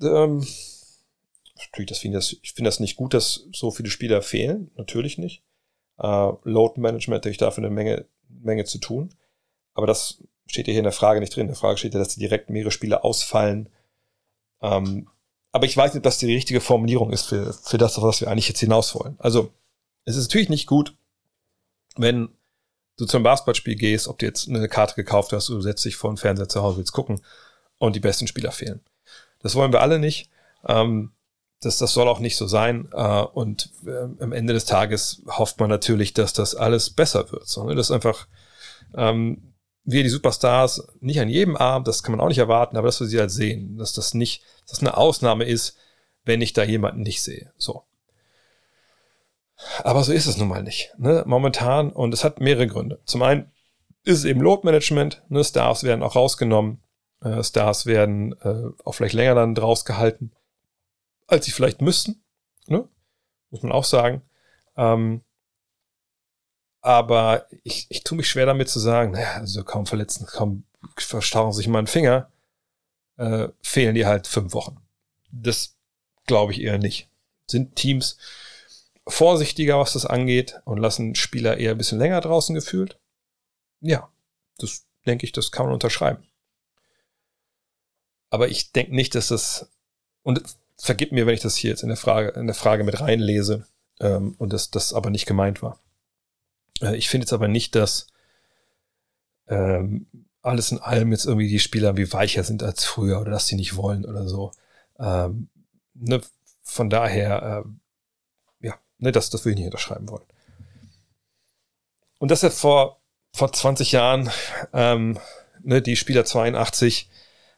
[0.00, 0.46] Ähm,
[1.56, 4.70] natürlich, das finde ich, ich finde das nicht gut, dass so viele Spieler fehlen.
[4.76, 5.42] Natürlich nicht.
[5.98, 9.10] Äh, Load Management, natürlich dafür eine Menge, Menge zu tun.
[9.76, 11.42] Aber das steht ja hier in der Frage nicht drin.
[11.42, 13.68] In der Frage steht ja, dass direkt mehrere Spieler ausfallen.
[14.62, 15.08] Ähm,
[15.52, 18.20] aber ich weiß nicht, ob das die richtige Formulierung ist für, für das, auf was
[18.20, 19.16] wir eigentlich jetzt hinaus wollen.
[19.18, 19.52] Also,
[20.04, 20.94] es ist natürlich nicht gut,
[21.96, 22.28] wenn
[22.96, 26.10] du zum Basketballspiel gehst, ob du jetzt eine Karte gekauft hast, du setzt dich vor
[26.10, 27.20] den Fernseher zu Hause, willst gucken
[27.78, 28.80] und die besten Spieler fehlen.
[29.40, 30.30] Das wollen wir alle nicht.
[30.66, 31.12] Ähm,
[31.60, 32.88] das, das soll auch nicht so sein.
[32.92, 37.48] Äh, und äh, am Ende des Tages hofft man natürlich, dass das alles besser wird.
[37.48, 37.74] So, ne?
[37.74, 38.26] Das einfach,
[38.94, 39.54] ähm,
[39.86, 43.00] wir die Superstars nicht an jedem Abend, das kann man auch nicht erwarten, aber dass
[43.00, 45.78] wir sie halt sehen, dass das nicht, dass das eine Ausnahme ist,
[46.24, 47.52] wenn ich da jemanden nicht sehe.
[47.56, 47.84] So.
[49.84, 50.92] Aber so ist es nun mal nicht.
[50.98, 51.22] Ne?
[51.26, 53.00] Momentan, und es hat mehrere Gründe.
[53.04, 53.52] Zum einen
[54.02, 55.42] ist es eben Load Management, ne?
[55.42, 56.82] Stars werden auch rausgenommen,
[57.22, 60.32] äh, Stars werden äh, auch vielleicht länger dann draus gehalten,
[61.26, 62.24] als sie vielleicht müssten.
[62.66, 62.88] Ne?
[63.50, 64.22] Muss man auch sagen.
[64.76, 65.22] Ähm,
[66.86, 70.62] aber ich, ich tue mich schwer damit zu sagen, naja, also kaum verletzen, kaum
[70.96, 72.30] verstauen sich mal einen Finger,
[73.16, 74.76] äh, fehlen die halt fünf Wochen.
[75.32, 75.74] Das
[76.26, 77.10] glaube ich eher nicht.
[77.50, 78.18] Sind Teams
[79.08, 83.00] vorsichtiger, was das angeht und lassen Spieler eher ein bisschen länger draußen gefühlt?
[83.80, 84.08] Ja,
[84.58, 86.22] das denke ich, das kann man unterschreiben.
[88.30, 89.72] Aber ich denke nicht, dass das,
[90.22, 90.40] und
[90.78, 93.66] vergib mir, wenn ich das hier jetzt in der Frage, in der Frage mit reinlese,
[93.98, 95.80] ähm, und das, das aber nicht gemeint war.
[96.80, 98.08] Äh, ich finde jetzt aber nicht, dass
[99.48, 100.06] ähm,
[100.42, 103.56] alles in allem jetzt irgendwie die Spieler wie weicher sind als früher oder dass sie
[103.56, 104.52] nicht wollen oder so.
[104.98, 105.48] Ähm,
[105.94, 106.20] ne,
[106.62, 107.64] von daher,
[108.62, 110.24] äh, ja, ne, das, das würde ich nicht unterschreiben wollen.
[112.18, 113.00] Und das jetzt vor,
[113.32, 114.30] vor 20 Jahren,
[114.72, 115.18] ähm,
[115.62, 117.10] ne, die Spieler 82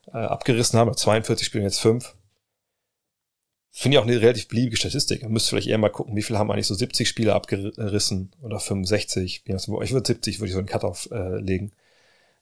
[0.07, 2.15] äh, abgerissen haben, 42 spielen jetzt 5.
[3.71, 5.23] Finde ich auch eine relativ beliebige Statistik.
[5.23, 8.59] Man müsste vielleicht eher mal gucken, wie viele haben eigentlich so 70 Spiele abgerissen oder
[8.59, 9.43] 65.
[9.47, 11.73] Ich würde 70, würde ich so einen Cut-off äh, legen.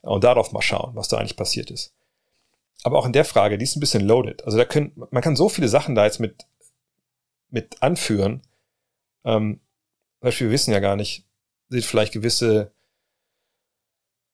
[0.03, 1.93] Und darauf mal schauen, was da eigentlich passiert ist.
[2.85, 4.45] Aber auch in der Frage, die ist ein bisschen loaded.
[4.45, 6.47] Also da können, man kann so viele Sachen da jetzt mit,
[7.51, 8.43] mit anführen.
[9.25, 9.61] Ähm,
[10.21, 11.25] zum Beispiel, wir wissen ja gar nicht,
[11.69, 12.73] sind vielleicht gewisse,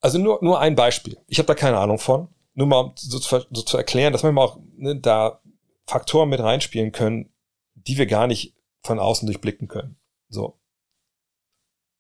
[0.01, 1.17] also nur, nur ein Beispiel.
[1.29, 2.29] Ich habe da keine Ahnung von.
[2.55, 5.41] Nur mal um so zu, so zu erklären, dass man auch ne, da
[5.87, 7.33] Faktoren mit reinspielen können,
[7.75, 9.97] die wir gar nicht von außen durchblicken können.
[10.29, 10.59] So.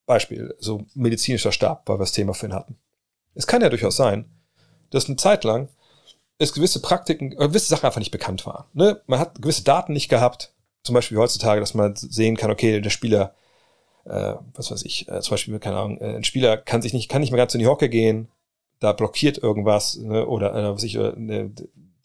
[0.06, 2.78] Beispiel, so medizinischer Stab, weil wir das Thema vorhin hatten.
[3.34, 4.30] Es kann ja durchaus sein,
[4.90, 5.68] dass eine Zeit lang
[6.38, 8.64] es gewisse Praktiken, äh, gewisse Sachen einfach nicht bekannt waren.
[8.74, 9.00] Ne?
[9.06, 12.90] Man hat gewisse Daten nicht gehabt, zum Beispiel heutzutage, dass man sehen kann, okay, der
[12.90, 13.34] Spieler,
[14.04, 17.08] äh, was weiß ich, äh, zum Beispiel, keine Ahnung, äh, ein Spieler kann sich nicht,
[17.08, 18.28] kann nicht mehr ganz in die Hocke gehen,
[18.80, 20.26] da blockiert irgendwas, ne?
[20.26, 21.52] oder äh, was ich, äh, ne,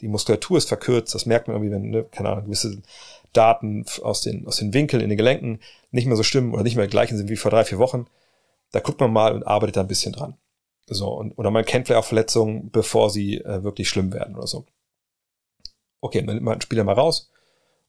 [0.00, 2.82] die Muskulatur ist verkürzt, das merkt man irgendwie, wenn, ne, keine Ahnung, gewisse
[3.32, 5.60] Daten aus den, aus den Winkeln in den Gelenken
[5.90, 8.06] nicht mehr so stimmen oder nicht mehr gleichen sind wie vor drei, vier Wochen.
[8.70, 10.36] Da guckt man mal und arbeitet da ein bisschen dran.
[10.86, 14.46] So, und, oder man kennt vielleicht auch Verletzungen, bevor sie äh, wirklich schlimm werden oder
[14.46, 14.66] so.
[16.00, 17.30] Okay, dann nimmt man einen Spieler mal raus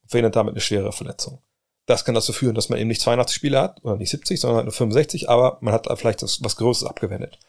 [0.02, 1.42] und verhindert damit eine schwere Verletzung.
[1.86, 4.66] Das kann dazu führen, dass man eben nicht 82 Spiele hat, oder nicht 70, sondern
[4.66, 7.40] nur 65, aber man hat vielleicht das, was Größeres abgewendet.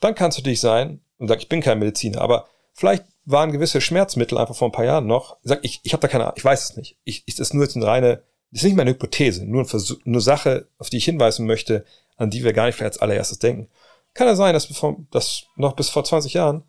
[0.00, 3.80] Dann kann es natürlich sein, und sag, ich bin kein Mediziner, aber vielleicht waren gewisse
[3.80, 5.36] Schmerzmittel einfach vor ein paar Jahren noch.
[5.42, 6.96] Ich sag, ich, ich habe da keine Ahnung, ich weiß es nicht.
[7.04, 9.66] Ich, ich, das ist nur jetzt eine reine Das ist nicht meine Hypothese, nur, ein
[9.66, 11.84] Versuch, nur Sache, auf die ich hinweisen möchte,
[12.16, 13.68] an die wir gar nicht vielleicht als allererstes denken.
[14.14, 14.68] Kann ja sein, dass,
[15.10, 16.64] dass noch bis vor 20 Jahren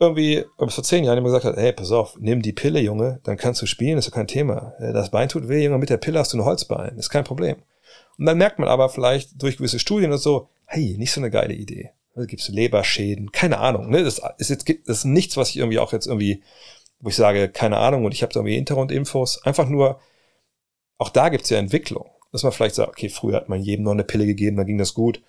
[0.00, 3.20] irgendwie, bis vor 10 Jahren jemand gesagt hat, hey, pass auf, nimm die Pille, Junge,
[3.24, 4.74] dann kannst du spielen, ist ja kein Thema.
[4.78, 7.24] Äh, das Bein tut weh, Junge, mit der Pille hast du ein Holzbein, ist kein
[7.24, 7.56] Problem.
[8.18, 11.30] Und dann merkt man aber vielleicht durch gewisse Studien und so, hey, nicht so eine
[11.30, 11.90] geile Idee.
[12.18, 13.90] Da gibt's Leberschäden, keine Ahnung.
[13.90, 14.02] Ne?
[14.02, 16.42] Das ist jetzt das ist nichts, was ich irgendwie auch jetzt irgendwie,
[16.98, 19.44] wo ich sage, keine Ahnung und ich habe da irgendwie Hintergrundinfos.
[19.44, 20.00] Einfach nur,
[20.98, 22.10] auch da gibt's ja Entwicklung.
[22.32, 24.78] Dass man vielleicht sagt, okay, früher hat man jedem noch eine Pille gegeben, dann ging
[24.78, 25.22] das gut.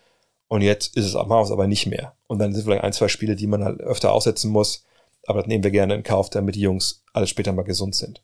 [0.47, 2.15] Und jetzt ist es am Haus aber nicht mehr.
[2.25, 4.83] Und dann sind vielleicht ein, zwei Spiele, die man halt öfter aussetzen muss.
[5.27, 8.23] Aber das nehmen wir gerne in Kauf, damit die Jungs alles später mal gesund sind.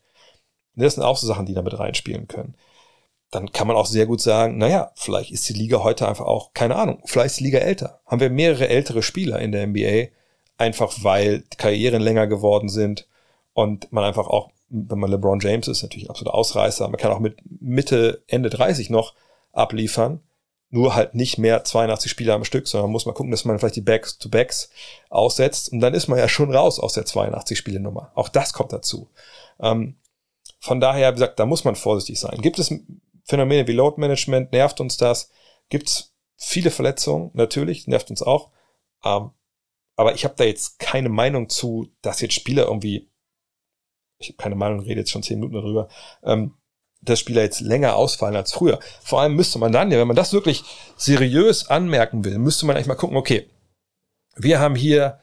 [0.76, 2.56] Das sind auch so Sachen, die damit reinspielen können
[3.36, 6.54] dann kann man auch sehr gut sagen, naja, vielleicht ist die Liga heute einfach auch,
[6.54, 8.00] keine Ahnung, vielleicht ist die Liga älter.
[8.06, 10.08] Haben wir mehrere ältere Spieler in der NBA,
[10.58, 13.08] einfach weil Karrieren länger geworden sind
[13.54, 17.20] und man einfach auch, wenn man LeBron James ist, natürlich absoluter Ausreißer, man kann auch
[17.20, 19.14] mit Mitte, Ende 30 noch
[19.52, 20.22] abliefern,
[20.70, 23.76] nur halt nicht mehr 82 Spieler am Stück, sondern muss man gucken, dass man vielleicht
[23.76, 24.70] die Backs-to-Backs
[25.10, 28.12] aussetzt und dann ist man ja schon raus aus der 82-Spiele-Nummer.
[28.16, 29.10] Auch das kommt dazu.
[29.60, 29.96] Ähm,
[30.60, 32.42] von daher, wie gesagt, da muss man vorsichtig sein.
[32.42, 32.74] Gibt es
[33.26, 35.32] Phänomene wie Load Management, nervt uns das.
[35.70, 38.52] Gibt's viele Verletzungen, natürlich, nervt uns auch.
[39.04, 39.32] Ähm,
[39.96, 43.10] aber ich habe da jetzt keine Meinung zu, dass jetzt Spieler irgendwie,
[44.20, 45.88] ich habe keine Meinung, rede jetzt schon zehn Minuten darüber,
[46.24, 46.56] ähm,
[47.02, 48.80] dass Spieler jetzt länger ausfallen als früher.
[49.02, 50.64] Vor allem müsste man dann ja, wenn man das wirklich
[50.98, 53.50] seriös anmerken will, müsste man eigentlich mal gucken, okay,
[54.36, 55.20] wir haben hier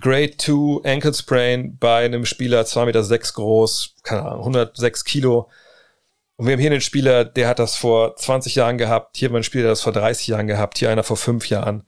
[0.00, 5.48] Grade 2 Ankle Sprain bei einem Spieler 2,6 Meter groß, keine Ahnung, 106 Kilo,
[6.42, 9.34] und wir haben hier einen Spieler, der hat das vor 20 Jahren gehabt, hier haben
[9.34, 11.84] wir einen Spieler, der das vor 30 Jahren gehabt, hier einer vor 5 Jahren.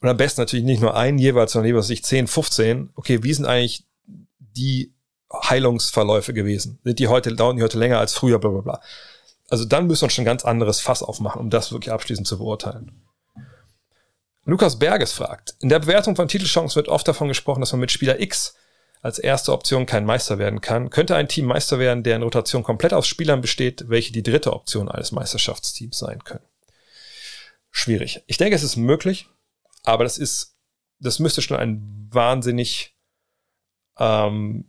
[0.00, 2.88] Und am besten natürlich nicht nur einen jeweils, sondern jeweils sich 10, 15.
[2.94, 3.84] Okay, wie sind eigentlich
[4.38, 4.94] die
[5.30, 6.78] Heilungsverläufe gewesen?
[6.84, 8.80] Sind die heute, dauern die heute länger als früher, bla bla bla.
[9.50, 12.38] Also dann müssen wir schon ein ganz anderes Fass aufmachen, um das wirklich abschließend zu
[12.38, 13.02] beurteilen.
[14.46, 17.92] Lukas Berges fragt, in der Bewertung von Titelchancen wird oft davon gesprochen, dass man mit
[17.92, 18.54] Spieler X
[19.00, 22.92] als erste Option kein Meister werden kann, könnte ein Team Meister werden, deren Rotation komplett
[22.92, 26.44] aus Spielern besteht, welche die dritte Option eines Meisterschaftsteams sein können.
[27.70, 28.22] Schwierig.
[28.26, 29.28] Ich denke, es ist möglich,
[29.84, 30.56] aber das ist,
[30.98, 32.96] das müsste schon ein wahnsinnig
[33.98, 34.64] ähm,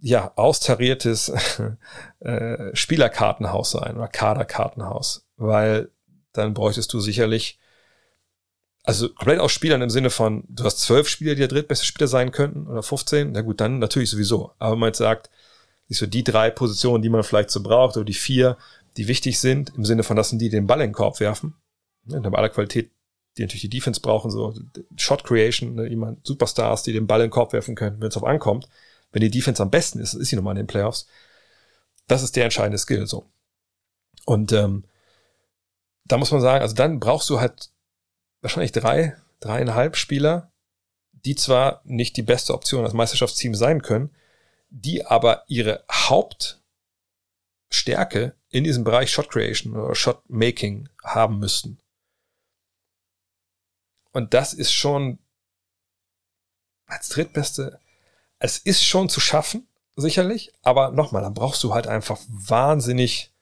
[0.00, 1.28] ja, austariertes
[2.20, 5.90] äh, Spielerkartenhaus sein oder Kaderkartenhaus, weil
[6.32, 7.58] dann bräuchtest du sicherlich
[8.82, 12.08] also komplett aus Spielern im Sinne von, du hast zwölf Spieler, die der drittbeste Spieler
[12.08, 14.52] sein könnten, oder 15, na gut, dann natürlich sowieso.
[14.58, 15.30] Aber wenn man jetzt sagt,
[15.88, 18.56] so die drei Positionen, die man vielleicht so braucht, oder die vier,
[18.96, 21.54] die wichtig sind, im Sinne von, dass die den Ball in den Korb werfen,
[22.04, 22.90] ne, bei aller Qualität,
[23.36, 24.54] die natürlich die Defense brauchen, so
[24.96, 28.16] Shot Creation, ne, jemand, Superstars, die den Ball in den Korb werfen können, wenn es
[28.16, 28.68] auf ankommt.
[29.12, 31.06] Wenn die Defense am besten ist, ist sie nochmal in den Playoffs.
[32.06, 33.26] Das ist der entscheidende Skill, so.
[34.24, 34.84] Und ähm,
[36.04, 37.70] da muss man sagen, also dann brauchst du halt
[38.40, 40.50] wahrscheinlich drei, dreieinhalb Spieler,
[41.12, 44.10] die zwar nicht die beste Option als Meisterschaftsteam sein können,
[44.70, 46.62] die aber ihre Hauptstärke
[48.48, 51.78] in diesem Bereich Shot Creation oder Shot Making haben müssten.
[54.12, 55.18] Und das ist schon
[56.86, 57.78] als drittbeste,
[58.38, 63.32] es ist schon zu schaffen, sicherlich, aber nochmal, dann brauchst du halt einfach wahnsinnig,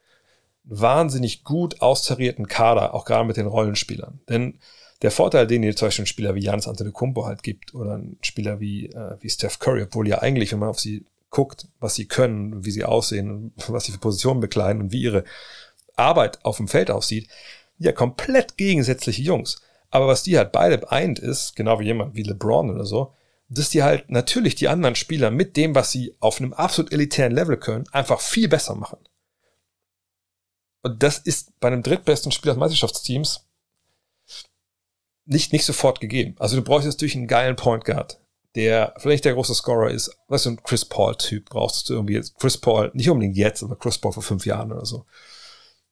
[0.64, 4.20] wahnsinnig gut austarierten Kader, auch gerade mit den Rollenspielern.
[4.28, 4.60] Denn
[5.02, 8.18] der Vorteil, den ihr zum Beispiel ein Spieler wie Janis Antetokounmpo halt gibt oder ein
[8.20, 11.94] Spieler wie, äh, wie Steph Curry, obwohl ja eigentlich, wenn man auf sie guckt, was
[11.94, 15.24] sie können, wie sie aussehen, was sie für Positionen bekleiden und wie ihre
[15.96, 17.28] Arbeit auf dem Feld aussieht,
[17.78, 19.62] ja komplett gegensätzliche Jungs.
[19.90, 23.14] Aber was die halt beide eint ist, genau wie jemand wie LeBron oder so,
[23.48, 27.32] dass die halt natürlich die anderen Spieler mit dem, was sie auf einem absolut elitären
[27.32, 28.98] Level können, einfach viel besser machen.
[30.82, 33.47] Und das ist bei einem drittbesten Spieler des Meisterschaftsteams
[35.28, 36.34] nicht, nicht sofort gegeben.
[36.38, 38.18] Also du brauchst durch einen geilen Point Guard,
[38.54, 40.16] der vielleicht der große Scorer ist.
[40.26, 42.34] Was du, ein Chris Paul-Typ brauchst du irgendwie jetzt.
[42.38, 45.04] Chris Paul, nicht unbedingt jetzt, aber Chris Paul vor fünf Jahren oder so.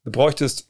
[0.05, 0.69] Du bräuchtest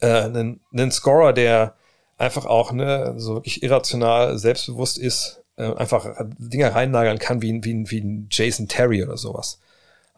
[0.00, 1.74] äh, einen, einen Scorer, der
[2.18, 7.90] einfach auch ne, so wirklich irrational selbstbewusst ist, äh, einfach Dinge reinnageln kann wie, wie,
[7.90, 9.60] wie ein Jason Terry oder sowas.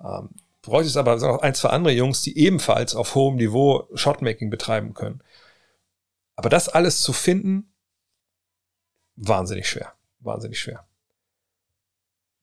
[0.01, 0.31] Ähm,
[0.63, 4.95] du bräuchtest aber noch ein, zwei andere Jungs, die ebenfalls auf hohem Niveau Shotmaking betreiben
[4.95, 5.21] können.
[6.39, 7.75] Aber das alles zu finden,
[9.17, 9.95] wahnsinnig schwer.
[10.21, 10.87] Wahnsinnig schwer.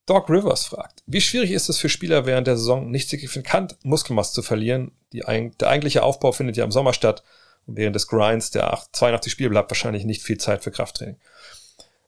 [0.05, 4.33] Doc Rivers fragt, wie schwierig ist es für Spieler während der Saison nicht signifikant Muskelmasse
[4.33, 4.91] zu verlieren?
[5.13, 7.23] Die, der eigentliche Aufbau findet ja im Sommer statt
[7.67, 11.15] und während des Grinds der 82 Spiele bleibt wahrscheinlich nicht viel Zeit für Krafttraining.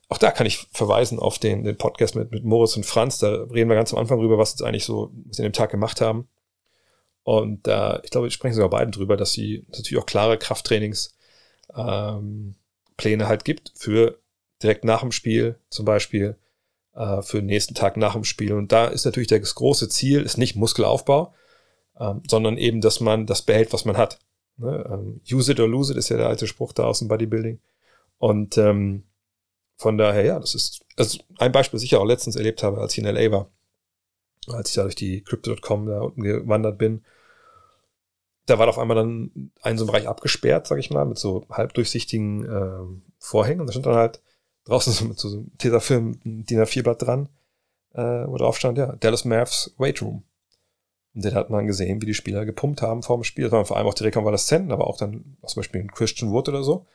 [0.10, 3.20] Auch da kann ich verweisen auf den, den Podcast mit, mit Moritz und Franz.
[3.20, 5.72] Da reden wir ganz am Anfang drüber, was jetzt eigentlich so was in dem Tag
[5.72, 6.28] gemacht haben.
[7.24, 11.17] Und äh, ich glaube, ich spreche sogar beiden drüber, dass sie natürlich auch klare Krafttrainings
[11.76, 12.56] ähm,
[12.98, 14.20] Pläne halt gibt für
[14.62, 16.38] direkt nach dem Spiel zum Beispiel,
[16.94, 18.54] äh, für den nächsten Tag nach dem Spiel.
[18.54, 21.34] Und da ist natürlich das große Ziel, ist nicht Muskelaufbau,
[22.00, 24.20] ähm, sondern eben, dass man das behält, was man hat.
[24.58, 24.86] Ne?
[24.92, 27.60] Ähm, use it or lose it ist ja der alte Spruch da aus dem Bodybuilding.
[28.18, 29.04] Und ähm,
[29.76, 32.94] von daher, ja, das ist also ein Beispiel, das ich auch letztens erlebt habe, als
[32.94, 33.52] ich in LA war,
[34.48, 37.04] als ich da durch die Crypto.com da unten gewandert bin
[38.48, 41.46] da war auf einmal dann ein so ein Bereich abgesperrt, sag ich mal, mit so
[41.50, 43.62] halbdurchsichtigen äh, Vorhängen.
[43.62, 44.22] Und da stand dann halt
[44.66, 47.30] draußen so mit so einem Tesafilm DIN A4-Blatt dran,
[47.94, 50.24] äh, wo drauf stand, ja, Dallas Mavs Weight Room.
[51.14, 53.46] Und den hat man gesehen, wie die Spieler gepumpt haben vor dem Spiel.
[53.46, 56.48] Das waren vor allem auch die Rekonvaleszenten, aber auch dann zum Beispiel ein Christian Wood
[56.48, 56.86] oder so,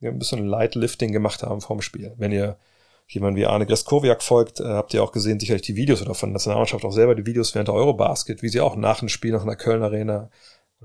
[0.00, 2.14] die ein bisschen Light Lifting gemacht haben vor dem Spiel.
[2.16, 2.58] Wenn ihr
[3.08, 6.28] jemand wie Arne Greskowiak folgt, äh, habt ihr auch gesehen, sicherlich die Videos oder von
[6.28, 9.32] der Nationalmannschaft auch selber die Videos während der Eurobasket, wie sie auch nach dem Spiel
[9.32, 10.30] noch in der Köln Arena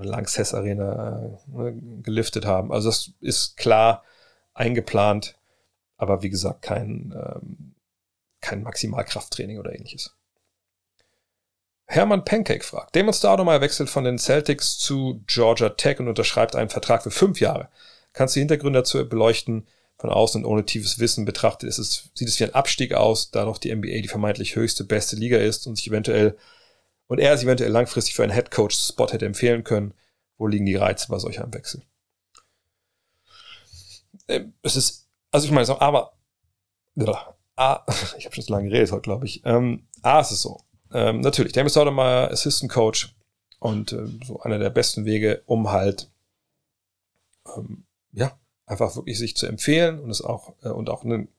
[0.03, 2.72] Lanxess Arena äh, geliftet haben.
[2.72, 4.03] Also das ist klar
[4.53, 5.38] eingeplant,
[5.98, 7.76] aber wie gesagt kein, ähm,
[8.41, 10.15] kein Maximalkrafttraining oder ähnliches.
[11.86, 16.69] Hermann Pancake fragt, Damon Stoudemire wechselt von den Celtics zu Georgia Tech und unterschreibt einen
[16.69, 17.69] Vertrag für fünf Jahre.
[18.11, 19.68] Kannst du die Hintergründe dazu beleuchten?
[19.99, 23.32] Von außen und ohne tiefes Wissen betrachtet ist es, sieht es wie ein Abstieg aus,
[23.32, 26.38] da noch die NBA die vermeintlich höchste, beste Liga ist und sich eventuell
[27.07, 29.93] und er sich eventuell langfristig für einen Headcoach-Spot hätte empfehlen können.
[30.38, 31.81] Wo liegen die Reize bei solch einem Wechsel?
[34.27, 36.13] Ähm, es ist, also ich meine, so, aber,
[37.55, 37.85] A,
[38.17, 39.41] ich habe schon so lange geredet heute, glaube ich.
[39.45, 40.61] Ähm, A, ist es so.
[40.93, 43.15] Ähm, natürlich, David Sotomayor, Assistant Coach
[43.59, 46.09] und äh, so einer der besten Wege, um halt,
[47.55, 51.29] ähm, ja, einfach wirklich sich zu empfehlen und es auch, äh, und auch ein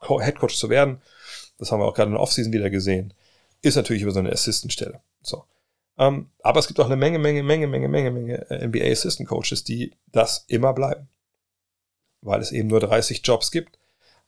[0.00, 1.00] Head Coach zu werden.
[1.58, 3.14] Das haben wir auch gerade in der Offseason wieder gesehen
[3.62, 5.00] ist natürlich über so eine Assistant-Stelle.
[5.22, 5.44] So.
[5.98, 9.28] Ähm, aber es gibt auch eine Menge, Menge, Menge, Menge, Menge, Menge äh, NBA Assistant
[9.28, 11.08] Coaches, die das immer bleiben.
[12.20, 13.78] Weil es eben nur 30 Jobs gibt.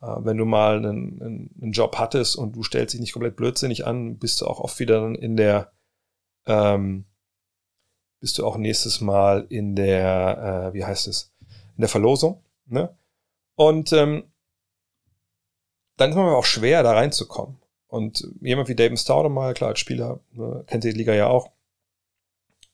[0.00, 3.86] Äh, wenn du mal einen, einen, Job hattest und du stellst dich nicht komplett blödsinnig
[3.86, 5.72] an, bist du auch oft wieder in der,
[6.46, 7.06] ähm,
[8.20, 11.32] bist du auch nächstes Mal in der, äh, wie heißt es,
[11.76, 12.42] in der Verlosung.
[12.66, 12.96] Ne?
[13.56, 14.24] Und ähm,
[15.96, 17.56] dann ist man auch schwer, da reinzukommen.
[17.94, 21.52] Und jemand wie David Stauder mal, klar, als Spieler, ne, kennt die Liga ja auch.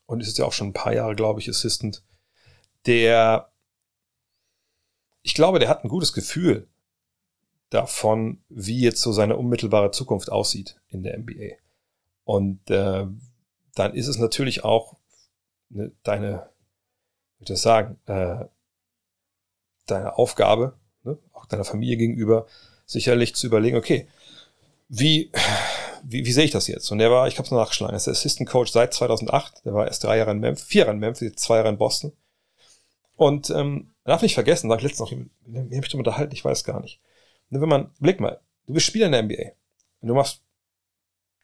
[0.07, 2.03] Und ist ja auch schon ein paar Jahre, glaube ich, Assistant.
[2.87, 3.53] Der,
[5.21, 6.69] ich glaube, der hat ein gutes Gefühl
[7.69, 11.57] davon, wie jetzt so seine unmittelbare Zukunft aussieht in der NBA.
[12.25, 13.07] Und äh,
[13.75, 14.97] dann ist es natürlich auch
[15.69, 16.49] ne, deine,
[17.41, 18.47] wie soll ich sagen, äh,
[19.85, 22.47] deine Aufgabe, ne, auch deiner Familie gegenüber,
[22.87, 24.09] sicherlich zu überlegen, okay,
[24.91, 25.31] wie,
[26.03, 26.91] wie, wie sehe ich das jetzt?
[26.91, 29.65] Und der war, ich habe es nachgeschlagen, er ist der Assistant Coach seit 2008.
[29.65, 32.13] Der war erst drei Jahre in Memphis, vier Jahre in Memphis, zwei Jahre in Boston.
[33.15, 36.45] Und ähm, darf nicht vergessen, sag ich letztens noch, wie habe ich da unterhalten, ich
[36.45, 37.01] weiß gar nicht.
[37.51, 39.53] Und wenn man, blick mal, du bist Spieler in der NBA.
[40.01, 40.43] Und du machst,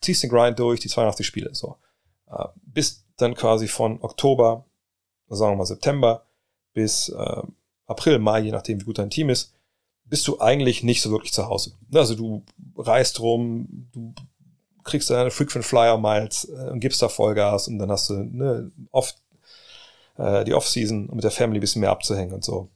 [0.01, 1.77] ziehst den Grind durch, die 82 Spiele, so.
[2.29, 4.65] Äh, bist dann quasi von Oktober,
[5.29, 6.27] sagen wir mal September,
[6.73, 7.43] bis äh,
[7.87, 9.55] April, Mai, je nachdem, wie gut dein Team ist,
[10.09, 11.73] bist du eigentlich nicht so wirklich zu Hause.
[11.93, 12.45] Also du
[12.77, 14.15] reist rum, du
[14.85, 18.71] kriegst deine Frequent Flyer Miles äh, und gibst da Vollgas und dann hast du ne,
[18.93, 19.21] oft
[20.17, 22.71] äh, die Off-Season, um mit der Family ein bisschen mehr abzuhängen und so.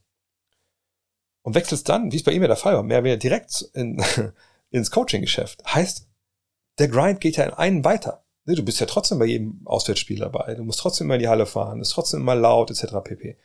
[1.41, 3.61] Und wechselst dann, wie es bei ihm ja der Fall war, mehr oder weniger direkt
[3.73, 4.03] in,
[4.69, 5.63] ins Coaching-Geschäft.
[5.65, 6.07] Heißt,
[6.77, 8.23] der Grind geht ja in einen weiter.
[8.45, 10.55] Ne, du bist ja trotzdem bei jedem Auswärtsspiel dabei.
[10.55, 12.95] Du musst trotzdem immer in die Halle fahren, ist trotzdem immer laut, etc.
[13.03, 13.37] pp.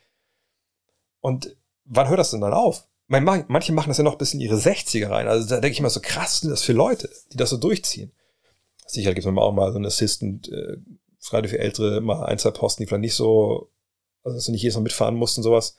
[1.20, 2.86] Und wann hört das denn dann auf?
[3.08, 5.28] Manche machen das ja noch bis in ihre 60er rein.
[5.28, 8.12] Also da denke ich immer so, krass sind das für Leute, die das so durchziehen.
[8.86, 10.76] Sicher gibt es auch mal so einen Assistant, äh,
[11.28, 13.70] gerade für Ältere, mal ein, zwei Posten, die vielleicht nicht so,
[14.22, 15.76] also dass du nicht jedes Mal mitfahren musst und sowas.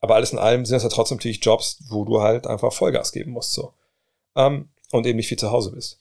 [0.00, 3.12] Aber alles in allem sind das ja trotzdem natürlich Jobs, wo du halt einfach Vollgas
[3.12, 3.74] geben musst, so.
[4.36, 6.00] Ähm, und eben nicht viel zu Hause bist.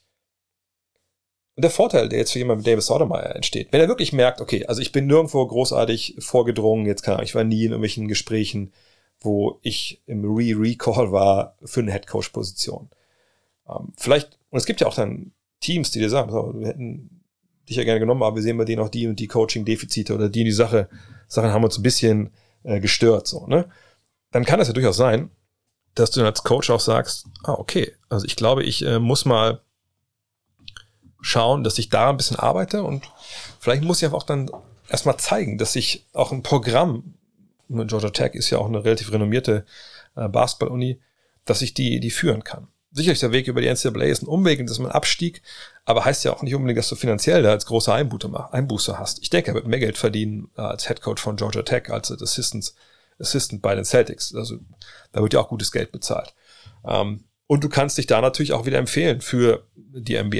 [1.56, 4.42] Und der Vorteil, der jetzt für jemanden wie David Sotomayor entsteht, wenn er wirklich merkt,
[4.42, 8.74] okay, also ich bin nirgendwo großartig vorgedrungen, jetzt kann ich war nie in irgendwelchen Gesprächen,
[9.24, 12.90] wo ich im Re-Recall war für eine Headcoach-Position.
[13.68, 17.24] Ähm, vielleicht, und es gibt ja auch dann Teams, die dir sagen, so, wir hätten
[17.68, 20.30] dich ja gerne genommen, aber wir sehen bei denen auch die und die Coaching-Defizite oder
[20.30, 20.90] die und die Sache,
[21.28, 22.32] Sachen haben uns ein bisschen
[22.64, 23.70] äh, gestört, so, ne?
[24.32, 25.30] Dann kann es ja durchaus sein,
[25.96, 29.26] dass du dann als Coach auch sagst, ah, okay, also ich glaube, ich äh, muss
[29.26, 29.62] mal
[31.22, 33.10] schauen, dass ich da ein bisschen arbeite und
[33.60, 34.52] vielleicht muss ich einfach auch dann
[34.90, 37.14] erstmal zeigen, dass ich auch ein Programm
[37.70, 39.66] Georgia Tech ist ja auch eine relativ renommierte
[40.16, 41.00] äh, Basketball-Uni,
[41.46, 42.68] dass ich die, die führen kann.
[42.92, 45.42] sicherlich der Weg über die NCAA ist ein Umweg und ist ein Abstieg,
[45.86, 49.20] aber heißt ja auch nicht unbedingt, dass du finanziell da als große Einbuße hast.
[49.22, 52.12] Ich denke, er wird mehr Geld verdienen äh, als Head Coach von Georgia Tech als
[52.12, 52.74] Assistant,
[53.20, 54.34] Assistant bei den Celtics.
[54.36, 54.60] Also
[55.12, 56.34] da wird ja auch gutes Geld bezahlt.
[56.86, 60.38] Ähm, und du kannst dich da natürlich auch wieder empfehlen für die NBA.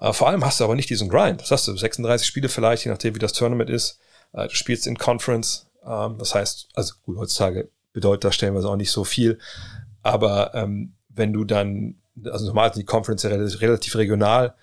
[0.00, 1.40] Äh, vor allem hast du aber nicht diesen Grind.
[1.40, 3.98] Das hast du 36 Spiele vielleicht, je nachdem wie das Tournament ist.
[4.32, 5.66] Äh, du spielst in Conference.
[5.84, 9.38] Ähm, das heißt, also gut, heutzutage bedeutet das stellenweise auch nicht so viel.
[10.02, 14.54] Aber ähm, wenn du dann, also normal sind die Conference ja relativ regional,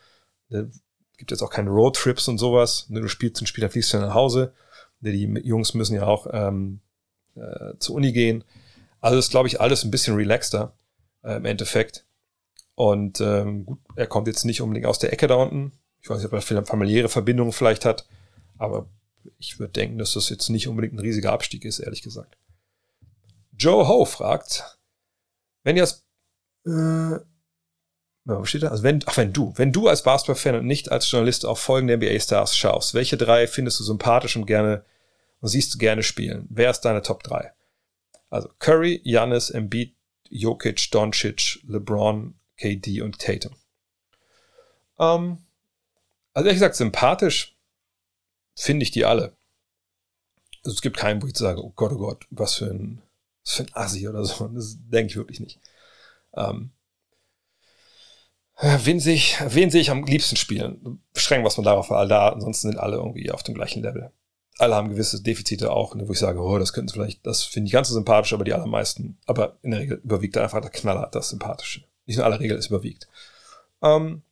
[0.49, 0.71] ne,
[1.17, 2.87] gibt jetzt auch keine Roadtrips und sowas.
[2.89, 4.53] Ne, du spielst ein Spiel, dann fliegst du nach Hause.
[5.01, 6.79] Ne, die Jungs müssen ja auch ähm,
[7.35, 8.43] äh, zur Uni gehen.
[9.01, 10.73] Also ist, glaube ich, alles ein bisschen relaxter
[11.23, 12.05] äh, im Endeffekt.
[12.75, 15.71] Und ähm, gut, er kommt jetzt nicht unbedingt aus der Ecke da unten.
[16.01, 18.07] Ich weiß nicht, ob er familiäre Verbindungen vielleicht hat,
[18.57, 18.87] aber
[19.37, 22.37] ich würde denken, dass das jetzt nicht unbedingt ein riesiger Abstieg ist, ehrlich gesagt.
[23.51, 24.77] Joe Ho fragt,
[25.63, 26.05] wenn ihr als
[26.65, 27.19] äh,
[28.35, 28.69] wo steht da?
[28.69, 31.95] Also wenn, ach, wenn du, wenn du als Basketball-Fan und nicht als Journalist auf folgende
[31.95, 34.83] NBA-Stars schaust, welche drei findest du sympathisch und gerne
[35.39, 36.45] und siehst du gerne spielen?
[36.49, 37.53] Wer ist deine Top 3?
[38.29, 39.95] Also Curry, Giannis, Embiid,
[40.29, 43.55] Jokic, Doncic, LeBron, KD und Tatum.
[44.99, 45.45] Ähm,
[46.33, 47.56] also ehrlich gesagt, sympathisch
[48.57, 49.37] finde ich die alle.
[50.63, 53.01] Also es gibt keinen, wo ich sage, oh Gott, oh Gott, was für ein,
[53.45, 54.47] was für ein Assi oder so.
[54.53, 55.59] Das denke ich wirklich nicht.
[56.35, 56.71] Ähm,
[58.59, 61.01] wen sehe ich, wen sehe ich am liebsten spielen?
[61.13, 64.11] Beschränken was man darauf all da, ansonsten sind alle irgendwie auf dem gleichen Level.
[64.57, 67.73] Alle haben gewisse Defizite auch, wo ich sage, oh, das könnten vielleicht, das finde ich
[67.73, 71.07] ganz so sympathisch, aber die allermeisten, aber in der Regel überwiegt da einfach der Knaller,
[71.11, 71.83] das Sympathische.
[72.07, 73.07] Nicht in aller Regel, es überwiegt.
[73.83, 74.23] Ähm,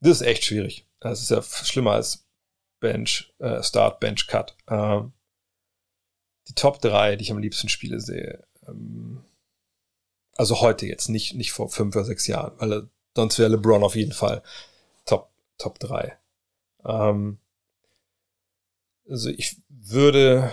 [0.00, 0.87] das ist echt schwierig.
[1.00, 2.26] Das ist ja schlimmer als
[2.80, 4.56] Bench, äh, Start, Bench, Cut.
[4.68, 5.12] Ähm,
[6.48, 8.46] die Top 3, die ich am liebsten spiele, sehe.
[8.66, 9.24] Ähm,
[10.36, 13.96] also heute jetzt, nicht, nicht vor fünf oder sechs Jahren, weil sonst wäre LeBron auf
[13.96, 14.42] jeden Fall
[15.04, 16.18] Top, Top 3.
[16.84, 17.38] Ähm,
[19.08, 20.52] also ich würde.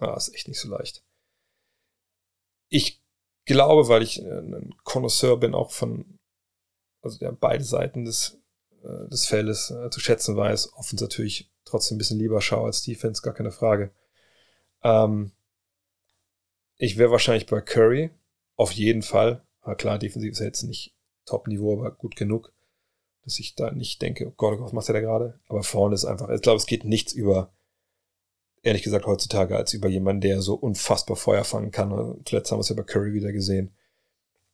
[0.00, 1.04] Ah, ist echt nicht so leicht.
[2.70, 3.02] Ich
[3.44, 6.19] glaube, weil ich ein Connoisseur bin, auch von,
[7.02, 8.38] also der beide Seiten des,
[8.82, 12.82] äh, des Feldes äh, zu schätzen weiß, Offens natürlich trotzdem ein bisschen lieber schaue als
[12.82, 13.90] Defense, gar keine Frage.
[14.82, 15.32] Ähm,
[16.76, 18.10] ich wäre wahrscheinlich bei Curry.
[18.56, 19.42] Auf jeden Fall.
[19.60, 20.94] Aber klar, defensiv ist er jetzt nicht
[21.26, 22.52] Top-Niveau, aber gut genug,
[23.24, 25.38] dass ich da nicht denke, oh Gott, was macht er da gerade?
[25.48, 27.52] Aber vorne ist einfach, ich glaube, es geht nichts über,
[28.62, 31.92] ehrlich gesagt, heutzutage, als über jemanden, der so unfassbar Feuer fangen kann.
[31.92, 33.72] Und zuletzt haben wir es ja bei Curry wieder gesehen.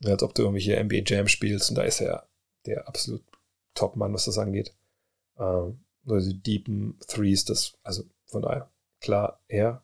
[0.05, 2.26] Als ob du irgendwelche NBA Jam spielst und da ist er
[2.67, 3.23] der absolut
[3.75, 4.75] Top-Mann, was das angeht.
[5.39, 8.71] Ähm, also die deepen Threes, das, also von daher,
[9.01, 9.83] klar, er.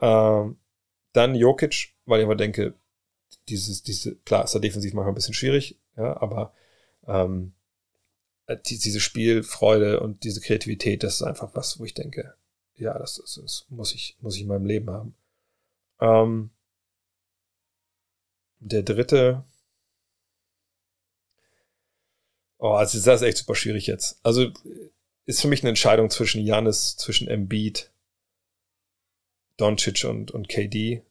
[0.00, 0.58] Ähm,
[1.12, 2.74] dann Jokic, weil ich immer denke,
[3.48, 6.52] dieses, diese, klar, ist er defensiv manchmal ein bisschen schwierig, ja, aber
[7.06, 7.54] ähm,
[8.66, 12.34] die, diese Spielfreude und diese Kreativität, das ist einfach was, wo ich denke,
[12.76, 15.14] ja, das, das, das muss ich, muss ich in meinem Leben haben.
[16.00, 16.50] Ähm,
[18.58, 19.44] der dritte,
[22.64, 24.18] oh, also das ist echt super schwierig jetzt.
[24.22, 24.50] Also
[25.26, 27.92] ist für mich eine Entscheidung zwischen Janis, zwischen Embiid
[29.58, 31.04] Doncic und, und KD.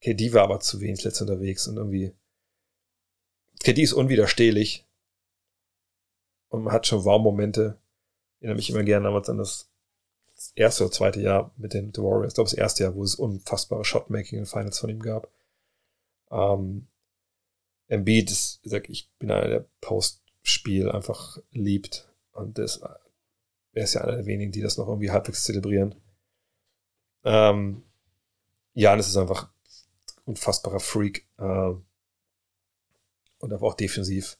[0.00, 2.12] KD war aber zu wenig letzt unterwegs und irgendwie.
[3.60, 4.84] KD ist unwiderstehlich.
[6.48, 7.78] Und man hat schon Wow-Momente.
[8.38, 9.70] Ich erinnere mich immer gerne damals an das
[10.54, 12.32] erste oder zweite Jahr mit den The Warriors.
[12.32, 15.32] Ich glaube, das erste Jahr, wo es unfassbare Shotmaking in Finals von ihm gab.
[16.30, 16.88] Ähm,
[17.86, 19.66] Embiid ist, wie gesagt, ich bin einer, der
[20.46, 22.08] Postspiel einfach liebt.
[22.30, 22.80] Und das,
[23.72, 25.96] er ist ja einer der wenigen, die das noch irgendwie halbwegs zelebrieren.
[27.24, 27.82] Ähm,
[28.72, 29.50] Janis ist einfach
[30.24, 31.72] unfassbarer Freak äh,
[33.38, 34.38] und einfach auch defensiv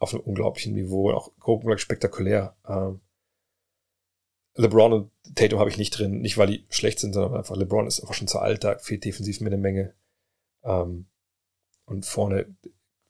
[0.00, 2.56] auf einem unglaublichen Niveau, auch unglaublich spektakulär.
[2.68, 3.00] Ähm,
[4.56, 7.86] LeBron und Tatum habe ich nicht drin, nicht weil die schlecht sind, sondern einfach LeBron
[7.86, 9.94] ist einfach schon zu alt, da fehlt defensiv mir eine Menge.
[10.64, 11.06] Ähm,
[11.84, 12.56] und vorne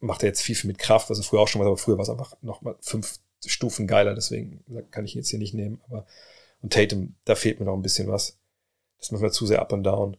[0.02, 1.96] macht er jetzt viel, viel mit Kraft, was er früher auch schon war, aber früher
[1.96, 5.54] war es einfach noch mal fünf Stufen geiler, deswegen kann ich ihn jetzt hier nicht
[5.54, 5.80] nehmen.
[5.88, 6.06] Aber
[6.60, 8.38] und Tatum, da fehlt mir noch ein bisschen was.
[8.98, 10.16] Das macht mir zu sehr up und down.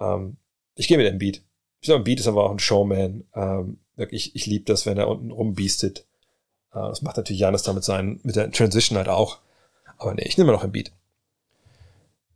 [0.00, 0.36] Ähm,
[0.76, 1.42] ich gehe mit dem Beat.
[1.80, 3.24] Ich glaube, Beat ist aber auch ein Showman.
[3.34, 3.78] Ähm,
[4.10, 6.06] ich ich liebe das, wenn er unten rumbeastet.
[6.72, 9.40] Äh, das macht natürlich Janis damit sein, mit der Transition halt auch.
[9.98, 10.92] Aber nee, ich nehme noch ein Beat.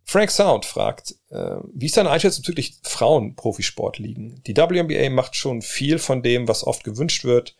[0.08, 4.40] Frank Sound fragt, äh, wie ist deine Einschätzung bezüglich Frauen-Profisport-Ligen?
[4.46, 7.56] Die WNBA macht schon viel von dem, was oft gewünscht wird.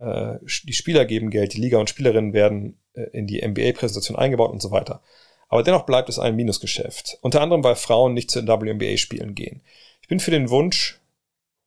[0.00, 4.50] Äh, die Spieler geben Geld, die Liga und Spielerinnen werden äh, in die NBA-Präsentation eingebaut
[4.50, 5.00] und so weiter.
[5.48, 7.18] Aber dennoch bleibt es ein Minusgeschäft.
[7.20, 9.62] Unter anderem, weil Frauen nicht zu den WNBA-Spielen gehen.
[10.02, 11.00] Ich bin für den Wunsch,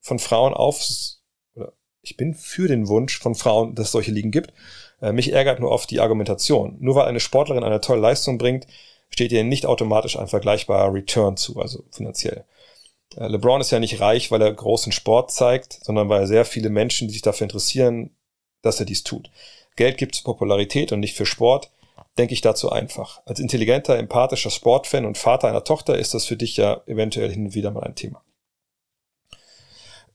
[0.02, 0.86] von Frauen auf,
[1.56, 1.72] oder
[2.02, 4.54] ich bin für den Wunsch von Frauen, dass es solche Ligen gibt.
[5.02, 6.76] Äh, mich ärgert nur oft die Argumentation.
[6.82, 8.68] Nur weil eine Sportlerin eine tolle Leistung bringt,
[9.10, 12.46] steht ihr nicht automatisch ein vergleichbarer Return zu, also finanziell.
[13.16, 16.46] Äh, LeBron ist ja nicht reich, weil er großen Sport zeigt, sondern weil er sehr
[16.46, 18.12] viele Menschen, die sich dafür interessieren,
[18.62, 19.30] dass er dies tut.
[19.76, 21.72] Geld gibt es Popularität und nicht für Sport,
[22.18, 23.22] denke ich dazu einfach.
[23.26, 27.46] Als intelligenter, empathischer Sportfan und Vater einer Tochter ist das für dich ja eventuell hin
[27.46, 28.22] und wieder mal ein Thema.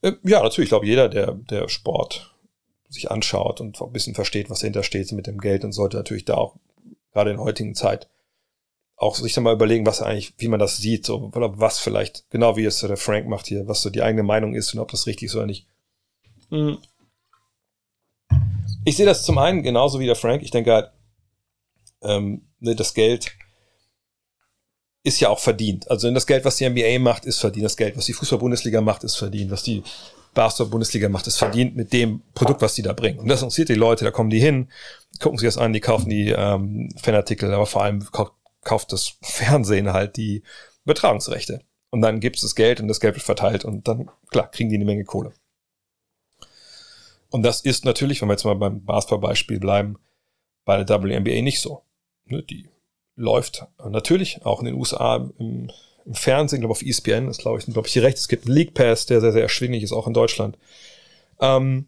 [0.02, 2.34] Äh, ja, natürlich, ich glaube, jeder, der, der Sport
[2.90, 6.24] sich anschaut und ein bisschen versteht, was dahinter steht mit dem Geld und sollte natürlich
[6.24, 6.56] da auch
[7.12, 8.08] gerade in heutigen Zeit
[8.96, 12.28] auch sich dann mal überlegen, was eigentlich, wie man das sieht, so, oder was vielleicht,
[12.30, 14.90] genau wie es der Frank macht hier, was so die eigene Meinung ist und ob
[14.90, 15.66] das richtig ist oder nicht.
[16.50, 16.78] Hm.
[18.84, 20.42] Ich sehe das zum einen genauso wie der Frank.
[20.42, 20.90] Ich denke halt,
[22.02, 23.32] ähm, ne, das Geld
[25.02, 25.90] ist ja auch verdient.
[25.90, 27.64] Also das Geld, was die NBA macht, ist verdient.
[27.64, 29.50] Das Geld, was die Fußball-Bundesliga macht, ist verdient.
[29.50, 29.82] Was die
[30.34, 33.18] Basketball-Bundesliga macht, ist verdient mit dem Produkt, was die da bringen.
[33.18, 34.68] Und das interessiert die Leute, da kommen die hin,
[35.20, 38.04] gucken sich das an, die kaufen die ähm, Fanartikel, aber vor allem
[38.64, 40.42] kauft das Fernsehen halt die
[40.84, 41.60] Übertragungsrechte.
[41.90, 44.68] Und dann gibt es das Geld und das Geld wird verteilt und dann, klar, kriegen
[44.68, 45.32] die eine Menge Kohle.
[47.30, 49.98] Und das ist natürlich, wenn wir jetzt mal beim Basketball-Beispiel bleiben,
[50.64, 51.82] bei der WNBA nicht so.
[52.26, 52.68] Ne, die
[53.16, 55.70] läuft natürlich auch in den USA im,
[56.04, 58.22] im Fernsehen, glaube auf ESPN, ist glaube ich, glaube ich hier rechts.
[58.22, 60.58] Es gibt einen League Pass, der sehr, sehr erschwinglich ist, auch in Deutschland.
[61.40, 61.86] Ähm,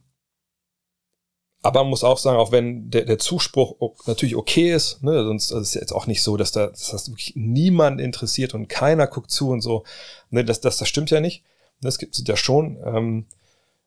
[1.66, 3.74] aber man muss auch sagen, auch wenn der, der Zuspruch
[4.06, 6.90] natürlich okay ist, ne, sonst also ist es jetzt auch nicht so, dass da dass
[6.90, 9.82] das wirklich niemand interessiert und keiner guckt zu und so.
[10.30, 11.42] Ne, das, das, das stimmt ja nicht.
[11.80, 12.78] Das gibt es ja schon.
[12.84, 13.26] Ähm,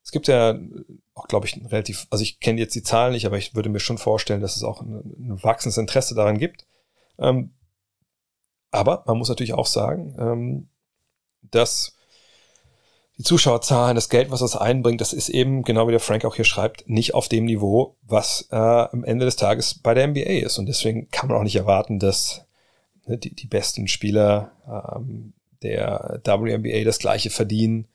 [0.03, 0.59] es gibt ja
[1.13, 3.79] auch, glaube ich, relativ, also ich kenne jetzt die Zahlen nicht, aber ich würde mir
[3.79, 6.65] schon vorstellen, dass es auch ein, ein wachsendes Interesse daran gibt.
[7.17, 7.53] Ähm,
[8.71, 10.69] aber man muss natürlich auch sagen, ähm,
[11.43, 11.95] dass
[13.19, 16.35] die Zuschauerzahlen, das Geld, was das einbringt, das ist eben, genau wie der Frank auch
[16.35, 20.45] hier schreibt, nicht auf dem Niveau, was äh, am Ende des Tages bei der NBA
[20.45, 20.57] ist.
[20.57, 22.45] Und deswegen kann man auch nicht erwarten, dass
[23.05, 24.53] ne, die, die besten Spieler
[24.95, 27.89] ähm, der WNBA das gleiche verdienen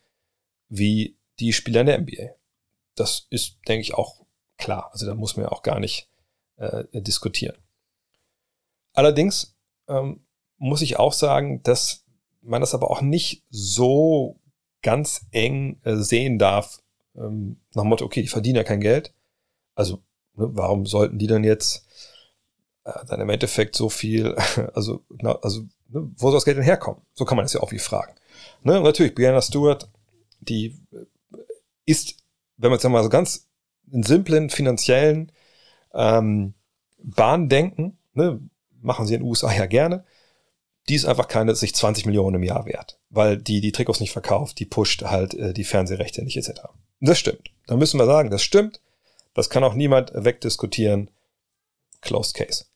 [0.68, 2.34] wie die Spieler in der NBA.
[2.94, 4.26] Das ist, denke ich, auch
[4.58, 4.90] klar.
[4.92, 6.10] Also da muss man ja auch gar nicht
[6.56, 7.56] äh, diskutieren.
[8.92, 9.56] Allerdings
[9.88, 10.26] ähm,
[10.58, 12.04] muss ich auch sagen, dass
[12.42, 14.38] man das aber auch nicht so
[14.84, 16.80] ganz eng äh, sehen darf,
[17.16, 19.12] ähm, nach dem Motto, okay, die verdienen ja kein Geld.
[19.74, 19.96] Also,
[20.36, 21.86] ne, warum sollten die dann jetzt
[22.84, 24.36] äh, dann im Endeffekt so viel,
[24.74, 27.00] also, na, also ne, wo soll das Geld denn herkommen?
[27.14, 28.14] So kann man das ja auch wie fragen.
[28.62, 29.88] Ne, natürlich, Brianna Stewart,
[30.40, 31.06] die äh,
[31.86, 32.16] ist,
[32.56, 33.48] wenn man jetzt mal so ganz
[33.90, 35.32] in simplen finanziellen
[35.92, 36.54] ähm,
[36.98, 38.40] Bahn denken, ne,
[38.80, 40.04] machen sie in den USA ja gerne,
[40.88, 44.12] die ist einfach keine sich 20 Millionen im Jahr wert, weil die die Trikots nicht
[44.12, 46.62] verkauft, die pusht halt äh, die Fernsehrechte nicht etc.
[47.00, 47.50] Das stimmt.
[47.66, 48.80] Dann müssen wir sagen, das stimmt.
[49.32, 51.10] Das kann auch niemand wegdiskutieren.
[52.00, 52.66] Closed Case.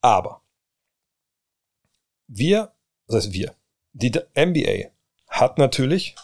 [0.00, 0.42] Aber
[2.28, 2.72] wir,
[3.06, 3.54] das heißt wir,
[3.92, 4.90] die NBA
[5.28, 6.14] hat natürlich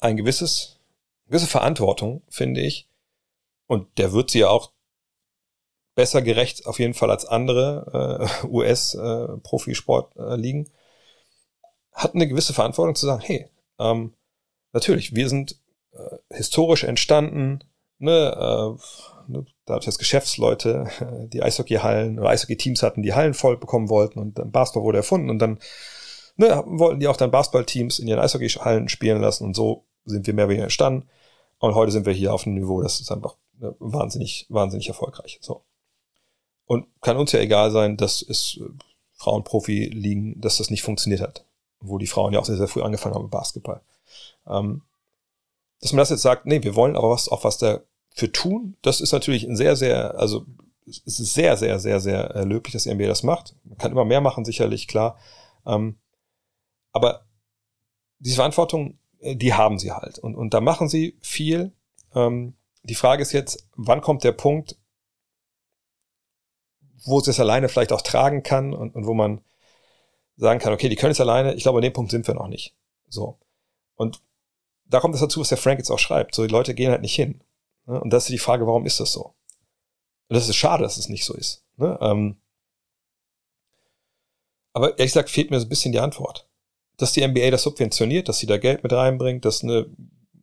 [0.00, 0.78] ein gewisses,
[1.26, 2.88] gewisse Verantwortung, finde ich,
[3.66, 4.73] und der wird sie ja auch
[5.94, 10.70] besser gerecht auf jeden Fall als andere äh, US-Profisport-Ligen, äh,
[11.92, 13.48] hat eine gewisse Verantwortung zu sagen, hey,
[13.78, 14.12] ähm,
[14.72, 15.58] natürlich, wir sind
[15.92, 17.60] äh, historisch entstanden,
[17.98, 18.74] ne, äh,
[19.30, 24.18] ne, dadurch, dass Geschäftsleute äh, die Eishockeyhallen oder Eishockey-Teams hatten, die Hallen voll bekommen wollten
[24.18, 25.58] und dann Basketball wurde erfunden und dann
[26.36, 30.34] ne, wollten die auch dann Basketballteams in ihren Eishockeyhallen spielen lassen und so sind wir
[30.34, 31.08] mehr oder weniger entstanden.
[31.58, 35.38] Und heute sind wir hier auf einem Niveau, das ist einfach ne, wahnsinnig, wahnsinnig erfolgreich.
[35.40, 35.64] So.
[36.66, 38.68] Und kann uns ja egal sein, dass es äh,
[39.16, 41.44] Frauenprofi liegen, dass das nicht funktioniert hat.
[41.80, 43.82] Wo die Frauen ja auch sehr, sehr früh angefangen haben mit Basketball.
[44.46, 44.82] Ähm,
[45.80, 49.00] dass man das jetzt sagt, nee, wir wollen aber was, auch was dafür tun, das
[49.00, 50.46] ist natürlich ein sehr, sehr, also
[50.86, 53.54] es ist sehr, sehr, sehr, sehr äh, löblich, dass die NBA das macht.
[53.64, 55.18] Man kann immer mehr machen, sicherlich, klar.
[55.66, 55.98] Ähm,
[56.92, 57.26] aber
[58.18, 60.18] diese Verantwortung, äh, die haben sie halt.
[60.18, 61.72] Und, und da machen sie viel.
[62.14, 64.76] Ähm, die Frage ist jetzt, wann kommt der Punkt,
[67.04, 69.40] wo es es alleine vielleicht auch tragen kann und, und wo man
[70.36, 71.54] sagen kann, okay, die können es alleine.
[71.54, 72.74] Ich glaube, an dem Punkt sind wir noch nicht.
[73.08, 73.38] So.
[73.94, 74.20] Und
[74.86, 76.34] da kommt es dazu, was der Frank jetzt auch schreibt.
[76.34, 77.42] So, die Leute gehen halt nicht hin.
[77.86, 78.00] Ne?
[78.00, 79.34] Und das ist die Frage, warum ist das so?
[80.28, 81.64] Und das ist schade, dass es nicht so ist.
[81.76, 81.98] Ne?
[82.00, 82.36] Ähm,
[84.72, 86.48] aber ehrlich gesagt fehlt mir so ein bisschen die Antwort.
[86.96, 89.86] Dass die NBA das subventioniert, dass sie da Geld mit reinbringt, dass ne,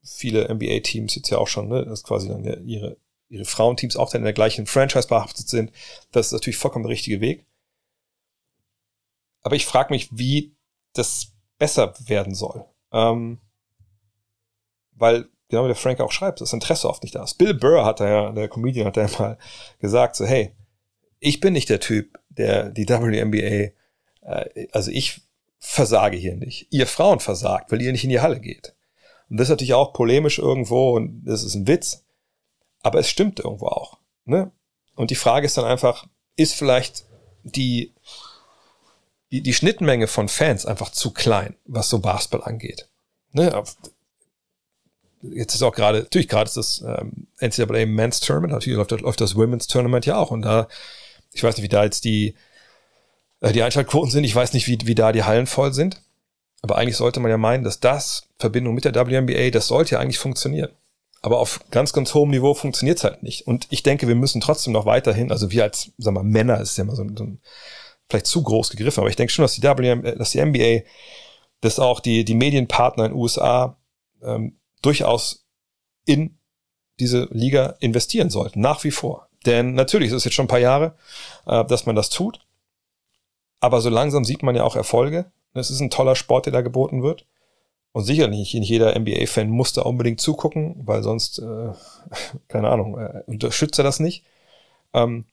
[0.04, 2.98] viele NBA-Teams jetzt ja auch schon, ne, das quasi dann ihre
[3.32, 5.72] ihre Frauenteams auch dann in der gleichen Franchise behaftet sind.
[6.12, 7.46] Das ist natürlich vollkommen der richtige Weg.
[9.42, 10.56] Aber ich frage mich, wie
[10.94, 12.66] das besser werden soll.
[12.92, 13.40] Ähm,
[14.92, 17.38] weil genau wie der Frank auch schreibt, das Interesse oft nicht da ist.
[17.38, 19.38] Bill Burr hat da ja, der Comedian hat da ja mal
[19.80, 20.54] gesagt, so, hey,
[21.20, 23.72] ich bin nicht der Typ, der die WNBA,
[24.22, 25.22] äh, also ich
[25.60, 26.68] versage hier nicht.
[26.72, 28.76] Ihr Frauen versagt, weil ihr nicht in die Halle geht.
[29.30, 32.04] Und das ist natürlich auch polemisch irgendwo und das ist ein Witz,
[32.84, 33.98] aber es stimmt irgendwo auch.
[34.26, 34.52] Ne?
[34.96, 36.06] Und die Frage ist dann einfach,
[36.36, 37.06] ist vielleicht
[37.44, 37.94] die,
[39.32, 42.88] die, die Schnittmenge von Fans einfach zu klein, was so Basketball angeht.
[43.32, 43.64] Ne?
[45.22, 49.22] Jetzt ist auch gerade, natürlich gerade ist das ähm, NCAA Men's Tournament, natürlich läuft, läuft
[49.22, 50.68] das Women's Tournament ja auch und da,
[51.32, 52.36] ich weiß nicht, wie da jetzt die,
[53.40, 56.02] äh, die Einschaltquoten sind, ich weiß nicht, wie, wie da die Hallen voll sind,
[56.64, 60.00] aber eigentlich sollte man ja meinen, dass das, Verbindung mit der WNBA, das sollte ja
[60.00, 60.72] eigentlich funktionieren.
[61.22, 63.46] Aber auf ganz, ganz hohem Niveau funktioniert es halt nicht.
[63.46, 66.78] Und ich denke, wir müssen trotzdem noch weiterhin, also wir als, sagen wir, Männer ist
[66.78, 67.42] ja immer so, so ein,
[68.10, 70.88] vielleicht zu groß gegriffen, aber ich denke schon, dass die WNBA, äh, dass die NBA,
[71.62, 73.78] dass auch die, die Medienpartner in den USA
[74.24, 75.46] ähm, durchaus
[76.06, 76.40] in
[77.00, 79.30] diese Liga investieren sollten, nach wie vor.
[79.46, 80.96] Denn natürlich ist es jetzt schon ein paar Jahre,
[81.46, 82.40] äh, dass man das tut.
[83.60, 85.32] Aber so langsam sieht man ja auch Erfolge.
[85.54, 87.26] Es ist ein toller Sport, der da geboten wird.
[87.94, 91.74] Und sicherlich nicht jeder NBA-Fan muss da unbedingt zugucken, weil sonst, äh,
[92.48, 94.24] keine Ahnung, äh, unterstützt er das nicht.
[94.94, 95.26] Ähm,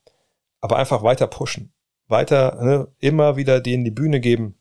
[0.61, 1.73] aber einfach weiter pushen.
[2.09, 4.57] Weiter ne, immer wieder denen die Bühne geben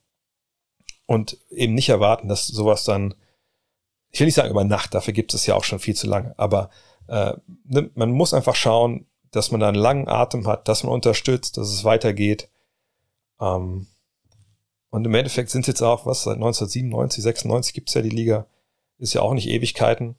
[1.05, 3.15] und eben nicht erwarten, dass sowas dann,
[4.11, 6.35] ich will nicht sagen über Nacht, dafür gibt es ja auch schon viel zu lange,
[6.37, 6.69] aber
[7.07, 7.33] äh,
[7.63, 11.57] ne, man muss einfach schauen, dass man da einen langen Atem hat, dass man unterstützt,
[11.57, 12.49] dass es weitergeht.
[13.39, 13.87] Ähm,
[14.89, 18.09] und im Endeffekt sind es jetzt auch, was, seit 1997, 96 gibt es ja die
[18.09, 18.47] Liga,
[18.97, 20.15] ist ja auch nicht Ewigkeiten.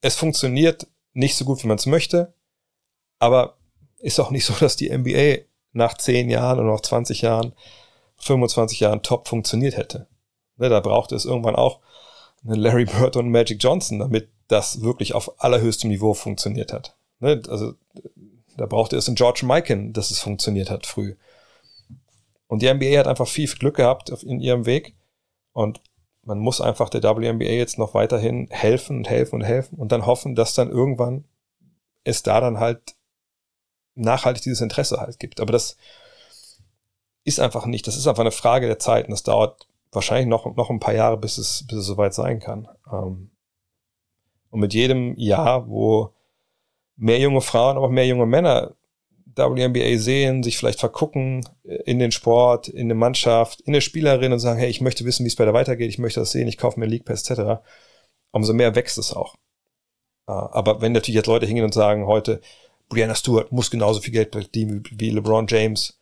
[0.00, 2.34] Es funktioniert nicht so gut, wie man es möchte,
[3.18, 3.56] aber
[3.98, 7.52] ist auch nicht so, dass die NBA nach 10 Jahren oder noch 20 Jahren,
[8.16, 10.08] 25 Jahren top funktioniert hätte.
[10.56, 11.80] Ne, da brauchte es irgendwann auch
[12.44, 16.96] einen Larry Bird und Magic Johnson, damit das wirklich auf allerhöchstem Niveau funktioniert hat.
[17.20, 17.74] Ne, also
[18.56, 21.14] da brauchte es einen George Mikan, dass es funktioniert hat früh.
[22.48, 24.96] Und die NBA hat einfach viel Glück gehabt in ihrem Weg.
[25.52, 25.80] Und
[26.22, 30.06] man muss einfach der WNBA jetzt noch weiterhin helfen und helfen und helfen und dann
[30.06, 31.24] hoffen, dass dann irgendwann
[32.04, 32.96] es da dann halt
[33.94, 35.40] nachhaltig dieses Interesse halt gibt.
[35.40, 35.76] Aber das
[37.24, 37.86] ist einfach nicht.
[37.86, 40.94] Das ist einfach eine Frage der Zeit und das dauert wahrscheinlich noch, noch ein paar
[40.94, 42.68] Jahre, bis es, bis es soweit sein kann.
[42.90, 43.30] Ähm,
[44.50, 46.14] und mit jedem Jahr, wo
[46.96, 48.74] mehr junge Frauen, aber auch mehr junge Männer
[49.38, 54.38] WNBA sehen, sich vielleicht vergucken in den Sport, in der Mannschaft, in der Spielerin und
[54.38, 56.58] sagen, hey, ich möchte wissen, wie es bei der weitergeht, ich möchte das sehen, ich
[56.58, 57.62] kaufe mir League Pass etc.,
[58.30, 59.34] umso mehr wächst es auch.
[60.26, 62.40] Äh, aber wenn natürlich jetzt Leute hingehen und sagen, heute,
[62.88, 65.98] Brianna Stewart muss genauso viel Geld verdienen wie LeBron James,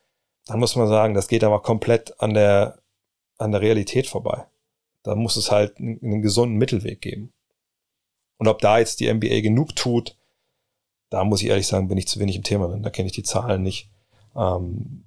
[0.47, 2.79] dann muss man sagen, das geht aber komplett an der,
[3.39, 4.47] an der Realität vorbei.
[5.03, 7.33] Da muss es halt einen, einen gesunden Mittelweg geben.
[8.39, 10.15] Und ob da jetzt die NBA genug tut,
[11.11, 12.83] da muss ich ehrlich sagen, bin ich zu wenig im Thema drin.
[12.83, 13.91] Da kenne ich die Zahlen nicht.
[14.35, 15.05] Ähm,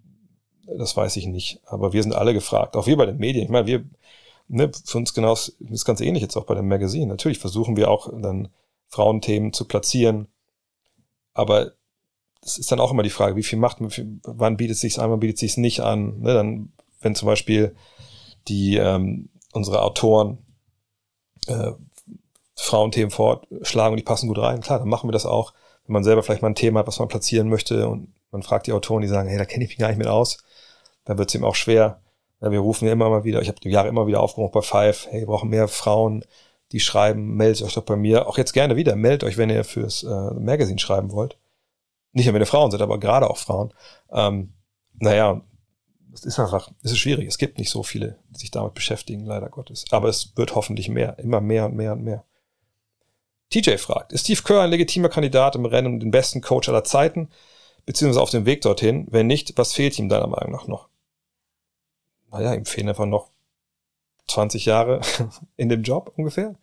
[0.78, 1.62] das weiß ich nicht.
[1.66, 3.44] Aber wir sind alle gefragt, auch wir bei den Medien.
[3.44, 3.86] Ich meine, wir,
[4.48, 7.10] ne, für uns genau ist ganz ähnlich jetzt auch bei dem Magazin.
[7.10, 8.50] Natürlich versuchen wir auch dann
[8.88, 10.28] Frauenthemen zu platzieren.
[11.34, 11.74] Aber
[12.42, 13.92] es ist dann auch immer die Frage, wie viel macht man,
[14.24, 16.20] wann bietet es sich an, wann bietet es sich nicht an.
[16.20, 17.76] Ne, dann, wenn zum Beispiel
[18.48, 20.38] die ähm, unsere Autoren
[21.48, 21.72] äh,
[22.56, 25.54] Frauenthemen vorschlagen und die passen gut rein, klar, dann machen wir das auch
[25.90, 28.68] wenn man selber vielleicht mal ein Thema hat, was man platzieren möchte und man fragt
[28.68, 30.38] die Autoren, die sagen, hey, da kenne ich mich gar nicht mit aus,
[31.04, 32.00] dann wird es ihm auch schwer.
[32.42, 34.62] Ja, wir rufen ja immer mal wieder, ich habe die Jahre immer wieder aufgerufen bei
[34.62, 36.24] Five, hey, wir brauchen mehr Frauen,
[36.72, 38.28] die schreiben, meldet euch doch bei mir.
[38.28, 41.40] Auch jetzt gerne wieder, meldet euch, wenn ihr fürs äh, Magazine schreiben wollt.
[42.12, 43.74] Nicht nur, wenn ihr Frauen seid, aber gerade auch Frauen.
[44.12, 44.54] Ähm,
[44.94, 45.42] naja,
[46.14, 47.28] es ist einfach, es ist schwierig.
[47.28, 49.86] Es gibt nicht so viele, die sich damit beschäftigen, leider Gottes.
[49.90, 52.26] Aber es wird hoffentlich mehr, immer mehr und mehr und mehr.
[53.50, 56.84] TJ fragt, ist Steve Kerr ein legitimer Kandidat im Rennen um den besten Coach aller
[56.84, 57.30] Zeiten,
[57.86, 59.08] beziehungsweise auf dem Weg dorthin?
[59.10, 60.90] Wenn nicht, was fehlt ihm deiner Meinung nach noch?
[62.32, 63.32] Naja, ihm fehlen einfach noch
[64.28, 65.02] 20 Jahre
[65.58, 66.56] in dem Job ungefähr.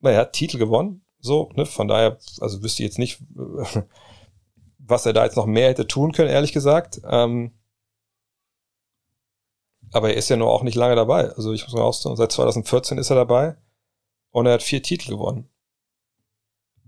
[0.00, 3.22] Naja, Titel gewonnen, so, ne, von daher, also wüsste ich jetzt nicht,
[4.78, 7.00] was er da jetzt noch mehr hätte tun können, ehrlich gesagt.
[7.04, 7.52] Ähm,
[9.92, 11.30] aber er ist ja nur auch nicht lange dabei.
[11.30, 13.56] Also ich muss mal aussagen, seit 2014 ist er dabei
[14.30, 15.48] und er hat vier Titel gewonnen.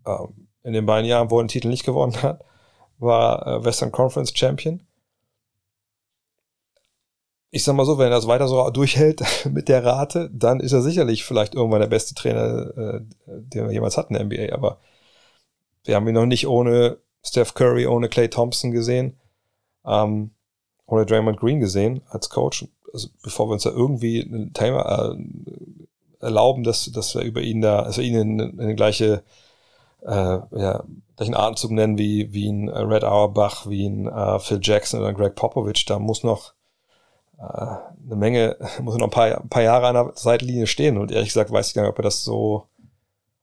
[0.09, 2.44] Ähm, in den beiden Jahren, wo er den Titel nicht gewonnen hat,
[2.98, 4.82] war äh, Western Conference Champion.
[7.51, 10.72] Ich sag mal so, wenn er das weiter so durchhält mit der Rate, dann ist
[10.72, 14.55] er sicherlich vielleicht irgendwann der beste Trainer, äh, den wir jemals hatten in der NBA.
[14.55, 14.78] Aber
[15.85, 19.16] wir haben ihn noch nicht ohne Steph Curry, ohne Clay Thompson gesehen,
[19.86, 20.32] ähm,
[20.86, 22.66] ohne Draymond Green gesehen als Coach.
[22.93, 25.16] Also bevor wir uns da irgendwie ein Thema, äh,
[26.20, 29.22] erlauben, dass, dass wir über ihn da, also ihn in, in eine gleiche,
[30.02, 30.10] äh,
[30.56, 30.84] ja,
[31.16, 35.34] gleichen Atemzug nennen wie, wie ein Red Auerbach, wie ein äh, Phil Jackson oder Greg
[35.34, 35.84] Popovich.
[35.84, 36.54] Da muss noch
[37.38, 40.98] äh, eine Menge, muss noch ein paar, ein paar Jahre an der Seitenlinie stehen.
[40.98, 42.66] Und ehrlich gesagt weiß ich gar nicht, ob er das so,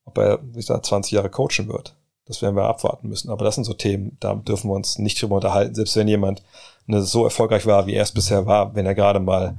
[0.06, 1.96] ob er sich da 20 Jahre coachen wird.
[2.28, 3.30] Das werden wir abwarten müssen.
[3.30, 5.76] Aber das sind so Themen, da dürfen wir uns nicht drüber unterhalten.
[5.76, 6.42] Selbst wenn jemand
[6.88, 9.58] ne, so erfolgreich war, wie er es bisher war, wenn er gerade mal,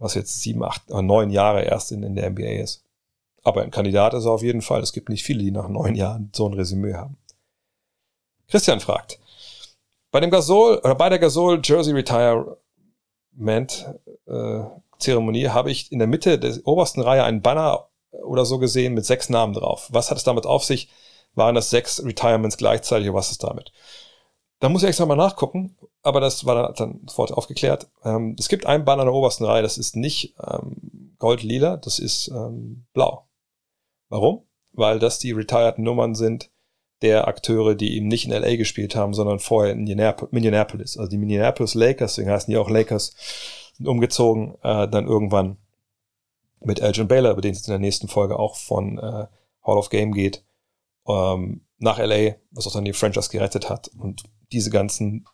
[0.00, 2.84] was jetzt sieben, acht, neun Jahre erst in, in der NBA ist.
[3.44, 4.82] Aber ein Kandidat ist er auf jeden Fall.
[4.82, 7.16] Es gibt nicht viele, die nach neun Jahren so ein Resümee haben.
[8.48, 9.18] Christian fragt,
[10.10, 12.48] bei dem Gasol oder bei der Gasol Jersey Retirement
[14.26, 14.64] äh,
[14.98, 19.04] Zeremonie habe ich in der Mitte der obersten Reihe einen Banner oder so gesehen mit
[19.04, 19.88] sechs Namen drauf.
[19.92, 20.88] Was hat es damit auf sich?
[21.34, 23.72] Waren das sechs Retirements gleichzeitig oder was ist damit?
[24.60, 27.88] Da muss ich extra mal nachgucken, aber das war dann sofort aufgeklärt.
[28.02, 32.00] Ähm, es gibt einen Banner in der obersten Reihe, das ist nicht ähm, gold-lila, das
[32.00, 33.27] ist ähm, blau.
[34.08, 34.46] Warum?
[34.72, 36.50] Weil das die retired Nummern sind
[37.02, 40.96] der Akteure, die eben nicht in LA gespielt haben, sondern vorher in Minneapolis.
[40.96, 43.14] Also die Minneapolis Lakers, deswegen heißen die auch Lakers,
[43.74, 45.58] sind umgezogen, äh, dann irgendwann
[46.60, 49.26] mit Elgin Baylor, über den es in der nächsten Folge auch von äh,
[49.62, 50.44] Hall of Game geht,
[51.06, 53.88] ähm, nach LA, was auch dann die Franchise gerettet hat.
[53.96, 55.24] Und diese ganzen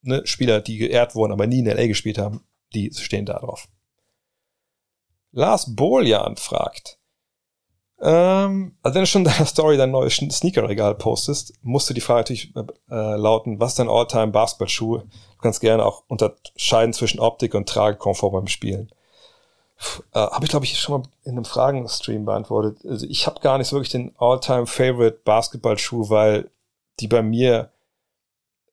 [0.00, 3.68] ne, Spieler, die geehrt wurden, aber nie in LA gespielt haben, die stehen da drauf.
[5.32, 6.98] Lars Boljan fragt,
[8.00, 12.00] ähm, also wenn du schon in deiner Story dein neues Sneakerregal postest, musst du die
[12.00, 14.98] Frage natürlich äh, lauten, was ist dein Alltime Basketballschuh?
[14.98, 18.90] Du kannst gerne auch unterscheiden zwischen Optik und Tragekomfort beim Spielen.
[20.12, 22.78] Äh, habe ich, glaube ich, schon mal in einem Fragenstream beantwortet.
[22.86, 26.50] Also ich habe gar nicht so wirklich den Alltime Favorite Basketballschuh, weil
[27.00, 27.70] die bei mir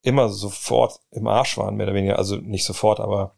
[0.01, 2.17] immer sofort im Arsch waren, mehr oder weniger.
[2.17, 3.35] Also nicht sofort, aber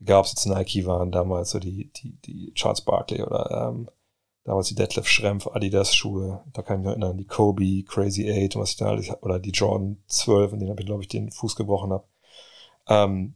[0.00, 3.88] egal ob es jetzt Nike waren damals, so die, die, die Charles Barkley oder ähm,
[4.44, 8.56] damals die Detlef Schrempf Adidas Schuhe, da kann ich mich erinnern, die Kobe, Crazy 8,
[8.56, 11.30] was ich da alles, oder die Jordan 12, in denen habe ich, glaube ich, den
[11.30, 12.04] Fuß gebrochen habe.
[12.88, 13.34] Ähm,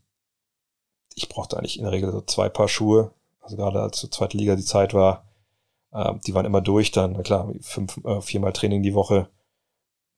[1.15, 4.37] ich brauchte eigentlich in der Regel so zwei Paar Schuhe, also gerade als zur zweite
[4.37, 5.29] Liga die Zeit war,
[5.93, 9.29] ähm, die waren immer durch dann, na klar, fünf, äh, viermal Training die Woche,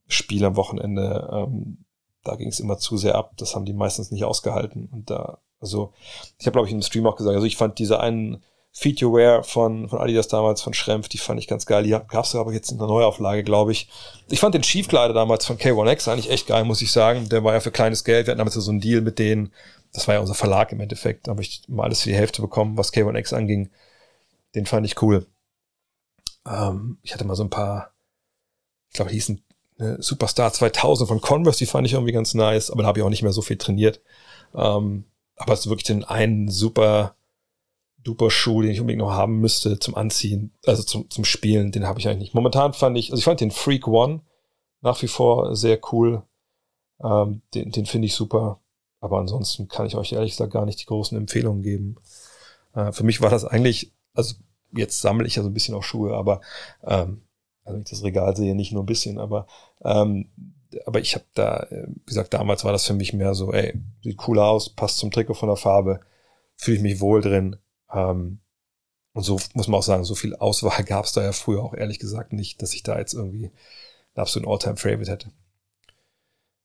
[0.08, 1.84] Spiel am Wochenende, ähm,
[2.22, 4.88] da ging es immer zu sehr ab, das haben die meistens nicht ausgehalten.
[4.90, 5.92] Und da, also
[6.38, 8.42] ich habe, glaube ich, im Stream auch gesagt, also ich fand diese einen
[8.78, 11.84] Feed Wear von, von Adidas damals, von Schrempf, die fand ich ganz geil.
[11.84, 13.88] Die gab's aber jetzt in der Neuauflage, glaube ich.
[14.28, 17.26] Ich fand den Chiefkleider damals von K1X eigentlich echt geil, muss ich sagen.
[17.30, 18.26] Der war ja für kleines Geld.
[18.26, 19.50] Wir hatten damals so einen Deal mit denen.
[19.94, 21.26] Das war ja unser Verlag im Endeffekt.
[21.26, 23.70] Da habe ich mal alles für die Hälfte bekommen, was K1X anging.
[24.54, 25.26] Den fand ich cool.
[26.46, 27.94] Ähm, ich hatte mal so ein paar,
[28.90, 29.42] ich glaube, die hießen
[29.78, 33.04] ne, Superstar 2000 von Converse, die fand ich irgendwie ganz nice, aber da habe ich
[33.06, 34.02] auch nicht mehr so viel trainiert.
[34.54, 37.15] Ähm, aber es ist wirklich den einen super
[38.06, 41.86] duper Schuh, den ich unbedingt noch haben müsste zum Anziehen, also zum, zum Spielen, den
[41.86, 42.34] habe ich eigentlich nicht.
[42.34, 44.20] Momentan fand ich, also ich fand den Freak One
[44.80, 46.22] nach wie vor sehr cool.
[47.02, 48.60] Ähm, den den finde ich super.
[49.00, 51.96] Aber ansonsten kann ich euch ehrlich gesagt gar nicht die großen Empfehlungen geben.
[52.74, 54.36] Äh, für mich war das eigentlich, also
[54.72, 56.40] jetzt sammle ich ja so ein bisschen auch Schuhe, aber
[56.84, 57.22] ähm,
[57.64, 59.46] also ich das Regal sehe, nicht nur ein bisschen, aber
[59.84, 60.30] ähm,
[60.84, 64.26] aber ich habe da, wie gesagt, damals war das für mich mehr so, ey, sieht
[64.28, 66.00] cool aus, passt zum Trikot von der Farbe,
[66.56, 67.56] fühle ich mich wohl drin,
[67.96, 68.40] ähm,
[69.14, 71.74] und so muss man auch sagen, so viel Auswahl gab es da ja früher auch
[71.74, 75.30] ehrlich gesagt nicht, dass ich da jetzt irgendwie einen absoluten All-Time-Favorite hätte.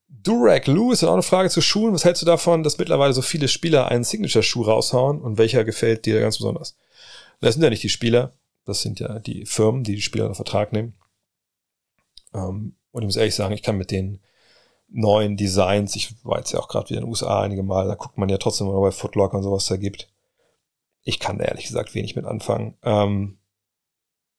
[0.10, 1.94] Durag Lewis hat auch eine Frage zu Schuhen.
[1.94, 6.06] Was hältst du davon, dass mittlerweile so viele Spieler einen Signature-Schuh raushauen und welcher gefällt
[6.06, 6.76] dir ganz besonders?
[7.40, 8.34] Das sind ja nicht die Spieler,
[8.66, 10.94] das sind ja die Firmen, die die Spieler unter Vertrag nehmen.
[12.34, 14.20] Ähm, und ich muss ehrlich sagen, ich kann mit den
[14.90, 17.96] neuen Designs, ich war jetzt ja auch gerade wieder in den USA einige Mal, da
[17.96, 20.10] guckt man ja trotzdem mal bei Footlocker und sowas da gibt
[21.04, 22.78] ich kann da ehrlich gesagt wenig mit anfangen.
[22.84, 23.38] Ähm,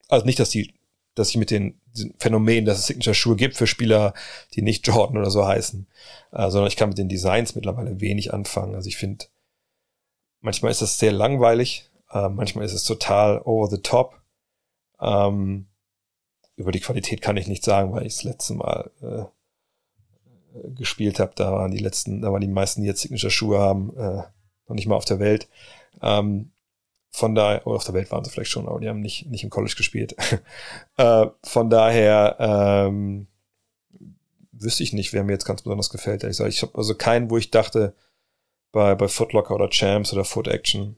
[0.09, 0.75] also nicht, dass die,
[1.15, 1.81] dass ich mit den
[2.19, 4.15] Phänomenen, dass es Signature-Schuhe gibt für Spieler,
[4.55, 5.87] die nicht Jordan oder so heißen,
[6.33, 8.75] äh, sondern ich kann mit den Designs mittlerweile wenig anfangen.
[8.75, 9.27] Also ich finde,
[10.41, 14.21] manchmal ist das sehr langweilig, äh, manchmal ist es total over the top.
[15.01, 15.67] Ähm,
[16.57, 19.25] über die Qualität kann ich nicht sagen, weil ich das letzte Mal äh,
[20.75, 21.33] gespielt habe.
[21.35, 24.23] Da waren die letzten, da waren die meisten, die jetzt Signature-Schuhe haben, äh,
[24.69, 25.49] noch nicht mal auf der Welt.
[26.01, 26.53] Ähm,
[27.11, 29.45] von daher, oder auf der Welt waren sie vielleicht schon, aber die haben nicht, nicht
[29.45, 30.17] im College gespielt.
[30.97, 33.27] äh, von daher ähm,
[34.53, 36.25] wüsste ich nicht, wer mir jetzt ganz besonders gefällt.
[36.25, 37.95] Ich, sage, ich habe also keinen, wo ich dachte,
[38.73, 40.97] bei, bei Footlocker oder Champs oder Foot Action,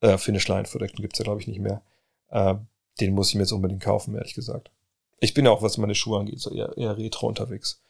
[0.00, 1.82] äh, Finish Line, Foot Action gibt's ja, glaube ich, nicht mehr.
[2.28, 2.54] Äh,
[3.00, 4.70] den muss ich mir jetzt unbedingt kaufen, ehrlich gesagt.
[5.18, 7.82] Ich bin auch, was meine Schuhe angeht, so eher, eher retro unterwegs.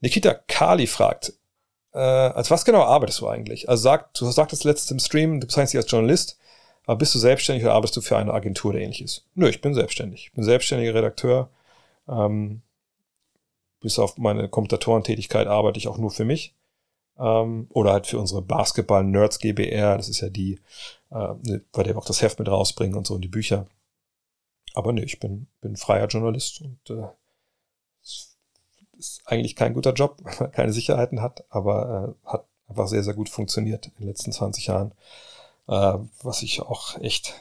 [0.00, 1.32] Nikita Kali fragt,
[1.96, 3.70] äh, als was genau arbeitest du eigentlich?
[3.70, 6.38] Also sag, du sagtest letztens im Stream, du bezeichnest dich als Journalist.
[6.84, 9.24] Aber bist du selbstständig oder arbeitest du für eine Agentur oder ähnliches?
[9.34, 10.26] Nö, ich bin selbstständig.
[10.26, 11.48] Ich bin selbstständiger Redakteur.
[12.06, 12.60] Ähm,
[13.80, 16.54] bis auf meine Kommentatorentätigkeit arbeite ich auch nur für mich.
[17.18, 19.96] Ähm, oder halt für unsere Basketball-Nerds GBR.
[19.96, 20.60] Das ist ja die,
[21.10, 23.66] äh, ne, bei der wir auch das Heft mit rausbringen und so und die Bücher.
[24.74, 27.08] Aber nö, ich bin, bin freier Journalist und äh,
[28.98, 33.04] ist eigentlich kein guter Job, weil man keine Sicherheiten hat, aber äh, hat einfach sehr,
[33.04, 34.92] sehr gut funktioniert in den letzten 20 Jahren.
[35.68, 37.34] Äh, was ich auch echt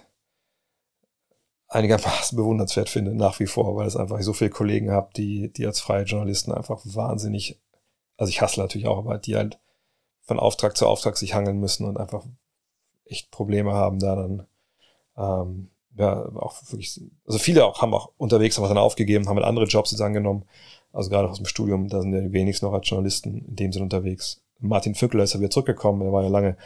[1.68, 5.66] einigermaßen bewundernswert finde, nach wie vor, weil es einfach so viele Kollegen habe, die, die
[5.66, 7.60] als freie Journalisten einfach wahnsinnig,
[8.18, 9.60] also ich hasse natürlich auch, aber die halt
[10.22, 12.26] von Auftrag zu Auftrag sich hangeln müssen und einfach
[13.06, 14.48] echt Probleme haben, da dann
[15.18, 19.46] ähm, ja auch wirklich, also viele auch haben auch unterwegs einfach dann aufgegeben, haben halt
[19.46, 20.46] andere Jobs jetzt angenommen.
[20.96, 23.74] Also gerade aus dem Studium, da sind ja die wenigsten noch als Journalisten in dem
[23.74, 24.42] Sinne unterwegs.
[24.60, 26.58] Martin Vöckler ist ja wieder zurückgekommen, er war ja lange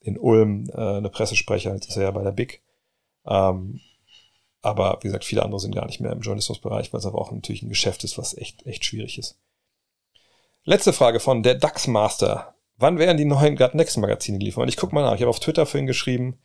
[0.00, 2.62] in Ulm äh, eine Pressesprecher, jetzt ist er ja bei der BIC.
[3.26, 3.80] Ähm,
[4.62, 7.32] aber wie gesagt, viele andere sind gar nicht mehr im Journalismusbereich, weil es aber auch
[7.32, 9.38] natürlich ein Geschäft ist, was echt, echt schwierig ist.
[10.64, 12.54] Letzte Frage von der DAX Master.
[12.76, 14.62] Wann werden die neuen Gut Next Magazine geliefert?
[14.62, 15.14] Und ich guck mal nach.
[15.14, 16.38] Ich habe auf Twitter vorhin geschrieben,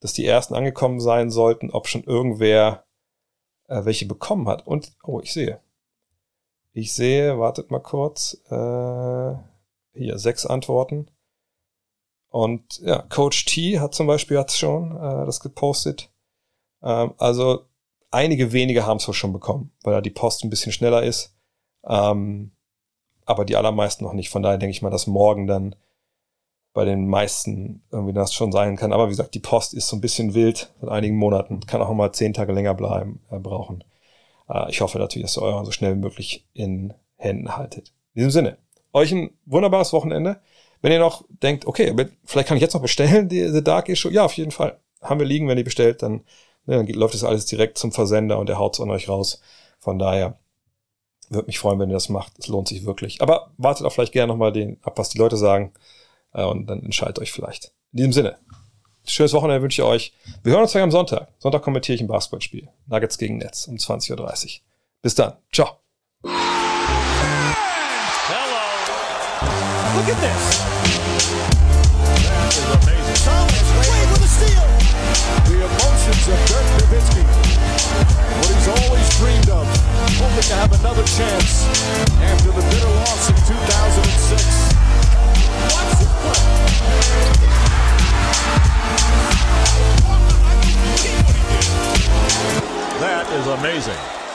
[0.00, 2.84] dass die ersten angekommen sein sollten, ob schon irgendwer
[3.68, 4.66] äh, welche bekommen hat.
[4.66, 5.60] Und, oh, ich sehe.
[6.76, 9.34] Ich sehe, wartet mal kurz, äh,
[9.98, 11.10] hier, sechs Antworten.
[12.28, 16.12] Und ja, Coach T hat zum Beispiel hat's schon äh, das gepostet.
[16.82, 17.64] Ähm, also
[18.10, 21.34] einige wenige haben es wohl schon bekommen, weil da die Post ein bisschen schneller ist.
[21.88, 22.52] Ähm,
[23.24, 24.28] aber die allermeisten noch nicht.
[24.28, 25.76] Von daher denke ich mal, dass morgen dann
[26.74, 28.92] bei den meisten irgendwie das schon sein kann.
[28.92, 31.90] Aber wie gesagt, die Post ist so ein bisschen wild seit einigen Monaten, kann auch
[31.94, 33.82] mal zehn Tage länger bleiben, äh, brauchen.
[34.48, 37.92] Äh, ich hoffe natürlich, dass ihr euren so schnell wie möglich in Händen haltet.
[38.14, 38.58] In diesem Sinne,
[38.92, 40.40] euch ein wunderbares Wochenende.
[40.82, 41.94] Wenn ihr noch denkt, okay,
[42.24, 44.78] vielleicht kann ich jetzt noch bestellen, die The Dark Issue, ja, auf jeden Fall.
[45.02, 46.24] Haben wir liegen, wenn ihr bestellt, dann,
[46.66, 49.40] ne, dann läuft das alles direkt zum Versender und der haut es an euch raus.
[49.78, 50.38] Von daher
[51.28, 52.38] würde mich freuen, wenn ihr das macht.
[52.38, 53.20] Es lohnt sich wirklich.
[53.20, 55.72] Aber wartet auch vielleicht gerne nochmal den, ab, was die Leute sagen.
[56.32, 57.72] Äh, und dann entscheidet euch vielleicht.
[57.92, 58.38] In diesem Sinne,
[59.06, 60.12] schönes Wochenende wünsche ich euch.
[60.42, 61.28] Wir hören uns gleich am Sonntag.
[61.38, 62.68] Sonntag kommentiere ich ein Basketballspiel.
[62.86, 64.60] Nuggets gegen Netz um 20.30 Uhr.
[65.02, 65.34] Bis dann.
[65.52, 65.78] Ciao.
[66.22, 66.32] Hello.
[69.96, 70.62] Look at this.
[72.26, 73.18] That is amazing.
[73.24, 74.66] Thomas Wade with a steal.
[75.46, 77.22] The emotions of Dirk Nowitzki.
[78.40, 79.66] What he's always dreamed of.
[80.18, 81.66] Hoping to have another chance
[82.20, 84.74] after the bitter loss in 2006.
[85.72, 87.85] Watch this play.
[93.00, 94.25] That is amazing.